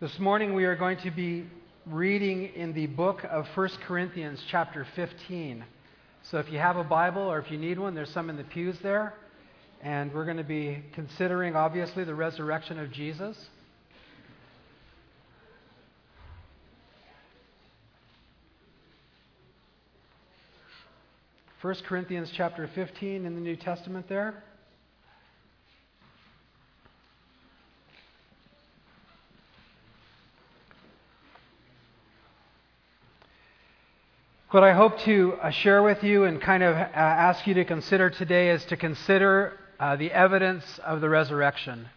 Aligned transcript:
This 0.00 0.18
morning 0.18 0.54
we 0.54 0.64
are 0.64 0.76
going 0.76 0.96
to 1.00 1.10
be 1.10 1.44
reading 1.84 2.54
in 2.54 2.72
the 2.72 2.86
book 2.86 3.22
of 3.24 3.46
1 3.54 3.68
Corinthians, 3.86 4.42
chapter 4.50 4.86
15. 4.96 5.62
So 6.22 6.38
if 6.38 6.50
you 6.50 6.58
have 6.58 6.78
a 6.78 6.84
Bible 6.84 7.20
or 7.20 7.38
if 7.38 7.50
you 7.50 7.58
need 7.58 7.78
one, 7.78 7.94
there's 7.94 8.08
some 8.08 8.30
in 8.30 8.38
the 8.38 8.44
pews 8.44 8.78
there. 8.82 9.12
And 9.82 10.10
we're 10.14 10.24
going 10.24 10.38
to 10.38 10.42
be 10.42 10.82
considering, 10.94 11.54
obviously, 11.54 12.04
the 12.04 12.14
resurrection 12.14 12.78
of 12.78 12.90
Jesus. 12.90 13.36
First 21.60 21.84
Corinthians 21.84 22.32
chapter 22.34 22.70
15 22.74 23.26
in 23.26 23.34
the 23.34 23.40
New 23.42 23.56
Testament 23.56 24.08
there. 24.08 24.42
What 34.50 34.64
I 34.64 34.72
hope 34.72 34.98
to 35.02 35.34
uh, 35.34 35.50
share 35.50 35.80
with 35.80 36.02
you 36.02 36.24
and 36.24 36.42
kind 36.42 36.64
of 36.64 36.74
uh, 36.74 36.80
ask 36.80 37.46
you 37.46 37.54
to 37.54 37.64
consider 37.64 38.10
today 38.10 38.50
is 38.50 38.64
to 38.64 38.76
consider 38.76 39.56
uh, 39.78 39.94
the 39.94 40.10
evidence 40.10 40.64
of 40.84 41.00
the 41.00 41.08
resurrection. 41.08 41.88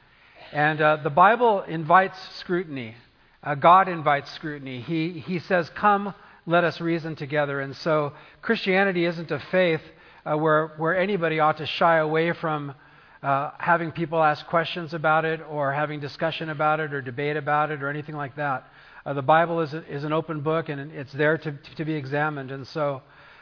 And 0.51 0.79
uh, 0.79 0.97
the 0.97 1.09
Bible 1.09 1.63
invites 1.63 2.15
scrutiny. 2.37 2.93
Uh, 3.41 3.55
God 3.55 3.89
invites 3.89 4.31
scrutiny. 4.33 4.81
He, 4.81 5.17
he 5.17 5.39
says, 5.39 5.67
Come, 5.71 6.13
let 6.45 6.63
us 6.63 6.79
reason 6.79 7.15
together. 7.15 7.59
And 7.59 7.75
so 7.75 8.13
Christianity 8.43 9.05
isn't 9.05 9.31
a 9.31 9.39
faith 9.39 9.81
uh, 10.23 10.37
where, 10.37 10.75
where 10.77 10.95
anybody 10.95 11.39
ought 11.39 11.57
to 11.57 11.65
shy 11.65 11.97
away 11.97 12.33
from 12.33 12.75
having 13.23 13.91
people 13.91 14.21
ask 14.21 14.45
questions 14.45 14.93
about 14.93 15.25
it 15.25 15.41
or 15.49 15.73
having 15.73 15.99
discussion 15.99 16.49
about 16.49 16.79
it 16.79 16.93
or 16.93 17.01
debate 17.01 17.35
about 17.35 17.71
it 17.71 17.81
or 17.81 17.89
anything 17.89 18.15
like 18.15 18.35
that. 18.35 18.67
Uh, 19.05 19.13
the 19.13 19.21
Bible 19.21 19.59
is, 19.59 19.73
is 19.89 20.05
an 20.05 20.13
open 20.13 20.39
book 20.39 20.69
and 20.69 20.91
it's 20.93 21.11
there 21.11 21.37
to, 21.37 21.51
to 21.75 21.83
be 21.83 21.93
examined. 21.93 22.51
And 22.51 22.65
so 22.65 23.01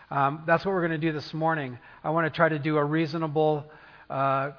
um, 0.09 0.44
that's 0.48 0.66
what 0.66 0.72
we're 0.73 0.88
going 0.88 1.00
to 1.00 1.08
do 1.08 1.12
this 1.12 1.34
morning. 1.36 1.78
I 2.03 2.09
want 2.09 2.26
to 2.26 2.36
try 2.36 2.50
to 2.50 2.58
do 2.58 2.78
a 2.78 2.84
reasonable, 2.84 3.66
uh, 4.09 4.52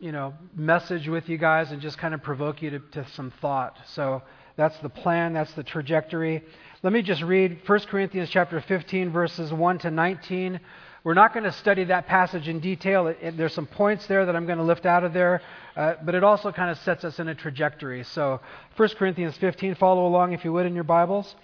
you 0.00 0.10
know, 0.10 0.34
message 0.56 1.06
with 1.06 1.28
you 1.28 1.38
guys 1.38 1.70
and 1.70 1.80
just 1.80 1.98
kind 1.98 2.14
of 2.14 2.22
provoke 2.22 2.62
you 2.62 2.70
to, 2.70 2.78
to 2.92 3.06
some 3.10 3.32
thought. 3.40 3.76
So 3.94 4.22
that's 4.56 4.76
the 4.80 4.88
plan. 4.88 5.34
That's 5.34 5.52
the 5.54 5.62
trajectory. 5.62 6.42
Let 6.82 6.92
me 6.92 7.02
just 7.02 7.22
read 7.22 7.60
1 7.64 7.80
Corinthians 7.82 8.28
chapter 8.28 8.60
15, 8.60 9.10
verses 9.10 9.52
1 9.52 9.78
to 9.80 9.90
19. 9.92 10.58
We're 11.02 11.14
not 11.14 11.32
going 11.32 11.44
to 11.44 11.52
study 11.52 11.84
that 11.84 12.06
passage 12.06 12.46
in 12.46 12.60
detail. 12.60 13.06
It, 13.06 13.18
it, 13.22 13.36
there's 13.38 13.54
some 13.54 13.66
points 13.66 14.06
there 14.06 14.26
that 14.26 14.36
I'm 14.36 14.44
going 14.44 14.58
to 14.58 14.64
lift 14.64 14.84
out 14.84 15.02
of 15.02 15.14
there, 15.14 15.40
uh, 15.74 15.94
but 16.04 16.14
it 16.14 16.22
also 16.22 16.52
kind 16.52 16.70
of 16.70 16.76
sets 16.78 17.04
us 17.04 17.18
in 17.18 17.28
a 17.28 17.34
trajectory. 17.34 18.04
So, 18.04 18.40
1 18.76 18.88
Corinthians 18.98 19.34
15, 19.38 19.76
follow 19.76 20.06
along 20.06 20.34
if 20.34 20.44
you 20.44 20.52
would 20.52 20.66
in 20.66 20.74
your 20.74 20.84
Bibles. 20.84 21.34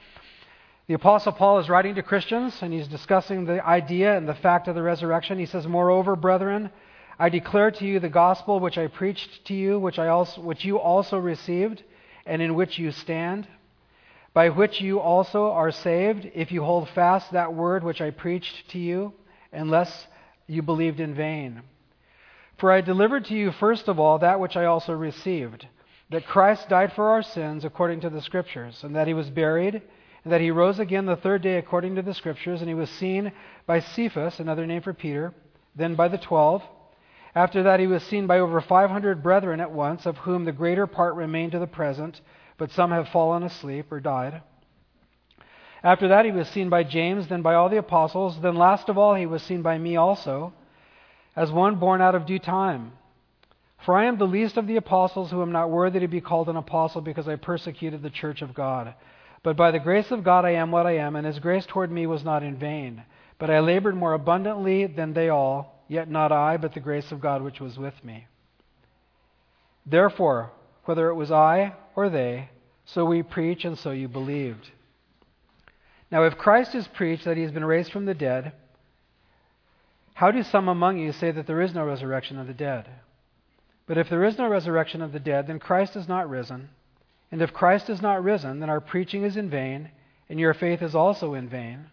The 0.88 0.94
Apostle 0.94 1.32
Paul 1.32 1.58
is 1.58 1.70
writing 1.70 1.94
to 1.94 2.02
Christians, 2.02 2.58
and 2.60 2.70
he's 2.70 2.86
discussing 2.86 3.46
the 3.46 3.66
idea 3.66 4.14
and 4.14 4.28
the 4.28 4.34
fact 4.34 4.68
of 4.68 4.74
the 4.74 4.82
resurrection. 4.82 5.38
He 5.38 5.46
says, 5.46 5.66
Moreover, 5.66 6.16
brethren, 6.16 6.70
I 7.18 7.30
declare 7.30 7.70
to 7.70 7.86
you 7.86 7.98
the 7.98 8.10
gospel 8.10 8.60
which 8.60 8.76
I 8.76 8.88
preached 8.88 9.46
to 9.46 9.54
you, 9.54 9.78
which, 9.78 9.98
I 9.98 10.08
also, 10.08 10.42
which 10.42 10.66
you 10.66 10.78
also 10.78 11.16
received, 11.16 11.82
and 12.26 12.42
in 12.42 12.54
which 12.54 12.78
you 12.78 12.92
stand, 12.92 13.48
by 14.34 14.50
which 14.50 14.82
you 14.82 15.00
also 15.00 15.50
are 15.50 15.72
saved, 15.72 16.30
if 16.34 16.52
you 16.52 16.62
hold 16.62 16.90
fast 16.90 17.32
that 17.32 17.54
word 17.54 17.84
which 17.84 18.02
I 18.02 18.10
preached 18.10 18.68
to 18.72 18.78
you 18.78 19.14
unless 19.52 20.06
you 20.46 20.62
believed 20.62 21.00
in 21.00 21.14
vain. 21.14 21.62
For 22.58 22.72
I 22.72 22.80
delivered 22.80 23.26
to 23.26 23.34
you 23.34 23.52
first 23.52 23.88
of 23.88 23.98
all 23.98 24.18
that 24.18 24.40
which 24.40 24.56
I 24.56 24.64
also 24.64 24.92
received 24.92 25.66
that 26.10 26.26
Christ 26.26 26.68
died 26.68 26.92
for 26.92 27.10
our 27.10 27.22
sins 27.22 27.64
according 27.64 28.00
to 28.00 28.10
the 28.10 28.22
Scriptures, 28.22 28.84
and 28.84 28.94
that 28.94 29.08
he 29.08 29.14
was 29.14 29.28
buried, 29.28 29.82
and 30.24 30.32
that 30.32 30.40
he 30.40 30.50
rose 30.50 30.78
again 30.78 31.06
the 31.06 31.16
third 31.16 31.42
day 31.42 31.56
according 31.56 31.96
to 31.96 32.02
the 32.02 32.14
Scriptures, 32.14 32.60
and 32.60 32.68
he 32.68 32.74
was 32.74 32.90
seen 32.90 33.32
by 33.66 33.80
Cephas, 33.80 34.38
another 34.38 34.66
name 34.66 34.82
for 34.82 34.94
Peter, 34.94 35.34
then 35.74 35.94
by 35.94 36.08
the 36.08 36.18
twelve. 36.18 36.62
After 37.34 37.64
that, 37.64 37.80
he 37.80 37.86
was 37.86 38.02
seen 38.04 38.26
by 38.26 38.38
over 38.38 38.60
500 38.60 39.22
brethren 39.22 39.60
at 39.60 39.72
once, 39.72 40.06
of 40.06 40.16
whom 40.18 40.44
the 40.44 40.52
greater 40.52 40.86
part 40.86 41.14
remain 41.14 41.50
to 41.50 41.58
the 41.58 41.66
present, 41.66 42.20
but 42.56 42.70
some 42.70 42.92
have 42.92 43.08
fallen 43.08 43.42
asleep 43.42 43.90
or 43.90 44.00
died. 44.00 44.42
After 45.82 46.08
that, 46.08 46.24
he 46.24 46.32
was 46.32 46.48
seen 46.48 46.68
by 46.68 46.84
James, 46.84 47.28
then 47.28 47.42
by 47.42 47.54
all 47.54 47.68
the 47.68 47.76
apostles. 47.76 48.40
Then, 48.40 48.56
last 48.56 48.88
of 48.88 48.98
all, 48.98 49.14
he 49.14 49.26
was 49.26 49.42
seen 49.42 49.62
by 49.62 49.78
me 49.78 49.96
also, 49.96 50.52
as 51.34 51.52
one 51.52 51.76
born 51.76 52.00
out 52.00 52.14
of 52.14 52.26
due 52.26 52.38
time. 52.38 52.92
For 53.84 53.96
I 53.96 54.06
am 54.06 54.18
the 54.18 54.26
least 54.26 54.56
of 54.56 54.66
the 54.66 54.76
apostles 54.76 55.30
who 55.30 55.42
am 55.42 55.52
not 55.52 55.70
worthy 55.70 56.00
to 56.00 56.08
be 56.08 56.20
called 56.20 56.48
an 56.48 56.56
apostle 56.56 57.02
because 57.02 57.28
I 57.28 57.36
persecuted 57.36 58.02
the 58.02 58.10
church 58.10 58.42
of 58.42 58.54
God. 58.54 58.94
But 59.42 59.56
by 59.56 59.70
the 59.70 59.78
grace 59.78 60.10
of 60.10 60.24
God 60.24 60.44
I 60.44 60.54
am 60.54 60.72
what 60.72 60.86
I 60.86 60.96
am, 60.96 61.14
and 61.14 61.26
his 61.26 61.38
grace 61.38 61.66
toward 61.66 61.92
me 61.92 62.06
was 62.06 62.24
not 62.24 62.42
in 62.42 62.56
vain. 62.56 63.04
But 63.38 63.50
I 63.50 63.60
labored 63.60 63.94
more 63.94 64.14
abundantly 64.14 64.86
than 64.86 65.12
they 65.12 65.28
all, 65.28 65.84
yet 65.88 66.10
not 66.10 66.32
I, 66.32 66.56
but 66.56 66.74
the 66.74 66.80
grace 66.80 67.12
of 67.12 67.20
God 67.20 67.42
which 67.42 67.60
was 67.60 67.78
with 67.78 68.02
me. 68.02 68.26
Therefore, 69.84 70.50
whether 70.86 71.08
it 71.10 71.14
was 71.14 71.30
I 71.30 71.74
or 71.94 72.08
they, 72.08 72.50
so 72.86 73.04
we 73.04 73.22
preach, 73.22 73.64
and 73.64 73.78
so 73.78 73.90
you 73.90 74.08
believed. 74.08 74.70
Now, 76.10 76.24
if 76.24 76.38
Christ 76.38 76.74
is 76.74 76.86
preached 76.86 77.24
that 77.24 77.36
he 77.36 77.42
has 77.42 77.52
been 77.52 77.64
raised 77.64 77.92
from 77.92 78.04
the 78.04 78.14
dead, 78.14 78.52
how 80.14 80.30
do 80.30 80.42
some 80.42 80.68
among 80.68 80.98
you 80.98 81.12
say 81.12 81.30
that 81.30 81.46
there 81.46 81.60
is 81.60 81.74
no 81.74 81.84
resurrection 81.84 82.38
of 82.38 82.46
the 82.46 82.54
dead? 82.54 82.88
But 83.86 83.98
if 83.98 84.08
there 84.08 84.24
is 84.24 84.38
no 84.38 84.48
resurrection 84.48 85.02
of 85.02 85.12
the 85.12 85.20
dead, 85.20 85.46
then 85.46 85.58
Christ 85.58 85.96
is 85.96 86.08
not 86.08 86.28
risen. 86.28 86.70
And 87.30 87.42
if 87.42 87.52
Christ 87.52 87.90
is 87.90 88.00
not 88.00 88.22
risen, 88.22 88.60
then 88.60 88.70
our 88.70 88.80
preaching 88.80 89.24
is 89.24 89.36
in 89.36 89.50
vain, 89.50 89.90
and 90.28 90.40
your 90.40 90.54
faith 90.54 90.80
is 90.80 90.94
also 90.94 91.34
in 91.34 91.48
vain. 91.48 91.86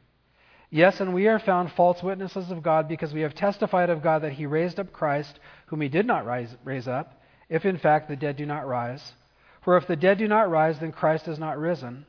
Yes, 0.70 1.00
and 1.00 1.14
we 1.14 1.28
are 1.28 1.40
found 1.40 1.72
false 1.72 2.02
witnesses 2.02 2.50
of 2.50 2.64
God 2.64 2.88
because 2.88 3.14
we 3.14 3.22
have 3.22 3.36
testified 3.36 3.90
of 3.90 4.02
God 4.02 4.24
that 4.24 4.34
he 4.34 4.46
raised 4.46 4.80
up 4.80 4.92
Christ, 4.92 5.40
whom 5.68 5.82
he 5.82 5.90
did 5.90 6.08
not 6.08 6.26
rise, 6.26 6.56
raise 6.64 6.88
up, 6.88 7.22
if 7.50 7.66
in 7.66 7.78
fact 7.78 8.08
the 8.08 8.16
dead 8.16 8.38
do 8.38 8.46
not 8.46 8.68
rise. 8.68 9.14
For 9.62 9.78
if 9.78 9.86
the 9.86 9.96
dead 9.96 10.18
do 10.18 10.28
not 10.28 10.50
rise, 10.50 10.80
then 10.80 10.92
Christ 10.92 11.28
is 11.28 11.38
not 11.38 11.60
risen. 11.60 12.06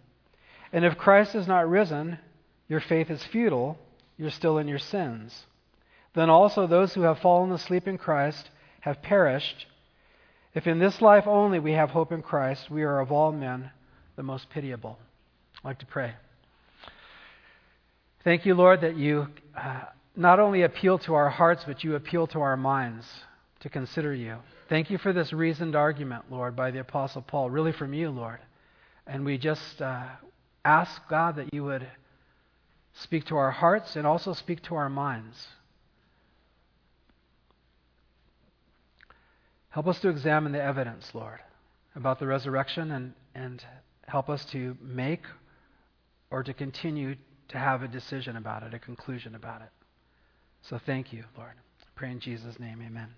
And 0.75 0.85
if 0.85 0.99
Christ 0.99 1.37
is 1.37 1.47
not 1.47 1.71
risen, 1.71 2.19
your 2.67 2.81
faith 2.81 3.09
is 3.09 3.23
futile, 3.23 3.79
you're 4.19 4.29
still 4.29 4.59
in 4.59 4.67
your 4.67 4.81
sins. 4.81 5.47
Then 6.15 6.29
also 6.29 6.67
those 6.67 6.93
who 6.93 7.03
have 7.03 7.21
fallen 7.21 7.53
asleep 7.53 7.87
in 7.87 7.97
Christ 7.97 8.51
have 8.81 9.01
perished. 9.01 9.67
If 10.53 10.67
in 10.67 10.81
this 10.81 11.01
life 11.01 11.29
only 11.29 11.61
we 11.61 11.75
have 11.75 11.91
hope 11.91 12.11
in 12.11 12.23
Christ, 12.23 12.73
we 12.73 12.83
are 12.83 12.99
of 12.99 13.13
all 13.13 13.31
men 13.31 13.71
the 14.17 14.25
most 14.25 14.51
pitiable. 14.51 14.99
I'd 15.59 15.69
like 15.69 15.79
to 15.79 15.87
pray. 15.87 16.15
Thank 18.25 18.45
you, 18.45 18.57
Lord, 18.57 18.81
that 18.81 18.97
you 18.97 19.29
uh, 19.57 19.83
not 20.17 20.41
only 20.41 20.63
appeal 20.63 20.99
to 21.01 21.15
our 21.15 21.31
hearts, 21.31 21.63
but 21.65 21.85
you 21.85 21.95
appeal 21.95 22.27
to 22.29 22.41
our 22.41 22.57
minds 22.57 23.07
to 23.61 23.69
consider 23.69 24.13
you. 24.13 24.39
Thank 24.69 24.91
you 24.91 24.99
for 24.99 25.13
this 25.13 25.33
reasoned 25.33 25.77
argument, 25.77 26.25
Lord, 26.33 26.57
by 26.57 26.73
the 26.73 26.81
Apostle 26.81 27.23
Paul, 27.23 27.49
really 27.49 27.73
from 27.73 27.95
you, 27.95 28.11
Lord. 28.11 28.41
And 29.07 29.25
we 29.25 29.39
just 29.39 29.81
uh, 29.81 30.07
ask 30.65 31.07
God 31.09 31.37
that 31.37 31.53
you 31.53 31.65
would 31.65 31.87
speak 32.95 33.25
to 33.27 33.37
our 33.37 33.51
hearts 33.51 33.97
and 33.97 34.07
also 34.07 34.33
speak 34.33 34.63
to 34.63 34.75
our 34.77 34.89
minds. 34.89 35.49
Help 39.71 39.89
us 39.89 39.99
to 40.01 40.09
examine 40.09 40.53
the 40.53 40.63
evidence, 40.63 41.11
Lord, 41.15 41.41
about 41.97 42.21
the 42.21 42.27
resurrection 42.27 42.93
and, 42.93 43.13
and 43.35 43.65
help 44.07 44.31
us 44.31 44.45
to 44.47 44.77
make 44.81 45.23
or 46.31 46.45
to 46.45 46.55
continue 46.55 47.17
to 47.49 47.59
have 47.59 47.83
a 47.83 47.89
decision 47.89 48.37
about 48.37 48.63
it, 48.63 48.73
a 48.73 48.79
conclusion 48.79 49.35
about 49.35 49.63
it. 49.63 49.71
So 50.63 50.79
thank 50.87 51.13
you, 51.13 51.25
Lord. 51.37 51.53
I 51.81 51.85
pray 51.97 52.11
in 52.11 52.21
Jesus' 52.21 52.59
name, 52.61 52.81
amen. 52.87 53.09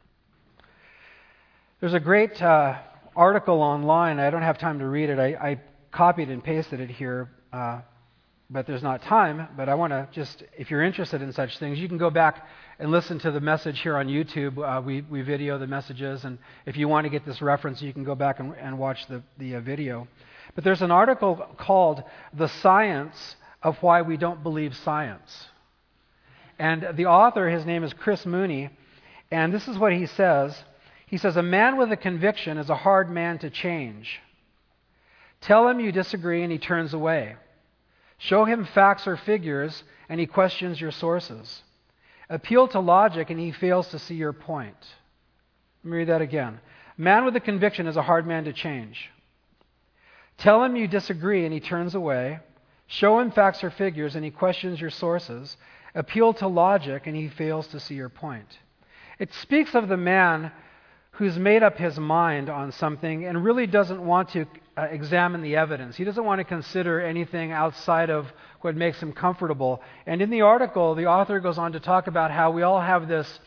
There's 1.81 1.95
a 1.95 2.01
great 2.01 2.41
uh, 2.41 2.79
article 3.15 3.61
online. 3.61 4.19
I 4.19 4.31
don't 4.31 4.43
have 4.43 4.59
time 4.59 4.79
to 4.79 4.87
read 4.87 5.11
it. 5.11 5.19
I, 5.19 5.35
I 5.35 5.61
copied 5.93 6.31
and 6.31 6.43
pasted 6.43 6.81
it 6.81 6.91
here 6.91 7.29
uh, 7.57 7.81
but 8.51 8.67
there's 8.67 8.83
not 8.83 9.03
time. 9.03 9.49
But 9.57 9.69
I 9.69 9.75
want 9.75 9.93
to 9.93 10.09
just, 10.13 10.45
if 10.57 10.71
you're 10.71 10.83
interested 10.83 11.23
in 11.23 11.33
such 11.33 11.59
things, 11.59 11.79
you 11.79 11.89
can 11.89 11.99
go 11.99 12.11
back 12.11 12.47
and 12.79 12.91
listen 12.91 13.19
to 13.21 13.31
the 13.31 13.41
message 13.41 13.81
here 13.81 13.97
on 13.97 14.09
YouTube. 14.09 14.59
Uh, 14.59 14.83
we, 14.83 15.01
we 15.03 15.23
video 15.23 15.59
the 15.59 15.67
messages, 15.67 16.25
and 16.25 16.39
if 16.67 16.77
you 16.77 16.87
want 16.87 17.07
to 17.07 17.11
get 17.11 17.25
this 17.25 17.41
reference, 17.41 17.81
you 17.81 17.93
can 17.93 18.05
go 18.05 18.15
back 18.15 18.39
and, 18.39 18.55
and 18.57 18.79
watch 18.79 19.07
the, 19.07 19.23
the 19.39 19.57
uh, 19.57 19.61
video. 19.61 20.07
But 20.55 20.65
there's 20.65 20.83
an 20.83 20.91
article 20.91 21.37
called 21.57 22.05
The 22.35 22.49
Science 22.49 23.37
of 23.63 23.83
Why 23.83 24.03
We 24.03 24.17
Don't 24.17 24.43
Believe 24.43 24.77
Science. 24.77 25.49
And 26.59 26.87
the 26.95 27.07
author, 27.07 27.49
his 27.49 27.65
name 27.65 27.85
is 27.85 27.93
Chris 27.95 28.27
Mooney, 28.27 28.71
and 29.31 29.53
this 29.53 29.67
is 29.67 29.79
what 29.79 29.93
he 29.93 30.07
says. 30.07 30.57
He 31.07 31.17
says, 31.17 31.37
A 31.37 31.43
man 31.43 31.79
with 31.79 31.91
a 31.91 31.97
conviction 31.97 32.59
is 32.59 32.71
a 32.71 32.77
hard 32.77 33.11
man 33.11 33.39
to 33.39 33.51
change. 33.51 34.21
Tell 35.41 35.69
him 35.69 35.81
you 35.81 35.93
disagree, 35.93 36.43
and 36.43 36.53
he 36.53 36.59
turns 36.59 36.95
away. 36.95 37.37
Show 38.19 38.45
him 38.45 38.65
facts 38.65 39.07
or 39.07 39.17
figures, 39.17 39.85
and 40.09 40.19
he 40.19 40.27
questions 40.27 40.81
your 40.81 40.91
sources. 40.91 41.63
Appeal 42.29 42.69
to 42.69 42.81
logic, 42.81 43.31
and 43.31 43.39
he 43.39 43.53
fails 43.53 43.89
to 43.89 43.99
see 43.99 44.15
your 44.15 44.33
point. 44.33 44.77
Let 45.85 45.91
me 45.91 45.99
read 45.99 46.09
that 46.09 46.23
again. 46.23 46.61
Man 46.97 47.25
with 47.25 47.37
a 47.37 47.41
conviction 47.41 47.87
is 47.87 47.97
a 47.97 48.03
hard 48.03 48.27
man 48.27 48.45
to 48.45 48.53
change. 48.53 49.11
Tell 50.39 50.63
him 50.65 50.77
you 50.77 50.89
disagree 50.89 51.45
and 51.45 51.53
he 51.53 51.61
turns 51.61 51.95
away. 51.95 52.41
Show 52.87 53.21
him 53.21 53.31
facts 53.31 53.63
or 53.65 53.71
figures 53.71 54.17
and 54.17 54.25
he 54.25 54.31
questions 54.31 54.81
your 54.81 54.91
sources. 54.91 55.57
Appeal 55.95 56.35
to 56.35 56.49
logic 56.49 57.07
and 57.07 57.17
he 57.17 57.29
fails 57.29 57.67
to 57.69 57.81
see 57.81 57.95
your 57.95 58.09
point. 58.09 58.59
It 59.19 59.33
speaks 59.33 59.75
of 59.75 59.89
the 59.89 59.97
man 59.97 60.53
who's 61.13 61.39
made 61.39 61.63
up 61.63 61.79
his 61.79 61.99
mind 61.99 62.51
on 62.51 62.73
something 62.73 63.25
and 63.25 63.45
really 63.45 63.67
doesn't 63.67 64.05
want 64.05 64.31
to 64.31 64.47
uh, 64.77 64.83
examine 64.83 65.43
the 65.43 65.57
evidence. 65.57 65.97
He 65.97 66.05
doesn't 66.05 66.25
want 66.25 66.41
to 66.41 66.45
consider 66.45 67.01
anything 67.01 67.53
outside 67.53 68.11
of 68.11 68.27
what 68.61 68.77
makes 68.77 69.03
him 69.03 69.13
comfortable. 69.13 69.83
And 70.07 70.21
in 70.21 70.31
the 70.31 70.43
article, 70.43 70.95
the 70.95 71.07
author 71.07 71.41
goes 71.41 71.59
on 71.59 71.73
to 71.73 71.81
talk 71.81 72.07
about 72.07 72.31
how 72.31 72.51
we 72.51 72.63
all 72.63 72.81
have 72.81 73.09
this 73.09 73.41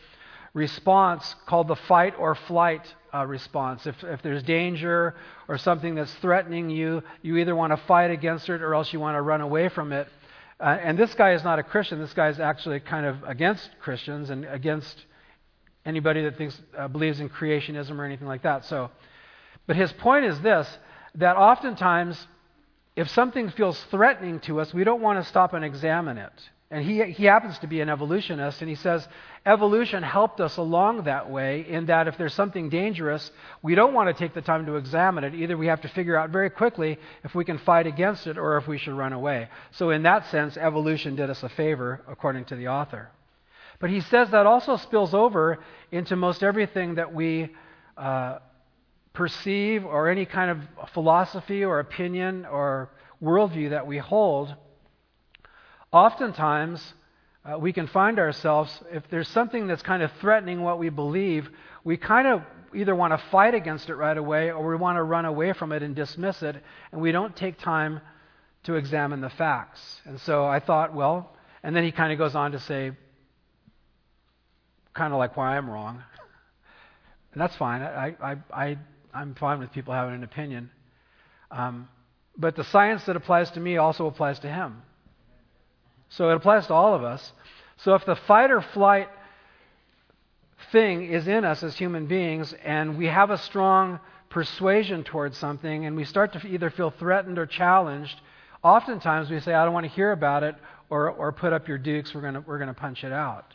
response 0.54 1.36
called 1.46 1.68
the 1.68 1.76
fight 1.76 2.14
or 2.18 2.34
flight 2.34 2.94
uh, 3.14 3.24
response. 3.26 3.86
If, 3.86 4.02
if 4.02 4.22
there's 4.22 4.42
danger 4.42 5.14
or 5.46 5.58
something 5.58 5.94
that's 5.94 6.12
threatening 6.16 6.70
you, 6.70 7.02
you 7.22 7.36
either 7.36 7.54
want 7.54 7.72
to 7.72 7.76
fight 7.86 8.10
against 8.10 8.48
it 8.48 8.62
or 8.62 8.74
else 8.74 8.92
you 8.92 8.98
want 8.98 9.16
to 9.16 9.22
run 9.22 9.40
away 9.40 9.68
from 9.68 9.92
it. 9.92 10.08
Uh, 10.58 10.78
and 10.82 10.98
this 10.98 11.14
guy 11.14 11.32
is 11.32 11.44
not 11.44 11.58
a 11.58 11.62
Christian. 11.62 12.00
This 12.00 12.12
guy 12.12 12.28
is 12.28 12.40
actually 12.40 12.80
kind 12.80 13.06
of 13.06 13.22
against 13.24 13.70
Christians 13.80 14.30
and 14.30 14.44
against 14.44 15.04
anybody 15.86 16.22
that 16.24 16.36
thinks 16.36 16.60
uh, 16.76 16.88
believes 16.88 17.20
in 17.20 17.28
creationism 17.28 17.98
or 17.98 18.04
anything 18.04 18.26
like 18.26 18.42
that. 18.42 18.64
So, 18.66 18.90
but 19.66 19.76
his 19.76 19.92
point 19.92 20.26
is 20.26 20.38
this: 20.40 20.68
that 21.16 21.36
oftentimes, 21.36 22.26
if 22.96 23.08
something 23.10 23.50
feels 23.50 23.80
threatening 23.90 24.40
to 24.40 24.60
us, 24.60 24.72
we 24.72 24.84
don't 24.84 25.02
want 25.02 25.22
to 25.22 25.28
stop 25.28 25.52
and 25.54 25.64
examine 25.64 26.18
it. 26.18 26.32
And 26.72 26.84
he, 26.84 27.02
he 27.10 27.24
happens 27.24 27.58
to 27.60 27.66
be 27.66 27.80
an 27.80 27.88
evolutionist, 27.88 28.60
and 28.60 28.68
he 28.68 28.76
says 28.76 29.06
evolution 29.44 30.04
helped 30.04 30.40
us 30.40 30.56
along 30.56 31.04
that 31.04 31.28
way 31.28 31.66
in 31.68 31.86
that 31.86 32.06
if 32.06 32.16
there's 32.16 32.34
something 32.34 32.68
dangerous, 32.68 33.28
we 33.60 33.74
don't 33.74 33.92
want 33.92 34.08
to 34.08 34.14
take 34.14 34.34
the 34.34 34.42
time 34.42 34.66
to 34.66 34.76
examine 34.76 35.24
it. 35.24 35.34
Either 35.34 35.56
we 35.56 35.66
have 35.66 35.80
to 35.80 35.88
figure 35.88 36.16
out 36.16 36.30
very 36.30 36.48
quickly 36.48 36.96
if 37.24 37.34
we 37.34 37.44
can 37.44 37.58
fight 37.58 37.88
against 37.88 38.28
it 38.28 38.38
or 38.38 38.56
if 38.56 38.68
we 38.68 38.78
should 38.78 38.94
run 38.94 39.12
away. 39.12 39.48
So, 39.72 39.90
in 39.90 40.04
that 40.04 40.28
sense, 40.30 40.56
evolution 40.56 41.16
did 41.16 41.28
us 41.28 41.42
a 41.42 41.48
favor, 41.48 42.02
according 42.06 42.44
to 42.46 42.56
the 42.56 42.68
author. 42.68 43.10
But 43.80 43.90
he 43.90 44.00
says 44.02 44.30
that 44.30 44.46
also 44.46 44.76
spills 44.76 45.12
over 45.12 45.58
into 45.90 46.14
most 46.14 46.44
everything 46.44 46.96
that 46.96 47.12
we 47.12 47.50
uh, 47.96 48.38
perceive 49.12 49.84
or 49.84 50.08
any 50.08 50.24
kind 50.24 50.50
of 50.50 50.90
philosophy 50.92 51.64
or 51.64 51.80
opinion 51.80 52.46
or 52.46 52.90
worldview 53.22 53.70
that 53.70 53.86
we 53.86 53.98
hold. 53.98 54.54
Oftentimes, 55.92 56.94
uh, 57.44 57.58
we 57.58 57.72
can 57.72 57.86
find 57.86 58.18
ourselves, 58.18 58.82
if 58.92 59.02
there's 59.10 59.28
something 59.28 59.66
that's 59.66 59.82
kind 59.82 60.02
of 60.02 60.10
threatening 60.20 60.62
what 60.62 60.78
we 60.78 60.88
believe, 60.88 61.48
we 61.84 61.96
kind 61.96 62.28
of 62.28 62.42
either 62.74 62.94
want 62.94 63.12
to 63.12 63.18
fight 63.30 63.54
against 63.54 63.88
it 63.88 63.94
right 63.94 64.16
away 64.16 64.52
or 64.52 64.68
we 64.68 64.76
want 64.76 64.96
to 64.96 65.02
run 65.02 65.24
away 65.24 65.52
from 65.52 65.72
it 65.72 65.82
and 65.82 65.96
dismiss 65.96 66.42
it, 66.42 66.56
and 66.92 67.00
we 67.00 67.10
don't 67.10 67.34
take 67.34 67.58
time 67.58 68.00
to 68.62 68.74
examine 68.74 69.20
the 69.20 69.30
facts. 69.30 70.00
And 70.04 70.20
so 70.20 70.44
I 70.44 70.60
thought, 70.60 70.94
well, 70.94 71.34
and 71.62 71.74
then 71.74 71.82
he 71.82 71.92
kind 71.92 72.12
of 72.12 72.18
goes 72.18 72.34
on 72.34 72.52
to 72.52 72.60
say, 72.60 72.92
kind 74.94 75.12
of 75.12 75.18
like 75.18 75.36
why 75.36 75.56
I'm 75.56 75.68
wrong. 75.68 76.02
And 77.32 77.40
that's 77.40 77.54
fine. 77.54 77.80
I, 77.80 78.16
I, 78.20 78.36
I, 78.52 78.78
I'm 79.12 79.34
fine 79.34 79.58
with 79.58 79.72
people 79.72 79.94
having 79.94 80.14
an 80.14 80.24
opinion. 80.24 80.70
Um, 81.50 81.88
but 82.36 82.56
the 82.56 82.64
science 82.64 83.04
that 83.04 83.16
applies 83.16 83.50
to 83.52 83.60
me 83.60 83.76
also 83.76 84.06
applies 84.06 84.38
to 84.40 84.48
him. 84.48 84.82
So 86.10 86.30
it 86.30 86.36
applies 86.36 86.66
to 86.68 86.74
all 86.74 86.94
of 86.94 87.04
us. 87.04 87.32
So 87.78 87.94
if 87.94 88.04
the 88.04 88.16
fight 88.16 88.50
or 88.50 88.60
flight 88.60 89.08
thing 90.72 91.10
is 91.10 91.26
in 91.26 91.44
us 91.44 91.62
as 91.62 91.76
human 91.76 92.06
beings 92.06 92.54
and 92.64 92.98
we 92.98 93.06
have 93.06 93.30
a 93.30 93.38
strong 93.38 94.00
persuasion 94.28 95.02
towards 95.02 95.36
something 95.38 95.86
and 95.86 95.96
we 95.96 96.04
start 96.04 96.32
to 96.34 96.46
either 96.46 96.70
feel 96.70 96.90
threatened 96.90 97.38
or 97.38 97.46
challenged, 97.46 98.20
oftentimes 98.62 99.30
we 99.30 99.40
say, 99.40 99.54
I 99.54 99.64
don't 99.64 99.74
want 99.74 99.86
to 99.86 99.92
hear 99.92 100.12
about 100.12 100.42
it 100.42 100.54
or, 100.88 101.10
or 101.10 101.32
put 101.32 101.52
up 101.52 101.68
your 101.68 101.78
dukes, 101.78 102.14
we're 102.14 102.20
going 102.20 102.44
we're 102.46 102.58
going 102.58 102.68
to 102.68 102.74
punch 102.74 103.04
it 103.04 103.12
out. 103.12 103.54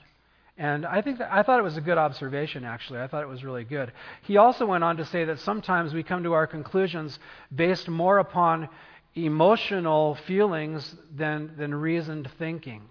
And 0.57 0.85
I 0.85 1.01
think 1.01 1.17
that, 1.19 1.33
I 1.33 1.43
thought 1.43 1.59
it 1.59 1.63
was 1.63 1.75
a 1.75 1.81
good 1.81 1.97
observation, 1.97 2.63
actually. 2.63 2.99
I 2.99 3.07
thought 3.07 3.23
it 3.23 3.29
was 3.29 3.43
really 3.43 3.65
good. 3.65 3.91
He 4.23 4.37
also 4.37 4.65
went 4.65 4.85
on 4.85 4.97
to 4.97 5.05
say 5.05 5.25
that 5.25 5.39
sometimes 5.39 5.93
we 5.93 6.01
come 6.01 6.23
to 6.23 6.33
our 6.33 6.47
conclusions 6.47 7.19
based 7.53 7.89
more 7.89 8.19
upon 8.19 8.69
emotional 9.15 10.15
feelings 10.27 10.95
than, 11.13 11.53
than 11.57 11.75
reasoned 11.75 12.29
thinking. 12.39 12.83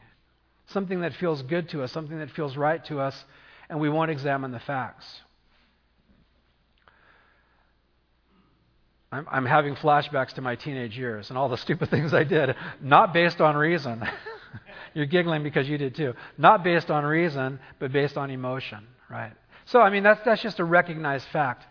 Something 0.66 1.00
that 1.00 1.14
feels 1.14 1.40
good 1.42 1.70
to 1.70 1.82
us, 1.82 1.92
something 1.92 2.18
that 2.18 2.30
feels 2.32 2.56
right 2.56 2.84
to 2.86 3.00
us, 3.00 3.24
and 3.70 3.80
we 3.80 3.88
won't 3.88 4.10
examine 4.10 4.50
the 4.50 4.60
facts. 4.60 5.06
I'm, 9.10 9.26
I'm 9.30 9.46
having 9.46 9.74
flashbacks 9.76 10.34
to 10.34 10.42
my 10.42 10.56
teenage 10.56 10.98
years 10.98 11.30
and 11.30 11.38
all 11.38 11.48
the 11.48 11.56
stupid 11.56 11.88
things 11.90 12.12
I 12.12 12.24
did, 12.24 12.56
not 12.82 13.14
based 13.14 13.40
on 13.40 13.56
reason. 13.56 14.02
You're 14.94 15.06
giggling 15.06 15.42
because 15.42 15.68
you 15.68 15.78
did 15.78 15.94
too. 15.94 16.14
Not 16.38 16.64
based 16.64 16.90
on 16.90 17.04
reason, 17.04 17.58
but 17.78 17.92
based 17.92 18.16
on 18.16 18.30
emotion, 18.30 18.86
right? 19.10 19.32
So, 19.66 19.80
I 19.80 19.90
mean, 19.90 20.02
that's, 20.02 20.20
that's 20.24 20.42
just 20.42 20.60
a 20.60 20.64
recognized 20.64 21.26
fact. 21.28 21.64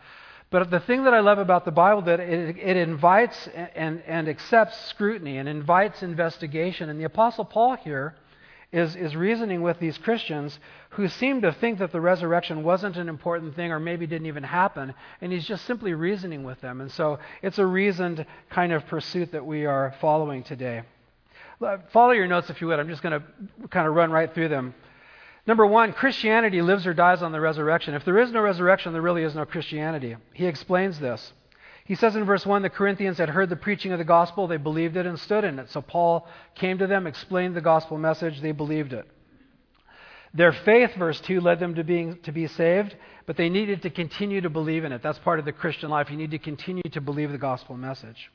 But 0.49 0.69
the 0.69 0.79
thing 0.79 1.05
that 1.05 1.13
I 1.13 1.19
love 1.19 1.39
about 1.39 1.65
the 1.65 1.71
Bible 1.71 2.03
that 2.03 2.19
it, 2.19 2.57
it 2.57 2.77
invites 2.77 3.49
and, 3.75 4.03
and 4.05 4.27
accepts 4.27 4.77
scrutiny 4.85 5.37
and 5.37 5.49
invites 5.49 6.03
investigation. 6.03 6.89
And 6.89 6.99
the 6.99 7.05
Apostle 7.05 7.45
Paul 7.45 7.75
here 7.75 8.15
is, 8.71 8.95
is 8.95 9.15
reasoning 9.15 9.61
with 9.61 9.79
these 9.79 9.97
Christians 9.97 10.59
who 10.91 11.07
seem 11.07 11.41
to 11.41 11.53
think 11.53 11.79
that 11.79 11.91
the 11.91 12.01
resurrection 12.01 12.63
wasn't 12.63 12.97
an 12.97 13.09
important 13.09 13.55
thing 13.55 13.71
or 13.71 13.79
maybe 13.79 14.05
didn't 14.05 14.27
even 14.27 14.43
happen. 14.43 14.93
And 15.21 15.31
he's 15.31 15.47
just 15.47 15.65
simply 15.65 15.93
reasoning 15.93 16.43
with 16.43 16.61
them. 16.61 16.81
And 16.81 16.91
so 16.91 17.17
it's 17.41 17.57
a 17.57 17.65
reasoned 17.65 18.23
kind 18.51 18.73
of 18.73 18.85
pursuit 18.85 19.31
that 19.31 19.45
we 19.45 19.65
are 19.65 19.95
following 20.01 20.43
today. 20.43 20.83
Follow 21.91 22.11
your 22.11 22.27
notes 22.27 22.49
if 22.49 22.61
you 22.61 22.67
would. 22.67 22.79
I'm 22.79 22.89
just 22.89 23.01
going 23.01 23.19
to 23.19 23.67
kind 23.69 23.87
of 23.87 23.93
run 23.93 24.11
right 24.11 24.33
through 24.33 24.49
them. 24.49 24.73
Number 25.45 25.65
one, 25.65 25.91
Christianity 25.91 26.61
lives 26.61 26.87
or 26.87 26.93
dies 26.93 27.21
on 27.21 27.31
the 27.31 27.41
resurrection. 27.41 27.93
If 27.93 28.05
there 28.05 28.19
is 28.19 28.31
no 28.31 28.41
resurrection, 28.41 28.93
there 28.93 29.01
really 29.01 29.23
is 29.23 29.35
no 29.35 29.45
Christianity. 29.45 30.15
He 30.33 30.45
explains 30.45 30.99
this. 30.99 31.33
He 31.85 31.95
says 31.95 32.15
in 32.15 32.23
verse 32.23 32.45
1 32.45 32.61
the 32.61 32.69
Corinthians 32.69 33.17
had 33.17 33.29
heard 33.29 33.49
the 33.49 33.57
preaching 33.57 33.91
of 33.91 33.99
the 33.99 34.05
gospel, 34.05 34.47
they 34.47 34.57
believed 34.57 34.95
it 34.95 35.05
and 35.05 35.19
stood 35.19 35.43
in 35.43 35.59
it. 35.59 35.69
So 35.69 35.81
Paul 35.81 36.27
came 36.55 36.77
to 36.77 36.87
them, 36.87 37.07
explained 37.07 37.55
the 37.55 37.61
gospel 37.61 37.97
message, 37.97 38.39
they 38.39 38.53
believed 38.53 38.93
it. 38.93 39.05
Their 40.33 40.53
faith, 40.53 40.95
verse 40.95 41.19
2, 41.21 41.41
led 41.41 41.59
them 41.59 41.75
to, 41.75 41.83
being, 41.83 42.19
to 42.23 42.31
be 42.31 42.47
saved, 42.47 42.95
but 43.25 43.37
they 43.37 43.49
needed 43.49 43.83
to 43.83 43.89
continue 43.89 44.41
to 44.41 44.49
believe 44.49 44.83
in 44.83 44.91
it. 44.91 45.03
That's 45.03 45.19
part 45.19 45.39
of 45.39 45.45
the 45.45 45.51
Christian 45.51 45.89
life. 45.89 46.09
You 46.09 46.17
need 46.17 46.31
to 46.31 46.39
continue 46.39 46.83
to 46.93 47.01
believe 47.01 47.31
the 47.31 47.37
gospel 47.37 47.77
message. 47.77 48.31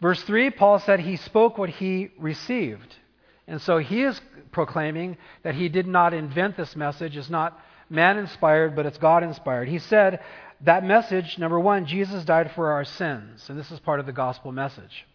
Verse 0.00 0.22
3, 0.22 0.50
Paul 0.50 0.78
said 0.80 1.00
he 1.00 1.16
spoke 1.16 1.56
what 1.56 1.70
he 1.70 2.10
received. 2.18 2.96
And 3.46 3.60
so 3.60 3.78
he 3.78 4.02
is 4.02 4.20
proclaiming 4.52 5.16
that 5.42 5.54
he 5.54 5.68
did 5.68 5.86
not 5.86 6.14
invent 6.14 6.56
this 6.56 6.74
message. 6.74 7.16
It's 7.16 7.30
not 7.30 7.58
man 7.90 8.18
inspired, 8.18 8.74
but 8.74 8.86
it's 8.86 8.98
God 8.98 9.22
inspired. 9.22 9.68
He 9.68 9.78
said 9.78 10.20
that 10.62 10.84
message, 10.84 11.38
number 11.38 11.60
one, 11.60 11.86
Jesus 11.86 12.24
died 12.24 12.52
for 12.54 12.72
our 12.72 12.84
sins. 12.84 13.48
And 13.48 13.58
this 13.58 13.70
is 13.70 13.80
part 13.80 14.00
of 14.00 14.06
the 14.06 14.12
gospel 14.12 14.52
message. 14.52 15.06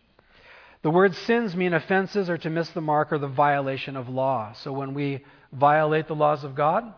The 0.82 0.92
word 0.92 1.16
sins 1.16 1.56
mean 1.56 1.74
offenses 1.74 2.30
or 2.30 2.38
to 2.38 2.50
miss 2.50 2.70
the 2.70 2.82
mark 2.82 3.12
or 3.12 3.18
the 3.18 3.28
violation 3.28 3.98
of 3.98 4.08
law. 4.08 4.54
So 4.54 4.72
when 4.72 4.94
we 4.94 5.26
violate 5.52 6.08
the 6.08 6.16
laws 6.16 6.44
of 6.44 6.56
God, 6.56 6.94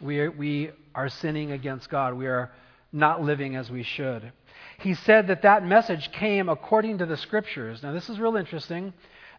we 0.00 0.20
are, 0.20 0.30
we 0.30 0.70
are 0.94 1.08
sinning 1.08 1.50
against 1.50 1.90
God. 1.90 2.14
We 2.14 2.26
are 2.26 2.52
not 2.92 3.22
living 3.22 3.56
as 3.56 3.70
we 3.70 3.82
should 3.82 4.32
he 4.78 4.94
said 4.94 5.28
that 5.28 5.42
that 5.42 5.64
message 5.64 6.12
came 6.12 6.48
according 6.48 6.98
to 6.98 7.06
the 7.06 7.16
scriptures. 7.16 7.82
Now, 7.82 7.92
this 7.92 8.08
is 8.08 8.18
real 8.18 8.36
interesting. 8.36 8.92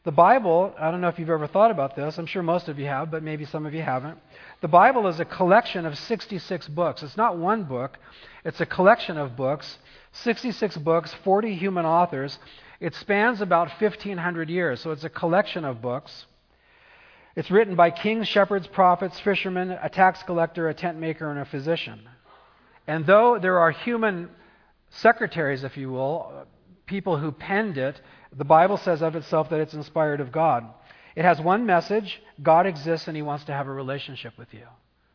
The 0.03 0.11
Bible, 0.11 0.73
I 0.77 0.91
don't 0.91 1.01
know 1.01 1.07
if 1.07 1.17
you've 1.17 1.29
ever 1.31 1.47
thought 1.47 1.71
about 1.71 1.95
this. 1.95 2.17
I'm 2.17 2.27
sure 2.27 2.43
most 2.43 2.69
of 2.69 2.77
you 2.77 2.85
have, 2.85 3.09
but 3.09 3.23
maybe 3.23 3.45
some 3.45 3.65
of 3.65 3.73
you 3.73 3.81
haven't. 3.81 4.19
The 4.61 4.67
Bible 4.67 5.07
is 5.07 5.19
a 5.19 5.25
collection 5.25 5.85
of 5.85 5.97
66 5.97 6.67
books. 6.69 7.01
It's 7.01 7.17
not 7.17 7.37
one 7.37 7.63
book, 7.63 7.97
it's 8.43 8.61
a 8.61 8.65
collection 8.65 9.17
of 9.17 9.35
books. 9.35 9.79
66 10.11 10.77
books, 10.77 11.13
40 11.23 11.55
human 11.55 11.85
authors. 11.85 12.39
It 12.79 12.95
spans 12.95 13.41
about 13.41 13.69
1,500 13.81 14.49
years, 14.49 14.79
so 14.79 14.91
it's 14.91 15.03
a 15.03 15.09
collection 15.09 15.65
of 15.65 15.81
books. 15.81 16.25
It's 17.35 17.51
written 17.51 17.75
by 17.75 17.91
kings, 17.91 18.27
shepherds, 18.27 18.67
prophets, 18.67 19.19
fishermen, 19.19 19.71
a 19.71 19.89
tax 19.89 20.23
collector, 20.23 20.69
a 20.69 20.73
tent 20.73 20.97
maker, 20.97 21.29
and 21.29 21.39
a 21.39 21.45
physician. 21.45 22.01
And 22.87 23.05
though 23.05 23.39
there 23.39 23.59
are 23.59 23.71
human 23.71 24.29
secretaries, 24.97 25.63
if 25.63 25.77
you 25.77 25.91
will, 25.91 26.45
people 26.85 27.17
who 27.17 27.31
penned 27.31 27.77
it, 27.77 27.99
the 28.35 28.45
Bible 28.45 28.77
says 28.77 29.01
of 29.01 29.15
itself 29.15 29.49
that 29.49 29.59
it's 29.59 29.73
inspired 29.73 30.21
of 30.21 30.31
God. 30.31 30.65
It 31.15 31.23
has 31.23 31.39
one 31.39 31.65
message 31.65 32.21
God 32.41 32.65
exists 32.65 33.07
and 33.07 33.15
he 33.15 33.21
wants 33.21 33.45
to 33.45 33.53
have 33.53 33.67
a 33.67 33.73
relationship 33.73 34.37
with 34.37 34.53
you. 34.53 34.65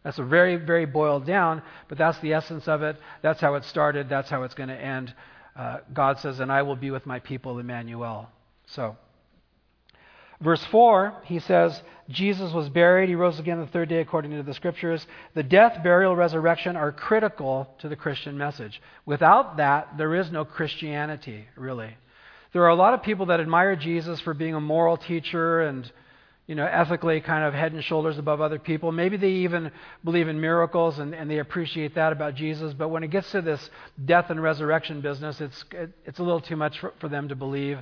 That's 0.03 0.19
a 0.19 0.25
very, 0.25 0.57
very 0.57 0.87
boiled 0.87 1.27
down, 1.27 1.63
but 1.89 1.99
that's 1.99 2.19
the 2.21 2.33
essence 2.33 2.67
of 2.69 2.83
it. 2.83 2.97
That's 3.23 3.41
how 3.41 3.55
it 3.57 3.65
started. 3.65 4.09
That's 4.09 4.31
how 4.31 4.45
it's 4.45 4.55
going 4.55 4.71
to 4.71 4.75
end. 4.81 5.15
Uh, 5.55 5.79
God 5.93 6.19
says, 6.19 6.41
And 6.41 6.51
I 6.51 6.63
will 6.63 6.77
be 6.77 6.91
with 6.91 7.05
my 7.05 7.19
people, 7.19 7.59
Emmanuel. 7.59 8.31
So, 8.67 8.97
Verse 10.41 10.65
4, 10.67 11.15
he 11.25 11.39
says, 11.39 11.83
Jesus 12.09 12.53
was 12.53 12.69
buried. 12.69 13.09
He 13.09 13.15
rose 13.15 13.39
again 13.39 13.61
the 13.61 13.67
third 13.67 13.89
day 13.89 14.01
according 14.01 14.33
to 14.33 14.43
the 14.43 14.55
scriptures. 14.55 15.07
The 15.35 15.43
death, 15.43 15.83
burial, 15.83 16.17
resurrection 16.17 16.77
are 16.77 16.93
critical 16.93 17.73
to 17.79 17.89
the 17.89 17.97
Christian 17.97 18.37
message. 18.37 18.81
Without 19.07 19.59
that, 19.59 19.97
there 19.97 20.15
is 20.15 20.31
no 20.31 20.45
Christianity, 20.45 21.47
really. 21.57 21.97
There 22.53 22.63
are 22.63 22.69
a 22.69 22.75
lot 22.75 22.95
of 22.95 23.03
people 23.03 23.27
that 23.27 23.39
admire 23.39 23.77
Jesus 23.77 24.19
for 24.21 24.35
being 24.35 24.55
a 24.55 24.61
moral 24.61 24.97
teacher 24.97 25.61
and 25.61 25.91
you 26.51 26.57
know, 26.57 26.67
ethically 26.67 27.21
kind 27.21 27.45
of 27.45 27.55
head 27.55 27.73
and 27.73 27.85
shoulders 27.85 28.19
above 28.19 28.41
other 28.41 28.59
people. 28.59 28.91
Maybe 28.91 29.17
they 29.17 29.31
even 29.31 29.71
believe 30.03 30.27
in 30.27 30.41
miracles 30.41 30.99
and, 30.99 31.15
and 31.15 31.31
they 31.31 31.39
appreciate 31.39 31.95
that 31.95 32.13
about 32.13 32.35
Jesus. 32.35 32.75
But 32.75 32.89
when 32.89 33.05
it 33.05 33.13
gets 33.13 33.31
to 33.31 33.41
this 33.41 33.71
death 34.05 34.31
and 34.31 34.43
resurrection 34.43 35.01
business, 35.01 35.41
it's, 35.41 35.65
it, 35.71 35.93
it's 36.05 36.19
a 36.19 36.25
little 36.25 36.41
too 36.41 36.57
much 36.57 36.81
for, 36.81 36.93
for 36.99 37.09
them 37.09 37.29
to 37.29 37.37
believe. 37.37 37.79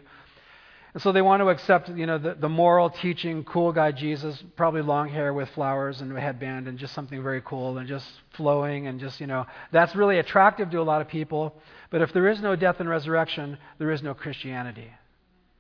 And 0.99 1.03
so 1.05 1.13
they 1.13 1.23
want 1.23 1.43
to 1.43 1.49
accept, 1.49 1.91
you 1.91 2.07
know, 2.07 2.19
the, 2.19 2.35
the 2.35 2.49
moral 2.49 2.91
teaching, 2.91 3.45
cool 3.45 3.71
guy 3.71 3.93
Jesus, 3.93 4.43
probably 4.57 4.83
long 4.83 5.09
hair 5.09 5.33
with 5.33 5.49
flowers 5.51 6.01
and 6.01 6.11
a 6.11 6.21
headband 6.21 6.67
and 6.67 6.77
just 6.77 6.93
something 6.93 7.23
very 7.23 7.41
cool 7.41 7.79
and 7.79 7.87
just 7.87 8.05
flowing 8.33 8.89
and 8.89 8.99
just, 8.99 9.21
you 9.21 9.29
know, 9.29 9.47
that's 9.71 9.95
really 9.95 10.19
attractive 10.19 10.73
to 10.73 10.81
a 10.81 10.83
lot 10.83 11.01
of 11.01 11.07
people. 11.07 11.55
But 11.91 12.03
if 12.03 12.13
there 12.13 12.27
is 12.27 12.43
no 12.43 12.57
death 12.57 12.81
and 12.81 12.89
resurrection, 12.89 13.59
there 13.79 13.93
is 13.93 14.03
no 14.03 14.13
Christianity. 14.13 14.91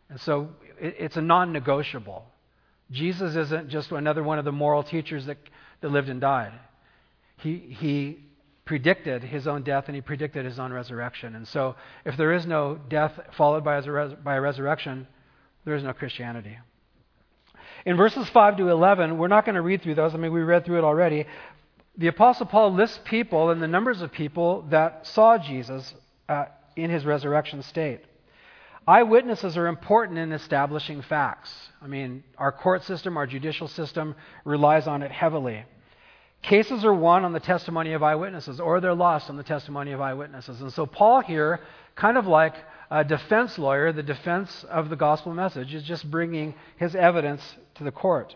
And 0.08 0.20
so 0.22 0.48
it, 0.80 0.96
it's 0.98 1.16
a 1.16 1.22
non 1.22 1.52
negotiable. 1.52 2.24
Jesus 2.90 3.36
isn't 3.36 3.68
just 3.68 3.92
another 3.92 4.24
one 4.24 4.40
of 4.40 4.44
the 4.44 4.50
moral 4.50 4.82
teachers 4.82 5.26
that, 5.26 5.38
that 5.82 5.92
lived 5.92 6.08
and 6.08 6.20
died. 6.20 6.52
He, 7.36 7.76
he 7.78 8.18
predicted 8.64 9.22
his 9.22 9.46
own 9.46 9.62
death 9.62 9.84
and 9.86 9.94
he 9.94 10.00
predicted 10.00 10.44
his 10.44 10.58
own 10.58 10.72
resurrection. 10.72 11.36
And 11.36 11.46
so, 11.46 11.76
if 12.04 12.16
there 12.16 12.32
is 12.32 12.44
no 12.44 12.76
death 12.88 13.12
followed 13.36 13.62
by 13.62 13.76
a, 13.76 13.82
res- 13.82 14.14
by 14.14 14.34
a 14.34 14.40
resurrection, 14.40 15.06
there 15.68 15.76
is 15.76 15.84
no 15.84 15.92
Christianity. 15.92 16.56
In 17.84 17.98
verses 17.98 18.26
5 18.30 18.56
to 18.56 18.68
11, 18.70 19.18
we're 19.18 19.28
not 19.28 19.44
going 19.44 19.54
to 19.54 19.60
read 19.60 19.82
through 19.82 19.96
those. 19.96 20.14
I 20.14 20.16
mean, 20.16 20.32
we 20.32 20.40
read 20.40 20.64
through 20.64 20.78
it 20.78 20.84
already. 20.84 21.26
The 21.98 22.06
Apostle 22.06 22.46
Paul 22.46 22.72
lists 22.72 22.98
people 23.04 23.50
and 23.50 23.60
the 23.60 23.68
numbers 23.68 24.00
of 24.00 24.10
people 24.10 24.62
that 24.70 25.06
saw 25.06 25.36
Jesus 25.36 25.92
uh, 26.26 26.46
in 26.74 26.88
his 26.88 27.04
resurrection 27.04 27.62
state. 27.62 28.00
Eyewitnesses 28.86 29.58
are 29.58 29.66
important 29.66 30.18
in 30.18 30.32
establishing 30.32 31.02
facts. 31.02 31.54
I 31.82 31.86
mean, 31.86 32.24
our 32.38 32.50
court 32.50 32.82
system, 32.84 33.18
our 33.18 33.26
judicial 33.26 33.68
system 33.68 34.14
relies 34.46 34.86
on 34.86 35.02
it 35.02 35.10
heavily. 35.10 35.66
Cases 36.40 36.82
are 36.82 36.94
won 36.94 37.26
on 37.26 37.34
the 37.34 37.40
testimony 37.40 37.92
of 37.92 38.02
eyewitnesses, 38.02 38.58
or 38.58 38.80
they're 38.80 38.94
lost 38.94 39.28
on 39.28 39.36
the 39.36 39.42
testimony 39.42 39.92
of 39.92 40.00
eyewitnesses. 40.00 40.62
And 40.62 40.72
so, 40.72 40.86
Paul 40.86 41.20
here, 41.20 41.60
kind 41.94 42.16
of 42.16 42.26
like 42.26 42.54
a 42.90 43.04
defense 43.04 43.58
lawyer, 43.58 43.92
the 43.92 44.02
defense 44.02 44.64
of 44.64 44.88
the 44.88 44.96
gospel 44.96 45.34
message, 45.34 45.74
is 45.74 45.82
just 45.82 46.10
bringing 46.10 46.54
his 46.76 46.94
evidence 46.94 47.42
to 47.74 47.84
the 47.84 47.90
court. 47.90 48.34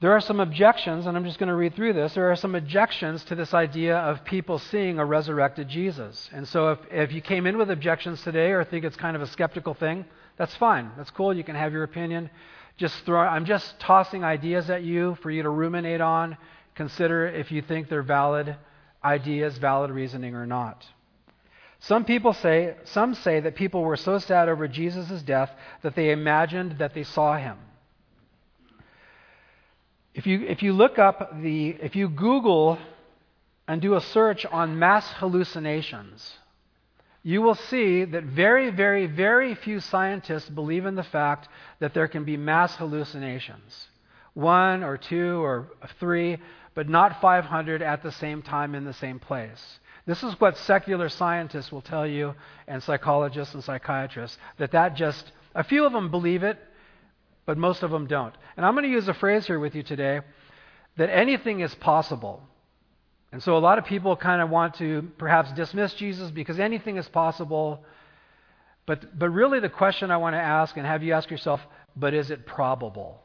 There 0.00 0.12
are 0.12 0.20
some 0.20 0.40
objections, 0.40 1.06
and 1.06 1.14
I'm 1.14 1.24
just 1.24 1.38
going 1.38 1.50
to 1.50 1.54
read 1.54 1.74
through 1.74 1.92
this. 1.92 2.14
There 2.14 2.30
are 2.32 2.36
some 2.36 2.54
objections 2.54 3.22
to 3.24 3.34
this 3.34 3.52
idea 3.52 3.98
of 3.98 4.24
people 4.24 4.58
seeing 4.58 4.98
a 4.98 5.04
resurrected 5.04 5.68
Jesus. 5.68 6.30
And 6.32 6.48
so 6.48 6.70
if, 6.70 6.78
if 6.90 7.12
you 7.12 7.20
came 7.20 7.46
in 7.46 7.58
with 7.58 7.70
objections 7.70 8.22
today 8.22 8.52
or 8.52 8.64
think 8.64 8.86
it's 8.86 8.96
kind 8.96 9.14
of 9.14 9.20
a 9.20 9.26
skeptical 9.26 9.74
thing, 9.74 10.06
that's 10.38 10.56
fine. 10.56 10.90
That's 10.96 11.10
cool. 11.10 11.34
You 11.34 11.44
can 11.44 11.54
have 11.54 11.74
your 11.74 11.82
opinion. 11.82 12.30
Just 12.78 13.04
throw, 13.04 13.20
I'm 13.20 13.44
just 13.44 13.78
tossing 13.78 14.24
ideas 14.24 14.70
at 14.70 14.82
you 14.82 15.18
for 15.22 15.30
you 15.30 15.42
to 15.42 15.50
ruminate 15.50 16.00
on. 16.00 16.38
Consider 16.76 17.26
if 17.26 17.52
you 17.52 17.60
think 17.60 17.90
they're 17.90 18.02
valid 18.02 18.56
ideas, 19.04 19.58
valid 19.58 19.90
reasoning 19.90 20.34
or 20.34 20.46
not. 20.46 20.82
Some 21.80 22.04
people 22.04 22.34
say, 22.34 22.74
some 22.84 23.14
say 23.14 23.40
that 23.40 23.54
people 23.54 23.82
were 23.82 23.96
so 23.96 24.18
sad 24.18 24.48
over 24.48 24.68
Jesus' 24.68 25.22
death 25.22 25.50
that 25.82 25.94
they 25.94 26.10
imagined 26.10 26.78
that 26.78 26.92
they 26.94 27.04
saw 27.04 27.36
him. 27.36 27.56
If 30.12 30.26
you, 30.26 30.46
if 30.46 30.62
you 30.62 30.72
look 30.74 30.98
up 30.98 31.40
the, 31.40 31.70
if 31.80 31.96
you 31.96 32.08
Google 32.08 32.78
and 33.66 33.80
do 33.80 33.94
a 33.94 34.00
search 34.00 34.44
on 34.44 34.78
mass 34.78 35.08
hallucinations, 35.12 36.36
you 37.22 37.40
will 37.40 37.54
see 37.54 38.04
that 38.04 38.24
very, 38.24 38.70
very, 38.70 39.06
very 39.06 39.54
few 39.54 39.80
scientists 39.80 40.48
believe 40.48 40.84
in 40.84 40.96
the 40.96 41.02
fact 41.02 41.48
that 41.78 41.94
there 41.94 42.08
can 42.08 42.24
be 42.24 42.36
mass 42.36 42.74
hallucinations. 42.76 43.88
One 44.34 44.82
or 44.82 44.98
two 44.98 45.42
or 45.42 45.70
three, 45.98 46.38
but 46.74 46.88
not 46.88 47.20
500 47.20 47.82
at 47.82 48.02
the 48.02 48.12
same 48.12 48.42
time 48.42 48.74
in 48.74 48.84
the 48.84 48.92
same 48.92 49.18
place. 49.18 49.78
This 50.10 50.24
is 50.24 50.40
what 50.40 50.58
secular 50.58 51.08
scientists 51.08 51.70
will 51.70 51.82
tell 51.82 52.04
you, 52.04 52.34
and 52.66 52.82
psychologists 52.82 53.54
and 53.54 53.62
psychiatrists, 53.62 54.36
that 54.58 54.72
that 54.72 54.96
just, 54.96 55.30
a 55.54 55.62
few 55.62 55.86
of 55.86 55.92
them 55.92 56.10
believe 56.10 56.42
it, 56.42 56.58
but 57.46 57.56
most 57.56 57.84
of 57.84 57.92
them 57.92 58.08
don't. 58.08 58.34
And 58.56 58.66
I'm 58.66 58.74
going 58.74 58.86
to 58.86 58.90
use 58.90 59.06
a 59.06 59.14
phrase 59.14 59.46
here 59.46 59.60
with 59.60 59.76
you 59.76 59.84
today 59.84 60.22
that 60.96 61.10
anything 61.10 61.60
is 61.60 61.72
possible. 61.76 62.42
And 63.30 63.40
so 63.40 63.56
a 63.56 63.62
lot 63.62 63.78
of 63.78 63.84
people 63.84 64.16
kind 64.16 64.42
of 64.42 64.50
want 64.50 64.74
to 64.78 65.08
perhaps 65.16 65.52
dismiss 65.52 65.94
Jesus 65.94 66.32
because 66.32 66.58
anything 66.58 66.96
is 66.96 67.06
possible. 67.06 67.84
But, 68.86 69.16
but 69.16 69.30
really, 69.30 69.60
the 69.60 69.68
question 69.68 70.10
I 70.10 70.16
want 70.16 70.34
to 70.34 70.40
ask 70.40 70.76
and 70.76 70.84
have 70.84 71.04
you 71.04 71.12
ask 71.12 71.30
yourself, 71.30 71.60
but 71.94 72.14
is 72.14 72.32
it 72.32 72.46
probable? 72.46 73.20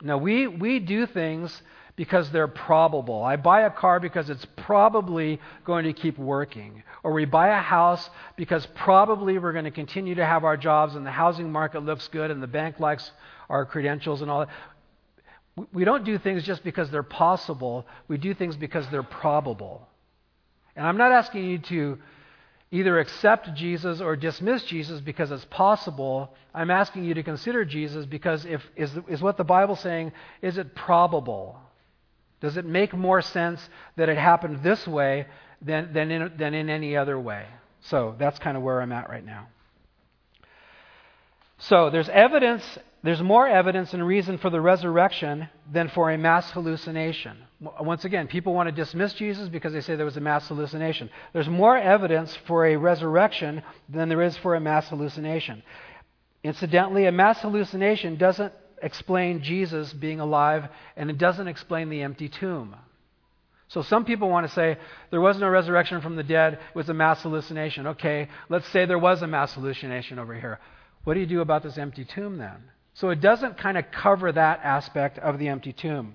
Now, 0.00 0.18
we, 0.18 0.46
we 0.46 0.78
do 0.78 1.06
things 1.06 1.60
because 1.96 2.30
they're 2.30 2.46
probable. 2.46 3.24
I 3.24 3.36
buy 3.36 3.62
a 3.62 3.70
car 3.70 3.98
because 3.98 4.28
it's 4.28 4.46
probably 4.56 5.40
going 5.64 5.84
to 5.86 5.94
keep 5.94 6.18
working. 6.18 6.82
Or 7.02 7.12
we 7.12 7.24
buy 7.24 7.48
a 7.48 7.60
house 7.60 8.08
because 8.36 8.66
probably 8.74 9.38
we're 9.38 9.52
going 9.52 9.64
to 9.64 9.70
continue 9.70 10.14
to 10.16 10.24
have 10.24 10.44
our 10.44 10.58
jobs 10.58 10.94
and 10.94 11.06
the 11.06 11.10
housing 11.10 11.50
market 11.50 11.82
looks 11.82 12.06
good 12.08 12.30
and 12.30 12.42
the 12.42 12.46
bank 12.46 12.78
likes 12.78 13.10
our 13.48 13.64
credentials 13.64 14.20
and 14.20 14.30
all 14.30 14.40
that. 14.40 14.48
We 15.72 15.84
don't 15.84 16.04
do 16.04 16.18
things 16.18 16.44
just 16.44 16.62
because 16.62 16.90
they're 16.90 17.02
possible. 17.02 17.86
We 18.08 18.18
do 18.18 18.34
things 18.34 18.56
because 18.56 18.86
they're 18.90 19.02
probable. 19.02 19.88
And 20.76 20.86
I'm 20.86 20.98
not 20.98 21.12
asking 21.12 21.48
you 21.48 21.58
to 21.58 21.98
either 22.70 22.98
accept 22.98 23.54
Jesus 23.54 24.02
or 24.02 24.16
dismiss 24.16 24.64
Jesus 24.64 25.00
because 25.00 25.30
it's 25.30 25.46
possible. 25.46 26.34
I'm 26.52 26.70
asking 26.70 27.04
you 27.04 27.14
to 27.14 27.22
consider 27.22 27.64
Jesus 27.64 28.04
because 28.04 28.44
if 28.44 28.62
is, 28.76 28.90
is 29.08 29.22
what 29.22 29.38
the 29.38 29.44
Bible's 29.44 29.80
saying, 29.80 30.12
is 30.42 30.58
it 30.58 30.74
probable? 30.74 31.58
Does 32.40 32.56
it 32.56 32.64
make 32.64 32.94
more 32.94 33.22
sense 33.22 33.66
that 33.96 34.08
it 34.08 34.18
happened 34.18 34.62
this 34.62 34.86
way 34.86 35.26
than, 35.62 35.92
than, 35.92 36.10
in, 36.10 36.32
than 36.36 36.54
in 36.54 36.68
any 36.68 36.96
other 36.96 37.18
way? 37.18 37.46
So 37.82 38.14
that's 38.18 38.38
kind 38.38 38.56
of 38.56 38.62
where 38.62 38.80
I'm 38.80 38.92
at 38.92 39.08
right 39.08 39.24
now. 39.24 39.48
So 41.58 41.88
there's 41.88 42.08
evidence, 42.10 42.62
there's 43.02 43.22
more 43.22 43.48
evidence 43.48 43.94
and 43.94 44.06
reason 44.06 44.36
for 44.38 44.50
the 44.50 44.60
resurrection 44.60 45.48
than 45.72 45.88
for 45.88 46.10
a 46.10 46.18
mass 46.18 46.50
hallucination. 46.50 47.38
Once 47.80 48.04
again, 48.04 48.26
people 48.26 48.52
want 48.52 48.68
to 48.68 48.72
dismiss 48.72 49.14
Jesus 49.14 49.48
because 49.48 49.72
they 49.72 49.80
say 49.80 49.96
there 49.96 50.04
was 50.04 50.18
a 50.18 50.20
mass 50.20 50.46
hallucination. 50.48 51.08
There's 51.32 51.48
more 51.48 51.78
evidence 51.78 52.36
for 52.46 52.66
a 52.66 52.76
resurrection 52.76 53.62
than 53.88 54.10
there 54.10 54.20
is 54.20 54.36
for 54.36 54.54
a 54.54 54.60
mass 54.60 54.88
hallucination. 54.90 55.62
Incidentally, 56.44 57.06
a 57.06 57.12
mass 57.12 57.40
hallucination 57.40 58.16
doesn't 58.16 58.52
explain 58.82 59.42
Jesus 59.42 59.92
being 59.92 60.20
alive, 60.20 60.68
and 60.96 61.10
it 61.10 61.18
doesn't 61.18 61.48
explain 61.48 61.88
the 61.88 62.02
empty 62.02 62.28
tomb. 62.28 62.76
So 63.68 63.82
some 63.82 64.04
people 64.04 64.28
want 64.28 64.46
to 64.46 64.52
say 64.52 64.78
there 65.10 65.20
was 65.20 65.38
no 65.38 65.48
resurrection 65.48 66.00
from 66.00 66.16
the 66.16 66.22
dead, 66.22 66.54
it 66.54 66.60
was 66.74 66.88
a 66.88 66.94
mass 66.94 67.22
hallucination. 67.22 67.88
Okay, 67.88 68.28
let's 68.48 68.68
say 68.68 68.86
there 68.86 68.98
was 68.98 69.22
a 69.22 69.26
mass 69.26 69.54
hallucination 69.54 70.18
over 70.18 70.34
here. 70.34 70.60
What 71.04 71.14
do 71.14 71.20
you 71.20 71.26
do 71.26 71.40
about 71.40 71.62
this 71.62 71.78
empty 71.78 72.04
tomb 72.04 72.38
then? 72.38 72.62
So 72.94 73.10
it 73.10 73.20
doesn't 73.20 73.58
kind 73.58 73.76
of 73.76 73.84
cover 73.90 74.32
that 74.32 74.60
aspect 74.62 75.18
of 75.18 75.38
the 75.38 75.48
empty 75.48 75.72
tomb. 75.72 76.14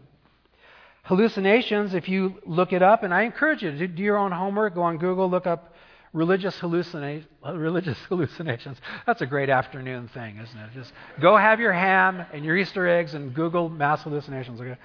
Hallucinations, 1.04 1.94
if 1.94 2.08
you 2.08 2.36
look 2.46 2.74
it 2.74 2.82
up, 2.82 3.04
and 3.04 3.14
I 3.14 3.24
encourage 3.24 3.64
you 3.64 3.72
to 3.72 3.88
do 3.88 4.04
your 4.04 4.18
own 4.18 4.32
homework, 4.32 4.76
go 4.76 4.84
on 4.84 4.98
Google, 4.98 5.30
look 5.30 5.48
up 5.48 5.71
religious, 6.14 6.58
hallucina- 6.60 7.26
religious 7.44 7.98
hallucinations. 8.10 8.78
That's 9.06 9.22
a 9.22 9.26
great 9.26 9.50
afternoon 9.50 10.10
thing, 10.14 10.38
isn't 10.38 10.58
it? 10.58 10.70
Just 10.74 10.92
go 11.20 11.38
have 11.38 11.60
your 11.60 11.74
ham 11.74 12.26
and 12.34 12.44
your 12.44 12.58
Easter 12.58 12.88
eggs 12.88 13.14
and 13.14 13.34
Google 13.34 13.70
mass 13.70 14.04
hallucinations. 14.04 14.60
Okay? 14.60 14.78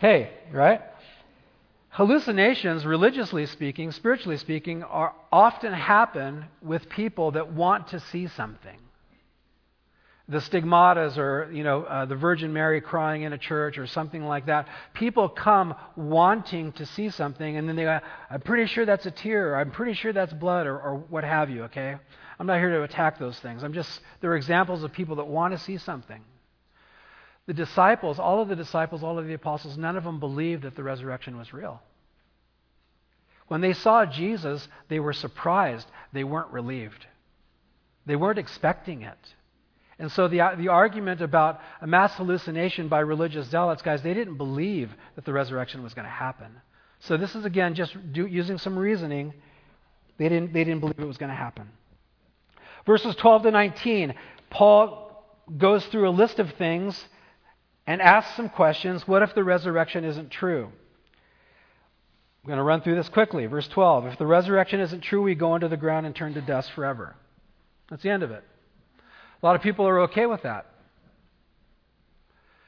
Hey, 0.00 0.30
right? 0.52 0.80
Hallucinations, 1.90 2.86
religiously 2.86 3.46
speaking, 3.46 3.90
spiritually 3.90 4.36
speaking, 4.36 4.82
are 4.84 5.14
often 5.32 5.72
happen 5.72 6.44
with 6.62 6.88
people 6.88 7.32
that 7.32 7.52
want 7.52 7.88
to 7.88 8.00
see 8.00 8.28
something 8.28 8.78
the 10.30 10.38
stigmatas 10.38 11.18
or 11.18 11.50
you 11.52 11.64
know 11.64 11.82
uh, 11.82 12.04
the 12.06 12.14
virgin 12.14 12.52
mary 12.52 12.80
crying 12.80 13.22
in 13.22 13.32
a 13.32 13.38
church 13.38 13.78
or 13.78 13.86
something 13.86 14.24
like 14.24 14.46
that 14.46 14.68
people 14.94 15.28
come 15.28 15.74
wanting 15.96 16.70
to 16.72 16.86
see 16.86 17.10
something 17.10 17.56
and 17.56 17.68
then 17.68 17.74
they 17.76 17.82
go 17.82 17.98
i'm 18.30 18.40
pretty 18.40 18.66
sure 18.66 18.86
that's 18.86 19.06
a 19.06 19.10
tear 19.10 19.52
or 19.52 19.56
i'm 19.56 19.70
pretty 19.70 19.92
sure 19.92 20.12
that's 20.12 20.32
blood 20.32 20.66
or, 20.66 20.78
or 20.78 20.96
what 21.08 21.24
have 21.24 21.50
you 21.50 21.64
okay? 21.64 21.96
I'm 22.38 22.46
not 22.46 22.58
here 22.58 22.70
to 22.70 22.82
attack 22.84 23.18
those 23.18 23.38
things. 23.38 23.62
I'm 23.62 23.74
just 23.74 24.00
there 24.20 24.30
are 24.30 24.36
examples 24.36 24.82
of 24.82 24.92
people 24.92 25.16
that 25.16 25.26
want 25.26 25.52
to 25.52 25.58
see 25.58 25.76
something. 25.76 26.22
The 27.46 27.52
disciples 27.52 28.18
all 28.18 28.40
of 28.40 28.48
the 28.48 28.56
disciples 28.56 29.02
all 29.02 29.18
of 29.18 29.26
the 29.26 29.34
apostles 29.34 29.76
none 29.76 29.96
of 29.96 30.04
them 30.04 30.20
believed 30.20 30.62
that 30.62 30.76
the 30.76 30.82
resurrection 30.82 31.36
was 31.36 31.52
real. 31.52 31.82
When 33.48 33.60
they 33.60 33.72
saw 33.72 34.06
jesus 34.06 34.66
they 34.88 35.00
were 35.00 35.12
surprised. 35.12 35.86
They 36.12 36.24
weren't 36.24 36.50
relieved. 36.50 37.06
They 38.06 38.16
weren't 38.16 38.38
expecting 38.38 39.02
it 39.02 39.18
and 40.00 40.10
so 40.10 40.28
the, 40.28 40.40
uh, 40.40 40.54
the 40.56 40.68
argument 40.68 41.20
about 41.20 41.60
a 41.82 41.86
mass 41.86 42.14
hallucination 42.14 42.88
by 42.88 43.00
religious 43.00 43.48
zealots, 43.48 43.82
guys, 43.82 44.02
they 44.02 44.14
didn't 44.14 44.38
believe 44.38 44.90
that 45.14 45.26
the 45.26 45.32
resurrection 45.32 45.82
was 45.82 45.92
going 45.92 46.06
to 46.06 46.10
happen. 46.10 46.46
So 47.00 47.18
this 47.18 47.34
is, 47.34 47.44
again, 47.44 47.74
just 47.74 47.94
do, 48.12 48.26
using 48.26 48.56
some 48.56 48.78
reasoning 48.78 49.34
They 50.16 50.30
didn't, 50.30 50.54
they 50.54 50.64
didn't 50.64 50.80
believe 50.80 50.98
it 50.98 51.06
was 51.06 51.18
going 51.18 51.28
to 51.28 51.36
happen. 51.36 51.68
Verses 52.86 53.14
12 53.16 53.42
to 53.42 53.50
19, 53.50 54.14
Paul 54.48 55.22
goes 55.58 55.84
through 55.86 56.08
a 56.08 56.10
list 56.10 56.38
of 56.38 56.50
things 56.54 56.98
and 57.86 58.00
asks 58.00 58.34
some 58.36 58.48
questions. 58.48 59.06
What 59.06 59.22
if 59.22 59.34
the 59.34 59.44
resurrection 59.44 60.04
isn't 60.04 60.30
true? 60.30 60.72
I'm 62.42 62.48
going 62.48 62.56
to 62.56 62.62
run 62.62 62.80
through 62.80 62.96
this 62.96 63.10
quickly. 63.10 63.44
Verse 63.44 63.68
12 63.68 64.06
If 64.06 64.18
the 64.18 64.26
resurrection 64.26 64.80
isn't 64.80 65.02
true, 65.02 65.22
we 65.22 65.34
go 65.34 65.54
into 65.56 65.68
the 65.68 65.76
ground 65.76 66.06
and 66.06 66.16
turn 66.16 66.32
to 66.34 66.40
dust 66.40 66.72
forever. 66.72 67.16
That's 67.90 68.02
the 68.02 68.08
end 68.08 68.22
of 68.22 68.30
it. 68.30 68.44
A 69.42 69.46
lot 69.46 69.56
of 69.56 69.62
people 69.62 69.86
are 69.86 70.00
okay 70.00 70.26
with 70.26 70.42
that. 70.42 70.66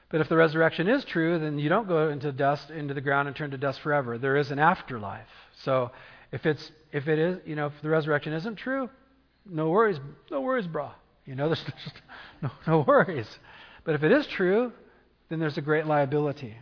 But 0.09 0.21
if 0.21 0.29
the 0.29 0.37
resurrection 0.37 0.89
is 0.89 1.05
true, 1.05 1.39
then 1.39 1.59
you 1.59 1.69
don't 1.69 1.89
go 1.89 2.11
into 2.11 2.33
dust 2.33 2.71
into 2.71 2.93
the 2.93 3.01
ground 3.01 3.29
and 3.29 3.37
turn 3.37 3.51
to 3.51 3.59
dust 3.59 3.81
forever. 3.81 4.19
There 4.19 4.37
is 4.37 4.51
an 4.51 4.59
afterlife. 4.59 5.29
So 5.65 5.91
if 6.31 6.45
it's 6.45 6.71
if 6.93 7.09
it 7.09 7.19
is, 7.19 7.39
you 7.47 7.57
know, 7.57 7.67
if 7.67 7.73
the 7.83 7.89
resurrection 7.89 8.35
isn't 8.35 8.57
true, 8.57 8.91
no 9.47 9.71
worries, 9.71 9.99
no 10.31 10.43
worries, 10.43 10.67
bro. 10.67 10.91
You 11.25 11.35
know, 11.35 11.47
there's, 11.49 11.63
there's 11.63 11.93
no, 12.43 12.51
no 12.67 12.85
worries. 12.87 13.39
But 13.85 13.95
if 13.95 14.03
it 14.03 14.13
is 14.13 14.27
true, 14.27 14.73
then 15.31 15.41
there's 15.41 15.57
a 15.57 15.63
great 15.63 15.87
liability. 15.87 16.57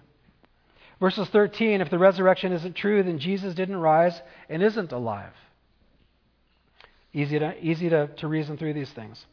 Verses 1.01 1.29
13 1.29 1.81
if 1.81 1.91
the 1.91 1.99
resurrection 1.99 2.53
isn't 2.53 2.75
true, 2.75 3.03
then 3.03 3.19
Jesus 3.19 3.55
didn't 3.55 3.77
rise 3.77 4.21
and 4.49 4.63
isn't 4.63 4.93
alive. 4.93 5.33
Easy 7.13 7.39
to, 7.41 7.59
easy 7.65 7.89
to, 7.89 8.07
to 8.19 8.29
reason 8.29 8.57
through 8.57 8.75
these 8.75 8.91
things. 8.91 9.27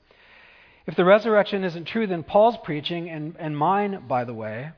If 0.87 0.95
the 0.95 1.05
resurrection 1.05 1.65
isn't 1.65 1.85
true, 1.85 2.07
then 2.07 2.23
Paul's 2.23 2.57
preaching, 2.63 3.09
and, 3.09 3.35
and 3.37 3.57
mine, 3.57 4.05
by 4.07 4.23
the 4.23 4.33
way, 4.33 4.71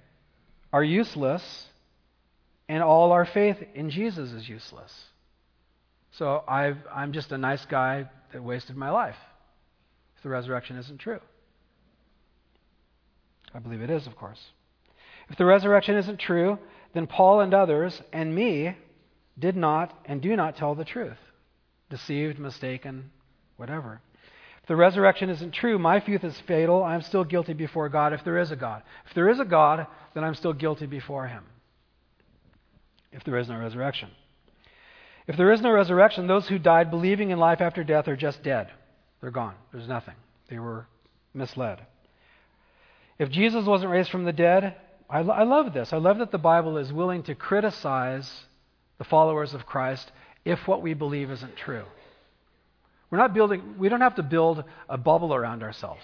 are 0.74 0.84
useless, 0.84 1.68
and 2.68 2.82
all 2.82 3.12
our 3.12 3.26
faith 3.26 3.58
in 3.76 3.92
Jesus 3.92 4.32
is 4.32 4.50
useless. 4.50 4.92
So 6.12 6.44
i 6.48 6.74
am 6.96 7.14
just 7.14 7.32
a 7.32 7.38
nice 7.38 7.64
guy 7.66 8.10
that 8.34 8.44
wasted 8.44 8.76
my 8.76 8.90
life 8.90 9.16
if 10.18 10.24
the 10.24 10.30
resurrection 10.30 10.78
isn't 10.78 10.98
true. 10.98 11.20
I 13.54 13.60
believe 13.60 13.82
it 13.82 13.90
is, 13.90 14.08
of 14.08 14.16
course. 14.16 14.40
If 15.30 15.38
the 15.38 15.46
resurrection 15.46 15.96
isn't 15.96 16.20
true, 16.20 16.58
then 16.94 17.06
Paul 17.08 17.42
and 17.42 17.54
others, 17.54 18.02
and 18.12 18.34
me, 18.34 18.76
did 19.38 19.56
not 19.56 19.98
and 20.06 20.22
do 20.22 20.36
not 20.36 20.58
tell 20.58 20.76
the 20.76 20.86
truth. 20.86 21.18
Deceived, 21.90 22.40
mistaken, 22.40 23.12
whatever. 23.58 24.02
The 24.70 24.76
resurrection 24.76 25.32
isn't 25.32 25.50
true, 25.50 25.80
my 25.80 26.00
faith 26.00 26.24
is 26.24 26.40
fatal. 26.42 26.84
I'm 26.84 27.02
still 27.02 27.24
guilty 27.24 27.54
before 27.54 27.90
God 27.90 28.14
if 28.14 28.24
there 28.24 28.38
is 28.38 28.52
a 28.52 28.56
God. 28.56 28.84
If 29.08 29.16
there 29.16 29.28
is 29.28 29.40
a 29.40 29.46
God, 29.46 29.88
then 30.14 30.24
I'm 30.24 30.36
still 30.36 30.54
guilty 30.54 30.86
before 30.86 31.26
Him. 31.26 31.44
If 33.12 33.24
there 33.24 33.40
is 33.40 33.50
no 33.50 33.58
resurrection. 33.58 34.12
If 35.26 35.38
there 35.38 35.52
is 35.52 35.62
no 35.62 35.72
resurrection, 35.72 36.28
those 36.28 36.48
who 36.48 36.60
died 36.60 36.92
believing 36.92 37.32
in 37.32 37.40
life 37.40 37.62
after 37.62 37.84
death 37.84 38.08
are 38.08 38.16
just 38.16 38.44
dead. 38.44 38.70
They're 39.22 39.32
gone. 39.32 39.56
There's 39.72 39.88
nothing. 39.88 40.14
They 40.52 40.60
were 40.60 40.86
misled. 41.34 41.80
If 43.18 43.32
Jesus 43.32 43.66
wasn't 43.66 43.92
raised 43.92 44.12
from 44.12 44.26
the 44.26 44.34
dead, 44.34 44.76
I, 45.10 45.22
lo- 45.22 45.34
I 45.34 45.46
love 45.46 45.74
this. 45.74 45.94
I 45.94 45.98
love 45.98 46.20
that 46.20 46.30
the 46.30 46.38
Bible 46.38 46.78
is 46.78 46.94
willing 46.94 47.24
to 47.24 47.34
criticize 47.34 48.32
the 49.00 49.04
followers 49.04 49.56
of 49.56 49.66
Christ 49.66 50.12
if 50.46 50.68
what 50.68 50.84
we 50.84 50.94
believe 50.94 51.32
isn't 51.32 51.58
true. 51.58 51.86
We're 53.12 53.18
not 53.18 53.34
building, 53.34 53.76
we 53.78 53.90
don't 53.90 54.02
have 54.02 54.16
to 54.16 54.24
build 54.24 54.64
a 54.88 54.98
bubble 54.98 55.34
around 55.34 55.64
ourselves. 55.64 56.04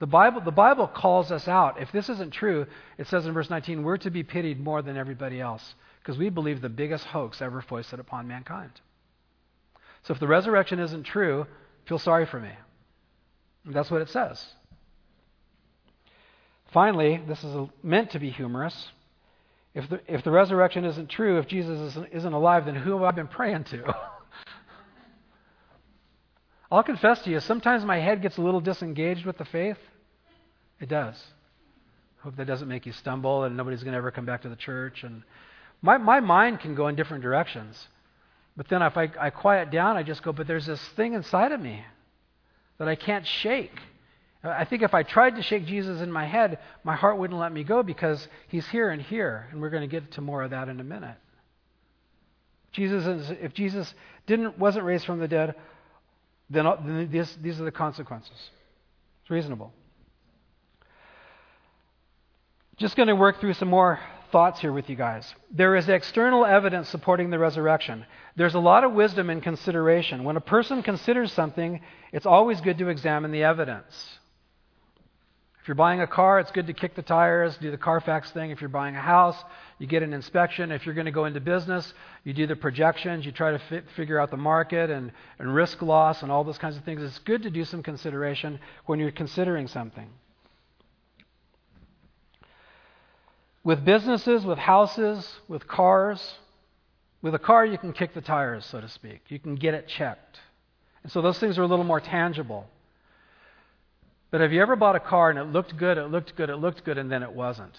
The 0.00 0.06
Bible, 0.06 0.40
the 0.40 0.52
Bible 0.52 0.86
calls 0.86 1.32
us 1.32 1.48
out. 1.48 1.80
If 1.80 1.90
this 1.92 2.08
isn't 2.08 2.32
true, 2.32 2.66
it 2.98 3.08
says 3.08 3.26
in 3.26 3.32
verse 3.32 3.50
19, 3.50 3.82
we're 3.82 3.96
to 3.98 4.10
be 4.10 4.22
pitied 4.22 4.60
more 4.60 4.82
than 4.82 4.96
everybody 4.96 5.40
else 5.40 5.74
because 6.00 6.18
we 6.18 6.28
believe 6.28 6.60
the 6.60 6.68
biggest 6.68 7.04
hoax 7.04 7.42
ever 7.42 7.60
foisted 7.60 7.98
upon 7.98 8.28
mankind. 8.28 8.70
So 10.04 10.14
if 10.14 10.20
the 10.20 10.28
resurrection 10.28 10.78
isn't 10.78 11.02
true, 11.02 11.46
Feel 11.88 11.98
sorry 11.98 12.26
for 12.26 12.38
me. 12.38 12.50
That's 13.64 13.90
what 13.90 14.02
it 14.02 14.10
says. 14.10 14.44
Finally, 16.70 17.22
this 17.26 17.42
is 17.42 17.68
meant 17.82 18.10
to 18.10 18.18
be 18.18 18.28
humorous. 18.28 18.88
If 19.74 19.88
the, 19.88 20.00
if 20.06 20.22
the 20.22 20.30
resurrection 20.30 20.84
isn't 20.84 21.08
true, 21.08 21.38
if 21.38 21.46
Jesus 21.46 21.78
isn't, 21.78 22.12
isn't 22.12 22.32
alive, 22.32 22.66
then 22.66 22.74
who 22.74 22.92
have 22.92 23.02
I 23.02 23.10
been 23.12 23.26
praying 23.26 23.64
to? 23.64 23.96
I'll 26.70 26.82
confess 26.82 27.22
to 27.22 27.30
you, 27.30 27.40
sometimes 27.40 27.84
my 27.84 27.98
head 27.98 28.20
gets 28.20 28.36
a 28.36 28.42
little 28.42 28.60
disengaged 28.60 29.24
with 29.24 29.38
the 29.38 29.44
faith. 29.44 29.78
It 30.80 30.88
does. 30.88 31.16
Hope 32.20 32.36
that 32.36 32.46
doesn't 32.46 32.68
make 32.68 32.84
you 32.84 32.92
stumble 32.92 33.44
and 33.44 33.56
nobody's 33.56 33.82
going 33.82 33.92
to 33.92 33.98
ever 33.98 34.10
come 34.10 34.26
back 34.26 34.42
to 34.42 34.48
the 34.48 34.56
church. 34.56 35.02
And 35.02 35.22
my, 35.80 35.96
my 35.96 36.20
mind 36.20 36.60
can 36.60 36.74
go 36.74 36.88
in 36.88 36.96
different 36.96 37.22
directions. 37.22 37.88
But 38.56 38.68
then 38.68 38.82
if 38.82 38.96
I, 38.96 39.10
I 39.18 39.30
quiet 39.30 39.70
down, 39.70 39.96
I 39.96 40.02
just 40.02 40.22
go, 40.22 40.32
but 40.32 40.46
there's 40.46 40.66
this 40.66 40.82
thing 40.96 41.14
inside 41.14 41.52
of 41.52 41.60
me 41.60 41.84
that 42.78 42.88
I 42.88 42.96
can't 42.96 43.26
shake. 43.26 43.74
I 44.42 44.64
think 44.64 44.82
if 44.82 44.94
I 44.94 45.02
tried 45.02 45.36
to 45.36 45.42
shake 45.42 45.66
Jesus 45.66 46.00
in 46.00 46.12
my 46.12 46.26
head, 46.26 46.58
my 46.84 46.96
heart 46.96 47.18
wouldn't 47.18 47.38
let 47.38 47.52
me 47.52 47.64
go 47.64 47.82
because 47.82 48.26
he's 48.48 48.66
here 48.68 48.90
and 48.90 49.02
here, 49.02 49.48
and 49.50 49.60
we're 49.60 49.70
going 49.70 49.88
to 49.88 50.00
get 50.00 50.12
to 50.12 50.20
more 50.20 50.42
of 50.42 50.50
that 50.50 50.68
in 50.68 50.78
a 50.78 50.84
minute. 50.84 51.16
Jesus 52.72 53.04
is, 53.06 53.30
if 53.40 53.54
Jesus 53.54 53.92
didn't 54.26 54.58
wasn't 54.58 54.84
raised 54.84 55.06
from 55.06 55.18
the 55.18 55.26
dead, 55.26 55.54
then, 56.50 56.66
uh, 56.66 56.76
then 56.84 57.08
this, 57.10 57.36
these 57.42 57.60
are 57.60 57.64
the 57.64 57.70
consequences. 57.70 58.50
It's 59.22 59.30
reasonable. 59.30 59.72
Just 62.76 62.96
going 62.96 63.08
to 63.08 63.16
work 63.16 63.40
through 63.40 63.54
some 63.54 63.68
more 63.68 63.98
thoughts 64.30 64.60
here 64.60 64.72
with 64.72 64.88
you 64.88 64.96
guys. 64.96 65.34
There 65.50 65.74
is 65.74 65.88
external 65.88 66.44
evidence 66.44 66.88
supporting 66.88 67.30
the 67.30 67.38
resurrection. 67.38 68.04
There's 68.36 68.54
a 68.54 68.60
lot 68.60 68.84
of 68.84 68.92
wisdom 68.92 69.30
in 69.30 69.40
consideration. 69.40 70.24
When 70.24 70.36
a 70.36 70.40
person 70.40 70.82
considers 70.82 71.32
something, 71.32 71.80
it's 72.12 72.26
always 72.26 72.60
good 72.60 72.78
to 72.78 72.88
examine 72.88 73.32
the 73.32 73.42
evidence. 73.42 74.18
If 75.60 75.68
you're 75.68 75.74
buying 75.74 76.00
a 76.00 76.06
car, 76.06 76.40
it's 76.40 76.50
good 76.50 76.68
to 76.68 76.72
kick 76.72 76.94
the 76.94 77.02
tires, 77.02 77.56
do 77.58 77.70
the 77.70 77.76
Carfax 77.76 78.30
thing. 78.30 78.50
If 78.50 78.60
you're 78.60 78.68
buying 78.68 78.96
a 78.96 79.00
house, 79.00 79.36
you 79.78 79.86
get 79.86 80.02
an 80.02 80.12
inspection. 80.12 80.72
If 80.72 80.84
you're 80.84 80.94
going 80.94 81.06
to 81.06 81.12
go 81.12 81.24
into 81.24 81.40
business, 81.40 81.92
you 82.24 82.32
do 82.32 82.46
the 82.46 82.56
projections, 82.56 83.24
you 83.24 83.32
try 83.32 83.52
to 83.52 83.58
fi- 83.58 83.82
figure 83.96 84.18
out 84.18 84.30
the 84.30 84.36
market 84.36 84.90
and, 84.90 85.12
and 85.38 85.54
risk 85.54 85.80
loss 85.82 86.22
and 86.22 86.32
all 86.32 86.42
those 86.44 86.58
kinds 86.58 86.76
of 86.76 86.84
things. 86.84 87.02
It's 87.02 87.18
good 87.20 87.42
to 87.44 87.50
do 87.50 87.64
some 87.64 87.82
consideration 87.82 88.58
when 88.86 88.98
you're 88.98 89.12
considering 89.12 89.68
something. 89.68 90.08
With 93.62 93.84
businesses, 93.84 94.44
with 94.44 94.58
houses, 94.58 95.30
with 95.46 95.68
cars, 95.68 96.34
with 97.22 97.34
a 97.34 97.38
car, 97.38 97.66
you 97.66 97.78
can 97.78 97.92
kick 97.92 98.14
the 98.14 98.20
tires, 98.20 98.64
so 98.64 98.80
to 98.80 98.88
speak. 98.88 99.20
You 99.28 99.38
can 99.38 99.56
get 99.56 99.74
it 99.74 99.88
checked. 99.88 100.40
And 101.02 101.12
so 101.12 101.22
those 101.22 101.38
things 101.38 101.58
are 101.58 101.62
a 101.62 101.66
little 101.66 101.84
more 101.84 102.00
tangible. 102.00 102.66
But 104.30 104.40
have 104.40 104.52
you 104.52 104.60
ever 104.60 104.76
bought 104.76 104.96
a 104.96 105.00
car 105.00 105.30
and 105.30 105.38
it 105.38 105.44
looked 105.44 105.76
good, 105.76 105.98
it 105.98 106.06
looked 106.06 106.36
good, 106.36 106.50
it 106.50 106.56
looked 106.56 106.84
good, 106.84 106.98
and 106.98 107.10
then 107.10 107.22
it 107.22 107.32
wasn't? 107.32 107.74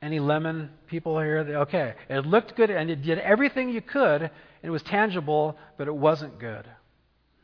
Any 0.00 0.20
lemon 0.20 0.70
people 0.86 1.18
here? 1.18 1.38
Okay. 1.38 1.94
It 2.08 2.26
looked 2.26 2.56
good 2.56 2.70
and 2.70 2.90
it 2.90 3.02
did 3.02 3.18
everything 3.18 3.70
you 3.70 3.80
could, 3.80 4.22
and 4.22 4.30
it 4.62 4.70
was 4.70 4.82
tangible, 4.82 5.58
but 5.76 5.88
it 5.88 5.94
wasn't 5.94 6.38
good. 6.38 6.66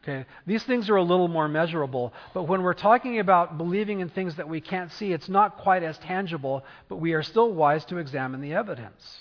Okay? 0.03 0.27
These 0.47 0.65
things 0.65 0.91
are 0.91 0.97
a 0.97 1.03
little 1.03 1.29
more 1.29 1.49
measurable, 1.49 2.13
but 2.35 2.45
when 2.45 2.63
we're 2.63 2.75
talking 2.75 3.21
about 3.21 3.57
believing 3.57 4.01
in 4.01 4.09
things 4.09 4.37
that 4.37 4.49
we 4.49 4.61
can't 4.61 4.91
see, 4.93 5.13
it's 5.13 5.29
not 5.29 5.59
quite 5.59 5.83
as 5.83 5.97
tangible, 5.99 6.65
but 6.89 6.97
we 6.97 7.13
are 7.13 7.23
still 7.23 7.53
wise 7.53 7.85
to 7.87 7.99
examine 7.99 8.41
the 8.41 8.55
evidence. 8.55 9.21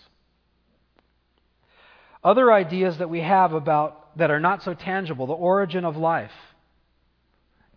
Other 2.24 2.52
ideas 2.52 2.98
that 2.98 3.10
we 3.10 3.22
have 3.22 3.54
about 3.54 4.18
that 4.18 4.32
are 4.32 4.40
not 4.40 4.64
so 4.64 4.74
tangible, 4.74 5.28
the 5.28 5.34
origin 5.34 5.86
of 5.86 5.98
life, 5.98 6.32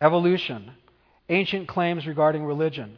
evolution, 0.01 0.71
ancient 1.29 1.69
claims 1.69 2.07
regarding 2.07 2.45
religion. 2.45 2.97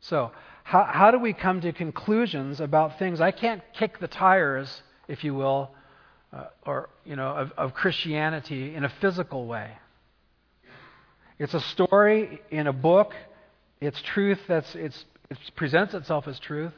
So, 0.00 0.32
how, 0.72 0.84
how 0.84 1.10
do 1.10 1.18
we 1.18 1.34
come 1.34 1.60
to 1.60 1.72
conclusions 1.74 2.58
about 2.58 2.98
things? 2.98 3.20
I 3.20 3.30
can't 3.30 3.60
kick 3.74 3.98
the 3.98 4.08
tires, 4.08 4.82
if 5.06 5.22
you 5.22 5.34
will, 5.34 5.70
uh, 6.32 6.46
or 6.64 6.88
you 7.04 7.14
know 7.14 7.28
of, 7.28 7.52
of 7.58 7.74
Christianity 7.74 8.74
in 8.74 8.82
a 8.82 8.88
physical 8.88 9.44
way. 9.44 9.72
It's 11.38 11.52
a 11.52 11.60
story 11.60 12.40
in 12.50 12.68
a 12.68 12.72
book. 12.72 13.12
It's 13.82 14.00
truth 14.00 14.38
that's 14.48 14.74
it's, 14.74 15.04
it 15.28 15.36
presents 15.56 15.92
itself 15.92 16.26
as 16.26 16.40
truth. 16.40 16.72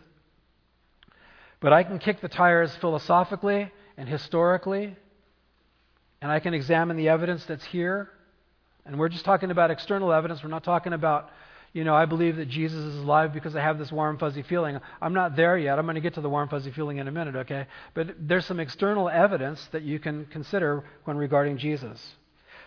But 1.60 1.72
I 1.72 1.84
can 1.84 2.00
kick 2.00 2.20
the 2.20 2.28
tires 2.28 2.74
philosophically 2.80 3.70
and 3.96 4.08
historically, 4.08 4.96
and 6.20 6.32
I 6.32 6.40
can 6.40 6.52
examine 6.52 6.96
the 6.96 7.10
evidence 7.10 7.44
that's 7.44 7.64
here. 7.66 8.10
And 8.84 8.98
we're 8.98 9.08
just 9.08 9.24
talking 9.24 9.52
about 9.52 9.70
external 9.70 10.12
evidence. 10.12 10.42
We're 10.42 10.50
not 10.50 10.64
talking 10.64 10.94
about 10.94 11.30
you 11.74 11.82
know, 11.82 11.94
I 11.94 12.06
believe 12.06 12.36
that 12.36 12.48
Jesus 12.48 12.78
is 12.78 13.00
alive 13.00 13.32
because 13.32 13.56
I 13.56 13.60
have 13.60 13.78
this 13.78 13.90
warm, 13.90 14.16
fuzzy 14.16 14.42
feeling. 14.42 14.78
I'm 15.02 15.12
not 15.12 15.34
there 15.34 15.58
yet. 15.58 15.76
I'm 15.76 15.86
going 15.86 15.96
to 15.96 16.00
get 16.00 16.14
to 16.14 16.20
the 16.20 16.30
warm, 16.30 16.48
fuzzy 16.48 16.70
feeling 16.70 16.98
in 16.98 17.08
a 17.08 17.12
minute, 17.12 17.34
okay? 17.34 17.66
But 17.94 18.14
there's 18.20 18.46
some 18.46 18.60
external 18.60 19.08
evidence 19.08 19.68
that 19.72 19.82
you 19.82 19.98
can 19.98 20.26
consider 20.26 20.84
when 21.02 21.16
regarding 21.16 21.58
Jesus. 21.58 22.00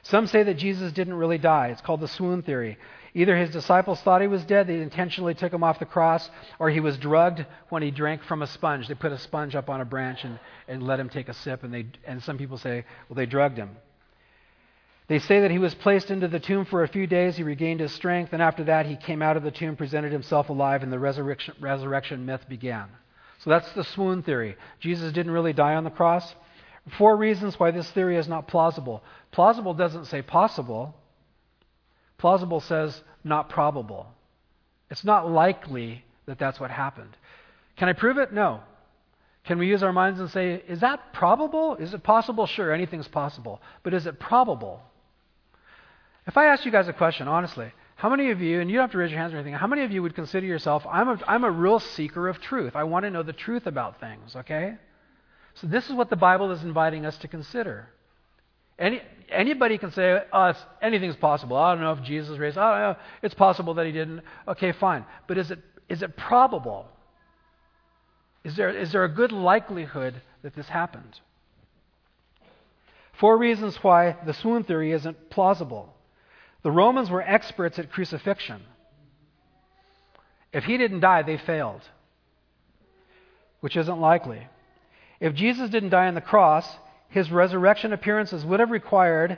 Some 0.04 0.28
say 0.28 0.44
that 0.44 0.58
Jesus 0.58 0.92
didn't 0.92 1.14
really 1.14 1.38
die. 1.38 1.68
It's 1.68 1.80
called 1.80 2.02
the 2.02 2.10
swoon 2.10 2.42
theory. 2.42 2.78
Either 3.14 3.38
his 3.38 3.50
disciples 3.50 4.02
thought 4.02 4.22
he 4.22 4.28
was 4.28 4.44
dead, 4.44 4.68
they 4.68 4.82
intentionally 4.82 5.34
took 5.34 5.54
him 5.54 5.64
off 5.64 5.80
the 5.80 5.86
cross, 5.86 6.30
or 6.60 6.70
he 6.70 6.82
was 6.82 6.98
drugged 6.98 7.46
when 7.70 7.82
he 7.82 7.92
drank 7.92 8.24
from 8.24 8.42
a 8.42 8.48
sponge. 8.48 8.90
They 8.90 8.94
put 8.94 9.14
a 9.14 9.18
sponge 9.18 9.56
up 9.56 9.70
on 9.70 9.80
a 9.80 9.86
branch 9.86 10.26
and, 10.26 10.38
and 10.68 10.84
let 10.84 11.00
him 11.00 11.08
take 11.08 11.30
a 11.30 11.34
sip, 11.34 11.64
and, 11.64 11.74
they, 11.74 11.88
and 12.06 12.22
some 12.22 12.38
people 12.38 12.58
say, 12.58 12.84
well, 13.08 13.16
they 13.16 13.26
drugged 13.26 13.58
him. 13.58 13.78
They 15.08 15.20
say 15.20 15.40
that 15.42 15.52
he 15.52 15.60
was 15.60 15.74
placed 15.74 16.12
into 16.12 16.28
the 16.28 16.40
tomb 16.40 16.66
for 16.66 16.84
a 16.84 16.88
few 16.88 17.08
days, 17.08 17.38
he 17.38 17.44
regained 17.44 17.80
his 17.80 17.94
strength, 17.94 18.34
and 18.34 18.42
after 18.42 18.66
that 18.66 18.86
he 18.86 18.98
came 18.98 19.22
out 19.22 19.38
of 19.38 19.44
the 19.44 19.52
tomb, 19.52 19.78
presented 19.78 20.12
himself 20.12 20.50
alive, 20.50 20.84
and 20.84 20.92
the 20.92 21.00
resurrection, 21.00 21.56
resurrection 21.62 22.26
myth 22.26 22.42
began. 22.50 22.90
So 23.40 23.50
that's 23.50 23.72
the 23.72 23.86
swoon 23.86 24.24
theory. 24.24 24.58
Jesus 24.80 25.14
didn't 25.14 25.32
really 25.32 25.54
die 25.54 25.76
on 25.76 25.86
the 25.86 25.90
cross. 25.90 26.36
Four 26.98 27.16
reasons 27.16 27.58
why 27.58 27.72
this 27.72 27.90
theory 27.92 28.18
is 28.18 28.28
not 28.28 28.48
plausible. 28.48 29.02
Plausible 29.32 29.74
doesn't 29.74 30.06
say 30.06 30.22
possible, 30.22 30.94
plausible 32.18 32.60
says 32.60 33.02
not 33.24 33.50
probable. 33.50 34.08
It's 34.90 35.06
not 35.06 35.30
likely 35.30 36.04
that 36.26 36.40
that's 36.40 36.60
what 36.60 36.72
happened. 36.72 37.16
Can 37.78 37.88
I 37.88 37.94
prove 37.94 38.18
it? 38.18 38.34
No. 38.34 38.62
Can 39.46 39.60
we 39.60 39.68
use 39.68 39.84
our 39.84 39.94
minds 39.94 40.20
and 40.20 40.30
say, 40.30 40.62
is 40.68 40.82
that 40.82 41.14
probable? 41.14 41.76
Is 41.76 41.94
it 41.94 42.04
possible? 42.04 42.46
Sure, 42.46 42.74
anything's 42.74 43.08
possible. 43.08 43.62
But 43.84 43.94
is 43.94 44.06
it 44.06 44.20
probable? 44.20 44.82
If 46.28 46.36
I 46.36 46.48
ask 46.48 46.66
you 46.66 46.72
guys 46.72 46.90
a 46.90 46.94
question, 46.94 47.28
honestly, 47.30 47.72
how 47.96 48.10
many 48.10 48.32
of 48.32 48.42
you, 48.42 48.60
and 48.60 48.70
you 48.70 48.76
don't 48.76 48.84
have 48.84 48.92
to 48.92 48.98
raise 48.98 49.12
your 49.12 49.20
hands 49.20 49.34
or 49.34 49.38
anything, 49.38 49.54
how 49.54 49.66
many 49.66 49.84
of 49.84 49.92
you 49.92 50.04
would 50.04 50.14
consider 50.14 50.46
yourself, 50.46 50.86
I'm 50.86 51.08
a, 51.08 51.20
I'm 51.26 51.44
a 51.46 51.50
real 51.50 51.80
seeker 51.80 52.28
of 52.28 52.42
truth. 52.42 52.76
I 52.76 52.84
want 52.84 53.06
to 53.06 53.10
know 53.10 53.24
the 53.24 53.34
truth 53.34 53.66
about 53.66 54.00
things, 54.02 54.36
okay? 54.36 54.76
So, 55.56 55.68
this 55.68 55.90
is 55.90 55.94
what 55.94 56.10
the 56.10 56.18
Bible 56.18 56.52
is 56.52 56.62
inviting 56.64 57.06
us 57.06 57.18
to 57.20 57.28
consider. 57.28 57.88
Any, 58.78 59.02
anybody 59.30 59.78
can 59.78 59.92
say, 59.92 60.20
oh, 60.32 60.54
anything's 60.82 61.16
possible. 61.16 61.58
I 61.58 61.74
don't 61.74 61.82
know 61.82 61.94
if 61.94 62.04
Jesus 62.04 62.38
raised. 62.38 62.58
I 62.58 62.72
don't 62.72 62.98
know. 62.98 63.04
It's 63.24 63.34
possible 63.34 63.74
that 63.76 63.86
he 63.86 63.92
didn't. 63.92 64.22
Okay, 64.48 64.74
fine. 64.74 65.06
But 65.28 65.40
is 65.40 65.50
it, 65.50 65.60
is 65.90 66.04
it 66.04 66.16
probable? 66.16 66.88
Is 68.44 68.56
there, 68.56 68.70
is 68.70 68.92
there 68.92 69.04
a 69.04 69.10
good 69.10 69.32
likelihood 69.32 70.22
that 70.44 70.56
this 70.56 70.68
happened? 70.68 71.20
Four 73.20 73.38
reasons 73.38 73.78
why 73.82 74.18
the 74.26 74.34
swoon 74.34 74.64
theory 74.64 74.92
isn't 74.92 75.32
plausible. 75.32 75.96
The 76.64 76.72
Romans 76.72 77.10
were 77.10 77.22
experts 77.22 77.80
at 77.80 77.92
crucifixion. 77.92 78.62
If 80.52 80.64
he 80.64 80.78
didn't 80.78 81.02
die, 81.02 81.24
they 81.24 81.38
failed, 81.38 81.82
which 83.60 83.78
isn't 83.78 84.00
likely. 84.00 84.48
If 85.20 85.34
Jesus 85.34 85.70
didn't 85.70 85.90
die 85.90 86.08
on 86.08 86.16
the 86.16 86.22
cross, 86.22 86.68
his 87.10 87.32
resurrection 87.32 87.94
appearances 87.94 88.46
would 88.46 88.60
have 88.60 88.72
required, 88.72 89.38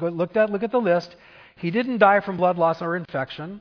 look 0.00 0.36
at, 0.36 0.50
look 0.50 0.62
at 0.62 0.72
the 0.72 0.80
list, 0.80 1.14
he 1.56 1.70
didn't 1.70 1.98
die 1.98 2.20
from 2.20 2.36
blood 2.36 2.58
loss 2.58 2.80
or 2.80 2.96
infection, 2.96 3.60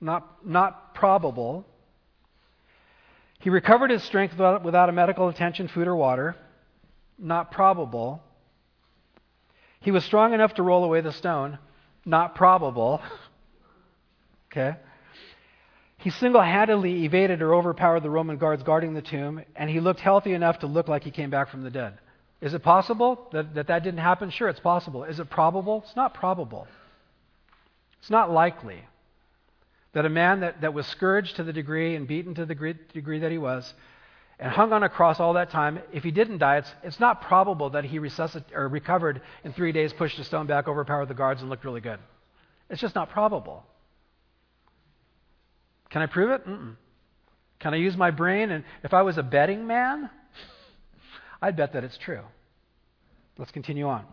not, 0.00 0.46
not 0.46 0.94
probable. 0.94 1.66
He 3.40 3.50
recovered 3.50 3.90
his 3.90 4.02
strength 4.02 4.32
without, 4.32 4.64
without 4.64 4.88
a 4.88 4.92
medical 4.92 5.28
attention, 5.28 5.68
food, 5.68 5.86
or 5.86 5.96
water, 5.96 6.36
not 7.18 7.52
probable. 7.52 8.22
He 9.80 9.90
was 9.90 10.04
strong 10.04 10.32
enough 10.32 10.54
to 10.54 10.62
roll 10.62 10.84
away 10.84 11.00
the 11.00 11.12
stone, 11.12 11.58
not 12.08 12.34
probable. 12.34 13.00
okay? 14.50 14.76
He 15.98 16.10
single 16.10 16.40
handedly 16.40 17.04
evaded 17.04 17.42
or 17.42 17.54
overpowered 17.54 18.00
the 18.00 18.10
Roman 18.10 18.38
guards 18.38 18.62
guarding 18.62 18.94
the 18.94 19.02
tomb, 19.02 19.42
and 19.56 19.68
he 19.68 19.80
looked 19.80 20.00
healthy 20.00 20.32
enough 20.32 20.60
to 20.60 20.66
look 20.66 20.88
like 20.88 21.04
he 21.04 21.10
came 21.10 21.30
back 21.30 21.50
from 21.50 21.62
the 21.62 21.70
dead. 21.70 21.98
Is 22.40 22.54
it 22.54 22.62
possible 22.62 23.28
that, 23.32 23.54
that 23.54 23.66
that 23.66 23.82
didn't 23.82 23.98
happen? 23.98 24.30
Sure, 24.30 24.48
it's 24.48 24.60
possible. 24.60 25.04
Is 25.04 25.18
it 25.18 25.28
probable? 25.28 25.82
It's 25.84 25.96
not 25.96 26.14
probable. 26.14 26.68
It's 27.98 28.10
not 28.10 28.30
likely 28.30 28.84
that 29.92 30.06
a 30.06 30.08
man 30.08 30.40
that, 30.40 30.60
that 30.60 30.72
was 30.72 30.86
scourged 30.86 31.36
to 31.36 31.42
the 31.42 31.52
degree 31.52 31.96
and 31.96 32.06
beaten 32.06 32.34
to 32.34 32.42
the 32.42 32.54
degree, 32.54 32.74
degree 32.92 33.18
that 33.18 33.32
he 33.32 33.38
was 33.38 33.74
and 34.38 34.52
hung 34.52 34.72
on 34.72 34.82
a 34.82 34.88
cross 34.88 35.18
all 35.18 35.32
that 35.34 35.50
time, 35.50 35.80
if 35.92 36.04
he 36.04 36.10
didn't 36.10 36.38
die, 36.38 36.58
it's, 36.58 36.72
it's 36.84 37.00
not 37.00 37.22
probable 37.22 37.70
that 37.70 37.84
he 37.84 37.98
resuscit, 37.98 38.44
or 38.54 38.68
recovered 38.68 39.20
in 39.42 39.52
three 39.52 39.72
days, 39.72 39.92
pushed 39.92 40.18
a 40.18 40.24
stone 40.24 40.46
back, 40.46 40.68
overpowered 40.68 41.06
the 41.06 41.14
guards, 41.14 41.40
and 41.40 41.50
looked 41.50 41.64
really 41.64 41.80
good. 41.80 41.98
It's 42.70 42.80
just 42.80 42.94
not 42.94 43.10
probable. 43.10 43.64
Can 45.90 46.02
I 46.02 46.06
prove 46.06 46.30
it? 46.30 46.46
Mm-mm. 46.46 46.76
Can 47.58 47.74
I 47.74 47.78
use 47.78 47.96
my 47.96 48.10
brain? 48.10 48.50
And 48.50 48.64
if 48.84 48.94
I 48.94 49.02
was 49.02 49.18
a 49.18 49.22
betting 49.22 49.66
man, 49.66 50.08
I'd 51.42 51.56
bet 51.56 51.72
that 51.72 51.82
it's 51.82 51.98
true. 51.98 52.22
Let's 53.38 53.50
continue 53.50 53.88
on. 53.88 54.04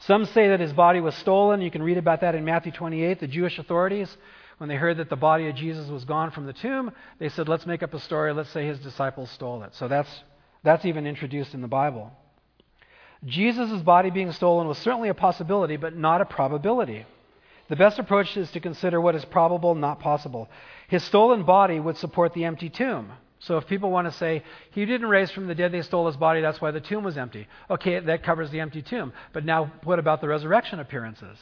Some 0.00 0.26
say 0.26 0.48
that 0.48 0.60
his 0.60 0.72
body 0.72 1.00
was 1.00 1.14
stolen. 1.16 1.62
You 1.62 1.70
can 1.70 1.82
read 1.82 1.96
about 1.96 2.22
that 2.22 2.34
in 2.34 2.44
Matthew 2.44 2.72
28. 2.72 3.20
The 3.20 3.28
Jewish 3.28 3.58
authorities, 3.58 4.14
when 4.62 4.68
they 4.68 4.76
heard 4.76 4.98
that 4.98 5.10
the 5.10 5.16
body 5.16 5.48
of 5.48 5.56
Jesus 5.56 5.88
was 5.88 6.04
gone 6.04 6.30
from 6.30 6.46
the 6.46 6.52
tomb, 6.52 6.92
they 7.18 7.28
said, 7.28 7.48
let's 7.48 7.66
make 7.66 7.82
up 7.82 7.94
a 7.94 7.98
story. 7.98 8.32
Let's 8.32 8.50
say 8.50 8.64
his 8.64 8.78
disciples 8.78 9.28
stole 9.32 9.64
it. 9.64 9.74
So 9.74 9.88
that's, 9.88 10.08
that's 10.62 10.84
even 10.84 11.04
introduced 11.04 11.52
in 11.52 11.62
the 11.62 11.66
Bible. 11.66 12.12
Jesus' 13.24 13.82
body 13.82 14.10
being 14.10 14.30
stolen 14.30 14.68
was 14.68 14.78
certainly 14.78 15.08
a 15.08 15.14
possibility, 15.14 15.76
but 15.76 15.96
not 15.96 16.20
a 16.20 16.24
probability. 16.24 17.04
The 17.70 17.74
best 17.74 17.98
approach 17.98 18.36
is 18.36 18.52
to 18.52 18.60
consider 18.60 19.00
what 19.00 19.16
is 19.16 19.24
probable, 19.24 19.74
not 19.74 19.98
possible. 19.98 20.48
His 20.86 21.02
stolen 21.02 21.42
body 21.42 21.80
would 21.80 21.96
support 21.96 22.32
the 22.32 22.44
empty 22.44 22.70
tomb. 22.70 23.10
So 23.40 23.56
if 23.56 23.66
people 23.66 23.90
want 23.90 24.06
to 24.06 24.16
say, 24.16 24.44
he 24.70 24.86
didn't 24.86 25.08
raise 25.08 25.32
from 25.32 25.48
the 25.48 25.56
dead, 25.56 25.72
they 25.72 25.82
stole 25.82 26.06
his 26.06 26.16
body, 26.16 26.40
that's 26.40 26.60
why 26.60 26.70
the 26.70 26.80
tomb 26.80 27.02
was 27.02 27.18
empty. 27.18 27.48
Okay, 27.68 27.98
that 27.98 28.22
covers 28.22 28.52
the 28.52 28.60
empty 28.60 28.82
tomb. 28.82 29.12
But 29.32 29.44
now, 29.44 29.72
what 29.82 29.98
about 29.98 30.20
the 30.20 30.28
resurrection 30.28 30.78
appearances? 30.78 31.36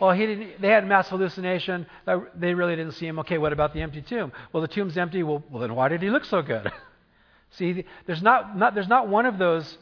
Well, 0.00 0.12
he 0.12 0.26
didn't, 0.26 0.60
they 0.60 0.68
had 0.68 0.86
mass 0.86 1.08
hallucination. 1.08 1.86
Uh, 2.06 2.20
they 2.34 2.54
really 2.54 2.76
didn't 2.76 2.92
see 2.92 3.06
him. 3.06 3.18
Okay, 3.20 3.38
what 3.38 3.52
about 3.52 3.72
the 3.72 3.80
empty 3.80 4.02
tomb? 4.02 4.32
Well, 4.52 4.60
the 4.60 4.68
tomb's 4.68 4.96
empty. 4.96 5.22
Well, 5.22 5.42
well 5.50 5.60
then 5.60 5.74
why 5.74 5.88
did 5.88 6.02
he 6.02 6.10
look 6.10 6.24
so 6.24 6.42
good? 6.42 6.70
see, 7.50 7.84
there's 8.06 8.22
not, 8.22 8.56
not, 8.56 8.74
there's 8.74 8.88
not 8.88 9.08
one 9.08 9.26
of 9.26 9.38
those 9.38 9.78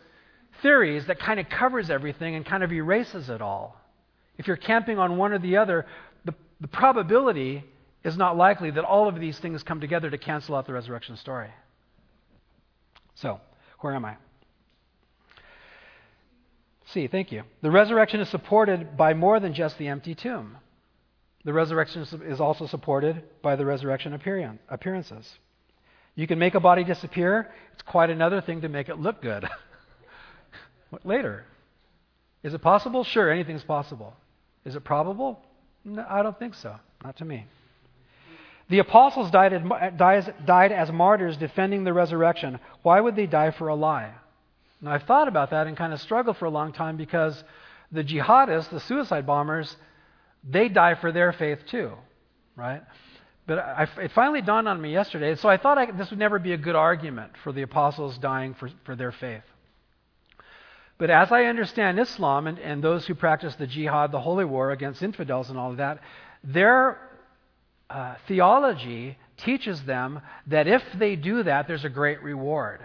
theories 0.62 1.06
that 1.06 1.18
kind 1.18 1.40
of 1.40 1.48
covers 1.48 1.90
everything 1.90 2.36
and 2.36 2.46
kind 2.46 2.62
of 2.62 2.72
erases 2.72 3.28
it 3.28 3.42
all. 3.42 3.80
If 4.38 4.46
you're 4.46 4.56
camping 4.56 4.98
on 4.98 5.16
one 5.16 5.32
or 5.32 5.38
the 5.38 5.56
other, 5.56 5.86
the, 6.24 6.34
the 6.60 6.68
probability 6.68 7.64
is 8.04 8.16
not 8.16 8.36
likely 8.36 8.70
that 8.70 8.84
all 8.84 9.08
of 9.08 9.18
these 9.18 9.38
things 9.38 9.62
come 9.62 9.80
together 9.80 10.10
to 10.10 10.18
cancel 10.18 10.54
out 10.54 10.66
the 10.66 10.72
resurrection 10.72 11.16
story. 11.16 11.50
So, 13.14 13.40
where 13.80 13.94
am 13.94 14.04
I? 14.04 14.16
See, 16.94 17.08
thank 17.08 17.32
you. 17.32 17.42
The 17.60 17.72
resurrection 17.72 18.20
is 18.20 18.28
supported 18.28 18.96
by 18.96 19.14
more 19.14 19.40
than 19.40 19.52
just 19.52 19.76
the 19.78 19.88
empty 19.88 20.14
tomb. 20.14 20.58
The 21.44 21.52
resurrection 21.52 22.06
is 22.24 22.40
also 22.40 22.68
supported 22.68 23.24
by 23.42 23.56
the 23.56 23.66
resurrection 23.66 24.14
appearances. 24.14 25.28
You 26.14 26.28
can 26.28 26.38
make 26.38 26.54
a 26.54 26.60
body 26.60 26.84
disappear. 26.84 27.50
It's 27.72 27.82
quite 27.82 28.10
another 28.10 28.40
thing 28.40 28.60
to 28.60 28.68
make 28.68 28.88
it 28.88 29.00
look 29.00 29.20
good. 29.20 29.44
Later. 31.04 31.44
Is 32.44 32.54
it 32.54 32.62
possible? 32.62 33.02
Sure, 33.02 33.28
anything's 33.28 33.64
possible. 33.64 34.14
Is 34.64 34.76
it 34.76 34.84
probable? 34.84 35.42
No, 35.84 36.06
I 36.08 36.22
don't 36.22 36.38
think 36.38 36.54
so. 36.54 36.76
Not 37.02 37.16
to 37.16 37.24
me. 37.24 37.44
The 38.70 38.78
apostles 38.78 39.32
died, 39.32 39.52
died 39.98 40.72
as 40.72 40.92
martyrs 40.92 41.36
defending 41.38 41.82
the 41.82 41.92
resurrection. 41.92 42.60
Why 42.82 43.00
would 43.00 43.16
they 43.16 43.26
die 43.26 43.50
for 43.50 43.66
a 43.66 43.74
lie? 43.74 44.14
Now, 44.84 44.92
I've 44.92 45.04
thought 45.04 45.28
about 45.28 45.50
that 45.50 45.66
and 45.66 45.76
kind 45.76 45.94
of 45.94 46.00
struggled 46.00 46.36
for 46.36 46.44
a 46.44 46.50
long 46.50 46.72
time 46.74 46.98
because 46.98 47.42
the 47.90 48.04
jihadists, 48.04 48.68
the 48.68 48.80
suicide 48.80 49.26
bombers, 49.26 49.74
they 50.46 50.68
die 50.68 50.94
for 50.94 51.10
their 51.10 51.32
faith 51.32 51.60
too, 51.70 51.92
right? 52.54 52.82
But 53.46 53.58
I, 53.58 53.88
it 54.02 54.12
finally 54.12 54.42
dawned 54.42 54.68
on 54.68 54.78
me 54.80 54.92
yesterday. 54.92 55.36
So 55.36 55.48
I 55.48 55.56
thought 55.56 55.78
I, 55.78 55.90
this 55.90 56.10
would 56.10 56.18
never 56.18 56.38
be 56.38 56.52
a 56.52 56.58
good 56.58 56.76
argument 56.76 57.32
for 57.42 57.50
the 57.50 57.62
apostles 57.62 58.18
dying 58.18 58.52
for, 58.52 58.68
for 58.84 58.94
their 58.94 59.12
faith. 59.12 59.42
But 60.98 61.08
as 61.08 61.32
I 61.32 61.44
understand 61.44 61.98
Islam 61.98 62.46
and, 62.46 62.58
and 62.58 62.84
those 62.84 63.06
who 63.06 63.14
practice 63.14 63.54
the 63.54 63.66
jihad, 63.66 64.12
the 64.12 64.20
holy 64.20 64.44
war 64.44 64.70
against 64.70 65.02
infidels 65.02 65.48
and 65.48 65.58
all 65.58 65.70
of 65.70 65.78
that, 65.78 66.00
their 66.42 66.98
uh, 67.88 68.16
theology 68.28 69.16
teaches 69.38 69.82
them 69.84 70.20
that 70.46 70.66
if 70.68 70.82
they 70.98 71.16
do 71.16 71.42
that, 71.42 71.66
there's 71.66 71.86
a 71.86 71.88
great 71.90 72.22
reward, 72.22 72.80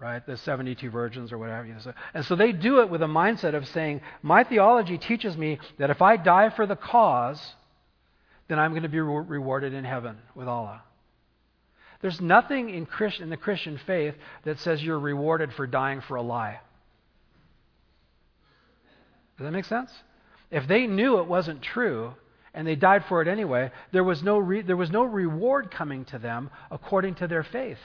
right? 0.00 0.24
The 0.24 0.36
72 0.38 0.90
virgins 0.90 1.30
or 1.30 1.38
whatever. 1.38 1.94
And 2.14 2.24
so 2.24 2.34
they 2.34 2.52
do 2.52 2.80
it 2.80 2.88
with 2.88 3.02
a 3.02 3.06
mindset 3.06 3.54
of 3.54 3.68
saying, 3.68 4.00
my 4.22 4.44
theology 4.44 4.96
teaches 4.96 5.36
me 5.36 5.58
that 5.78 5.90
if 5.90 6.00
I 6.00 6.16
die 6.16 6.48
for 6.50 6.66
the 6.66 6.76
cause, 6.76 7.40
then 8.48 8.58
I'm 8.58 8.72
going 8.72 8.82
to 8.82 8.88
be 8.88 9.00
re- 9.00 9.24
rewarded 9.26 9.74
in 9.74 9.84
heaven 9.84 10.16
with 10.34 10.48
Allah. 10.48 10.82
There's 12.00 12.20
nothing 12.20 12.70
in, 12.70 12.86
Christ, 12.86 13.20
in 13.20 13.28
the 13.28 13.36
Christian 13.36 13.78
faith 13.86 14.14
that 14.44 14.58
says 14.58 14.82
you're 14.82 14.98
rewarded 14.98 15.52
for 15.52 15.66
dying 15.66 16.00
for 16.00 16.16
a 16.16 16.22
lie. 16.22 16.60
Does 19.36 19.44
that 19.44 19.52
make 19.52 19.66
sense? 19.66 19.92
If 20.50 20.66
they 20.66 20.86
knew 20.86 21.18
it 21.18 21.26
wasn't 21.26 21.60
true 21.62 22.14
and 22.54 22.66
they 22.66 22.74
died 22.74 23.04
for 23.06 23.20
it 23.20 23.28
anyway, 23.28 23.70
there 23.92 24.02
was 24.02 24.22
no, 24.22 24.38
re- 24.38 24.62
there 24.62 24.76
was 24.76 24.90
no 24.90 25.04
reward 25.04 25.70
coming 25.70 26.06
to 26.06 26.18
them 26.18 26.50
according 26.70 27.16
to 27.16 27.28
their 27.28 27.44
faith. 27.44 27.78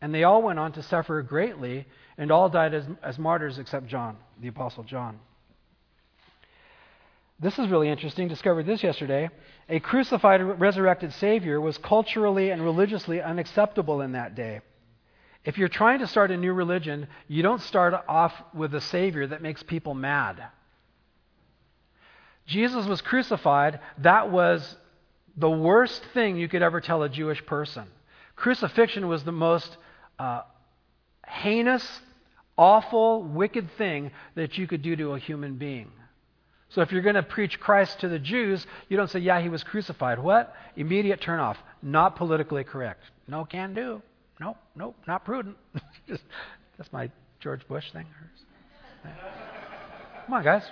And 0.00 0.14
they 0.14 0.24
all 0.24 0.42
went 0.42 0.58
on 0.58 0.72
to 0.72 0.82
suffer 0.82 1.20
greatly 1.22 1.86
and 2.16 2.30
all 2.30 2.48
died 2.48 2.74
as, 2.74 2.84
as 3.02 3.18
martyrs 3.18 3.58
except 3.58 3.86
John, 3.86 4.16
the 4.40 4.48
Apostle 4.48 4.84
John. 4.84 5.18
this 7.38 7.58
is 7.58 7.68
really 7.68 7.88
interesting. 7.88 8.28
Discovered 8.28 8.66
this 8.66 8.82
yesterday. 8.82 9.28
A 9.68 9.80
crucified, 9.80 10.42
resurrected 10.60 11.12
Savior 11.14 11.60
was 11.60 11.78
culturally 11.78 12.50
and 12.50 12.62
religiously 12.62 13.20
unacceptable 13.20 14.00
in 14.00 14.12
that 14.12 14.34
day. 14.34 14.60
If 15.44 15.56
you're 15.56 15.68
trying 15.68 16.00
to 16.00 16.06
start 16.06 16.30
a 16.30 16.36
new 16.36 16.52
religion, 16.52 17.06
you 17.28 17.42
don't 17.42 17.62
start 17.62 17.94
off 18.08 18.34
with 18.54 18.74
a 18.74 18.80
Savior 18.80 19.26
that 19.26 19.40
makes 19.40 19.62
people 19.62 19.94
mad. 19.94 20.42
Jesus 22.46 22.86
was 22.86 23.00
crucified. 23.00 23.80
That 23.98 24.30
was 24.30 24.76
the 25.36 25.50
worst 25.50 26.04
thing 26.12 26.36
you 26.36 26.48
could 26.48 26.62
ever 26.62 26.80
tell 26.80 27.02
a 27.02 27.08
Jewish 27.08 27.44
person. 27.46 27.86
Crucifixion 28.36 29.08
was 29.08 29.24
the 29.24 29.32
most 29.32 29.76
uh, 30.20 30.42
heinous, 31.26 32.00
awful, 32.58 33.22
wicked 33.22 33.70
thing 33.78 34.10
that 34.34 34.58
you 34.58 34.66
could 34.66 34.82
do 34.82 34.94
to 34.94 35.14
a 35.14 35.18
human 35.18 35.56
being. 35.56 35.90
So 36.68 36.82
if 36.82 36.92
you're 36.92 37.02
going 37.02 37.14
to 37.14 37.22
preach 37.22 37.58
Christ 37.58 38.00
to 38.00 38.08
the 38.08 38.18
Jews, 38.18 38.64
you 38.88 38.96
don't 38.96 39.10
say, 39.10 39.18
yeah, 39.18 39.40
he 39.40 39.48
was 39.48 39.64
crucified. 39.64 40.18
What? 40.18 40.54
Immediate 40.76 41.20
turnoff. 41.20 41.56
Not 41.82 42.16
politically 42.16 42.64
correct. 42.64 43.02
No 43.26 43.44
can 43.44 43.72
do. 43.74 44.02
Nope, 44.38 44.58
nope, 44.76 44.96
not 45.06 45.24
prudent. 45.24 45.56
That's 46.08 46.92
my 46.92 47.10
George 47.40 47.66
Bush 47.66 47.90
thing. 47.92 48.06
Come 50.26 50.34
on, 50.34 50.44
guys. 50.44 50.62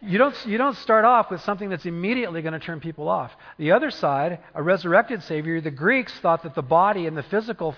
You 0.00 0.18
don't, 0.18 0.34
you 0.46 0.58
don't 0.58 0.76
start 0.76 1.04
off 1.04 1.30
with 1.30 1.40
something 1.42 1.70
that's 1.70 1.86
immediately 1.86 2.42
going 2.42 2.52
to 2.52 2.58
turn 2.58 2.80
people 2.80 3.08
off. 3.08 3.32
The 3.58 3.72
other 3.72 3.90
side, 3.90 4.40
a 4.54 4.62
resurrected 4.62 5.22
Savior, 5.22 5.60
the 5.60 5.70
Greeks 5.70 6.12
thought 6.20 6.42
that 6.44 6.54
the 6.54 6.62
body 6.62 7.06
and 7.06 7.16
the 7.16 7.22
physical 7.24 7.74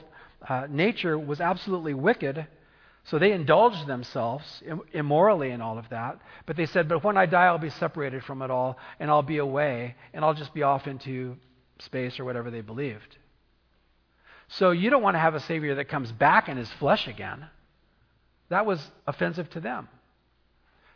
uh, 0.48 0.66
nature 0.68 1.18
was 1.18 1.40
absolutely 1.40 1.94
wicked 1.94 2.46
so 3.06 3.20
they 3.20 3.30
indulged 3.30 3.86
themselves 3.86 4.62
immorally 4.92 5.50
in 5.50 5.60
all 5.60 5.78
of 5.78 5.88
that. 5.90 6.20
But 6.44 6.56
they 6.56 6.66
said, 6.66 6.88
But 6.88 7.04
when 7.04 7.16
I 7.16 7.26
die, 7.26 7.44
I'll 7.44 7.58
be 7.58 7.70
separated 7.70 8.24
from 8.24 8.42
it 8.42 8.50
all, 8.50 8.78
and 8.98 9.10
I'll 9.10 9.22
be 9.22 9.38
away, 9.38 9.94
and 10.12 10.24
I'll 10.24 10.34
just 10.34 10.52
be 10.52 10.64
off 10.64 10.88
into 10.88 11.36
space 11.78 12.18
or 12.18 12.24
whatever 12.24 12.50
they 12.50 12.62
believed. 12.62 13.16
So 14.48 14.72
you 14.72 14.90
don't 14.90 15.02
want 15.02 15.14
to 15.14 15.20
have 15.20 15.36
a 15.36 15.40
Savior 15.40 15.76
that 15.76 15.88
comes 15.88 16.10
back 16.10 16.48
in 16.48 16.56
his 16.56 16.70
flesh 16.74 17.06
again. 17.06 17.46
That 18.48 18.66
was 18.66 18.80
offensive 19.06 19.50
to 19.50 19.60
them. 19.60 19.88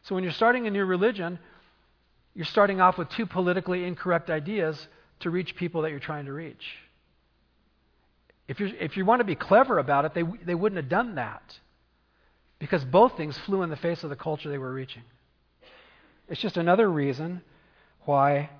So 0.03 0.17
when 0.17 0.25
you're 0.25 0.33
starting 0.33 0.67
a 0.67 0.71
new 0.71 0.85
religion, 0.85 1.39
you're 2.35 2.45
starting 2.45 2.81
off 2.81 2.99
with 2.99 3.09
two 3.11 3.27
politically 3.27 3.85
incorrect 3.85 4.31
ideas 4.31 4.89
to 5.21 5.31
reach 5.31 5.55
people 5.55 5.83
that 5.83 5.91
you're 5.91 6.01
trying 6.01 6.27
to 6.27 6.33
reach. 6.33 6.65
If, 8.51 8.59
you 8.59 8.73
if 8.81 8.97
you 8.97 9.05
want 9.05 9.21
to 9.21 9.25
be 9.25 9.37
clever 9.37 9.79
about 9.79 10.07
it, 10.07 10.13
they, 10.13 10.25
they 10.45 10.57
wouldn't 10.57 10.77
have 10.77 10.89
done 10.89 11.15
that 11.15 11.57
because 12.59 12.85
both 12.85 13.17
things 13.17 13.39
flew 13.47 13.63
in 13.63 13.71
the 13.71 13.77
face 13.77 14.03
of 14.03 14.11
the 14.11 14.17
culture 14.17 14.51
they 14.51 14.59
were 14.59 14.73
reaching. 14.73 15.05
It's 16.29 16.41
just 16.41 16.57
another 16.57 16.91
reason 16.91 17.43
why 18.07 18.51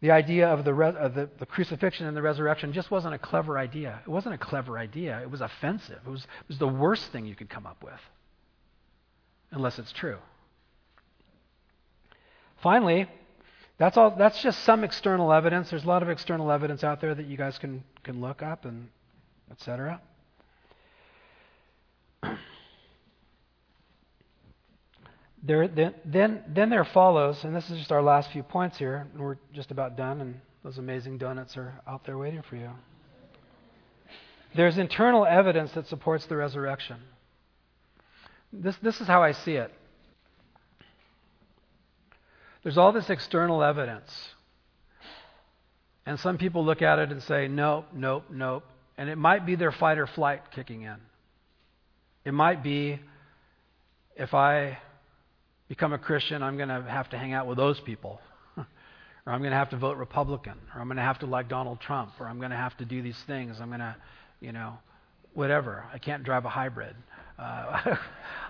the 0.00 0.10
idea 0.10 0.48
of 0.48 0.64
the, 0.64 0.74
of 0.74 1.14
the, 1.14 1.30
the, 1.38 1.46
crucifixion 1.46 2.06
and 2.06 2.16
the 2.16 2.20
resurrection 2.20 2.72
just 2.72 2.90
wasn't 2.90 3.14
a 3.14 3.18
clever 3.18 3.58
idea. 3.58 4.00
It 4.04 4.10
wasn't 4.10 4.34
a 4.34 4.38
clever 4.38 4.76
idea. 4.76 5.20
It 5.22 5.30
was 5.30 5.40
offensive. 5.40 6.00
It 6.04 6.10
was, 6.10 6.22
it 6.22 6.48
was 6.48 6.58
the 6.58 6.66
worst 6.66 7.12
thing 7.12 7.24
you 7.24 7.36
could 7.36 7.48
come 7.48 7.64
up 7.64 7.84
with, 7.84 8.00
unless 9.52 9.78
it's 9.78 9.92
true. 9.92 10.18
Finally, 12.60 13.06
that's, 13.78 13.96
all, 13.96 14.16
that's 14.18 14.42
just 14.42 14.64
some 14.64 14.82
external 14.82 15.32
evidence. 15.32 15.70
There's 15.70 15.84
a 15.84 15.88
lot 15.88 16.02
of 16.02 16.08
external 16.08 16.50
evidence 16.50 16.82
out 16.82 17.00
there 17.00 17.14
that 17.14 17.26
you 17.26 17.36
guys 17.36 17.56
can, 17.58 17.84
can 18.02 18.20
look 18.20 18.42
up 18.42 18.64
and 18.64 18.88
etc. 19.52 20.00
There, 25.44 25.66
then, 25.66 25.94
then, 26.04 26.44
then 26.46 26.70
there 26.70 26.84
follows, 26.84 27.42
and 27.42 27.52
this 27.52 27.68
is 27.68 27.76
just 27.76 27.90
our 27.90 28.00
last 28.00 28.30
few 28.30 28.44
points 28.44 28.78
here, 28.78 29.08
and 29.12 29.20
we're 29.20 29.38
just 29.52 29.72
about 29.72 29.96
done, 29.96 30.20
and 30.20 30.40
those 30.62 30.78
amazing 30.78 31.18
donuts 31.18 31.56
are 31.56 31.80
out 31.84 32.04
there 32.04 32.16
waiting 32.16 32.42
for 32.42 32.54
you. 32.54 32.70
There's 34.54 34.78
internal 34.78 35.26
evidence 35.26 35.72
that 35.72 35.88
supports 35.88 36.26
the 36.26 36.36
resurrection. 36.36 36.98
This, 38.52 38.76
this 38.82 39.00
is 39.00 39.08
how 39.08 39.24
I 39.24 39.32
see 39.32 39.54
it. 39.54 39.72
There's 42.62 42.78
all 42.78 42.92
this 42.92 43.10
external 43.10 43.64
evidence. 43.64 44.12
And 46.06 46.20
some 46.20 46.38
people 46.38 46.64
look 46.64 46.82
at 46.82 46.98
it 46.98 47.10
and 47.10 47.22
say, 47.22 47.48
nope, 47.48 47.86
nope, 47.92 48.24
nope. 48.30 48.64
And 48.96 49.08
it 49.08 49.16
might 49.16 49.46
be 49.46 49.54
their 49.54 49.72
fight 49.72 49.98
or 49.98 50.06
flight 50.06 50.50
kicking 50.54 50.82
in. 50.82 50.96
It 52.24 52.32
might 52.32 52.62
be 52.62 53.00
if 54.16 54.34
I 54.34 54.78
become 55.68 55.92
a 55.92 55.98
Christian, 55.98 56.42
I'm 56.42 56.56
going 56.56 56.68
to 56.68 56.82
have 56.82 57.08
to 57.10 57.18
hang 57.18 57.32
out 57.32 57.46
with 57.46 57.56
those 57.56 57.80
people. 57.80 58.20
or 58.56 59.32
I'm 59.32 59.40
going 59.40 59.52
to 59.52 59.56
have 59.56 59.70
to 59.70 59.78
vote 59.78 59.96
Republican. 59.96 60.58
Or 60.74 60.80
I'm 60.80 60.86
going 60.86 60.98
to 60.98 61.02
have 61.02 61.18
to 61.20 61.26
like 61.26 61.48
Donald 61.48 61.80
Trump. 61.80 62.12
Or 62.20 62.26
I'm 62.26 62.38
going 62.38 62.50
to 62.50 62.56
have 62.56 62.76
to 62.78 62.84
do 62.84 63.02
these 63.02 63.20
things. 63.26 63.56
I'm 63.60 63.68
going 63.68 63.80
to, 63.80 63.96
you 64.40 64.52
know, 64.52 64.74
whatever. 65.34 65.84
I 65.92 65.98
can't 65.98 66.22
drive 66.24 66.44
a 66.44 66.50
hybrid. 66.50 66.94
Uh, 67.38 67.96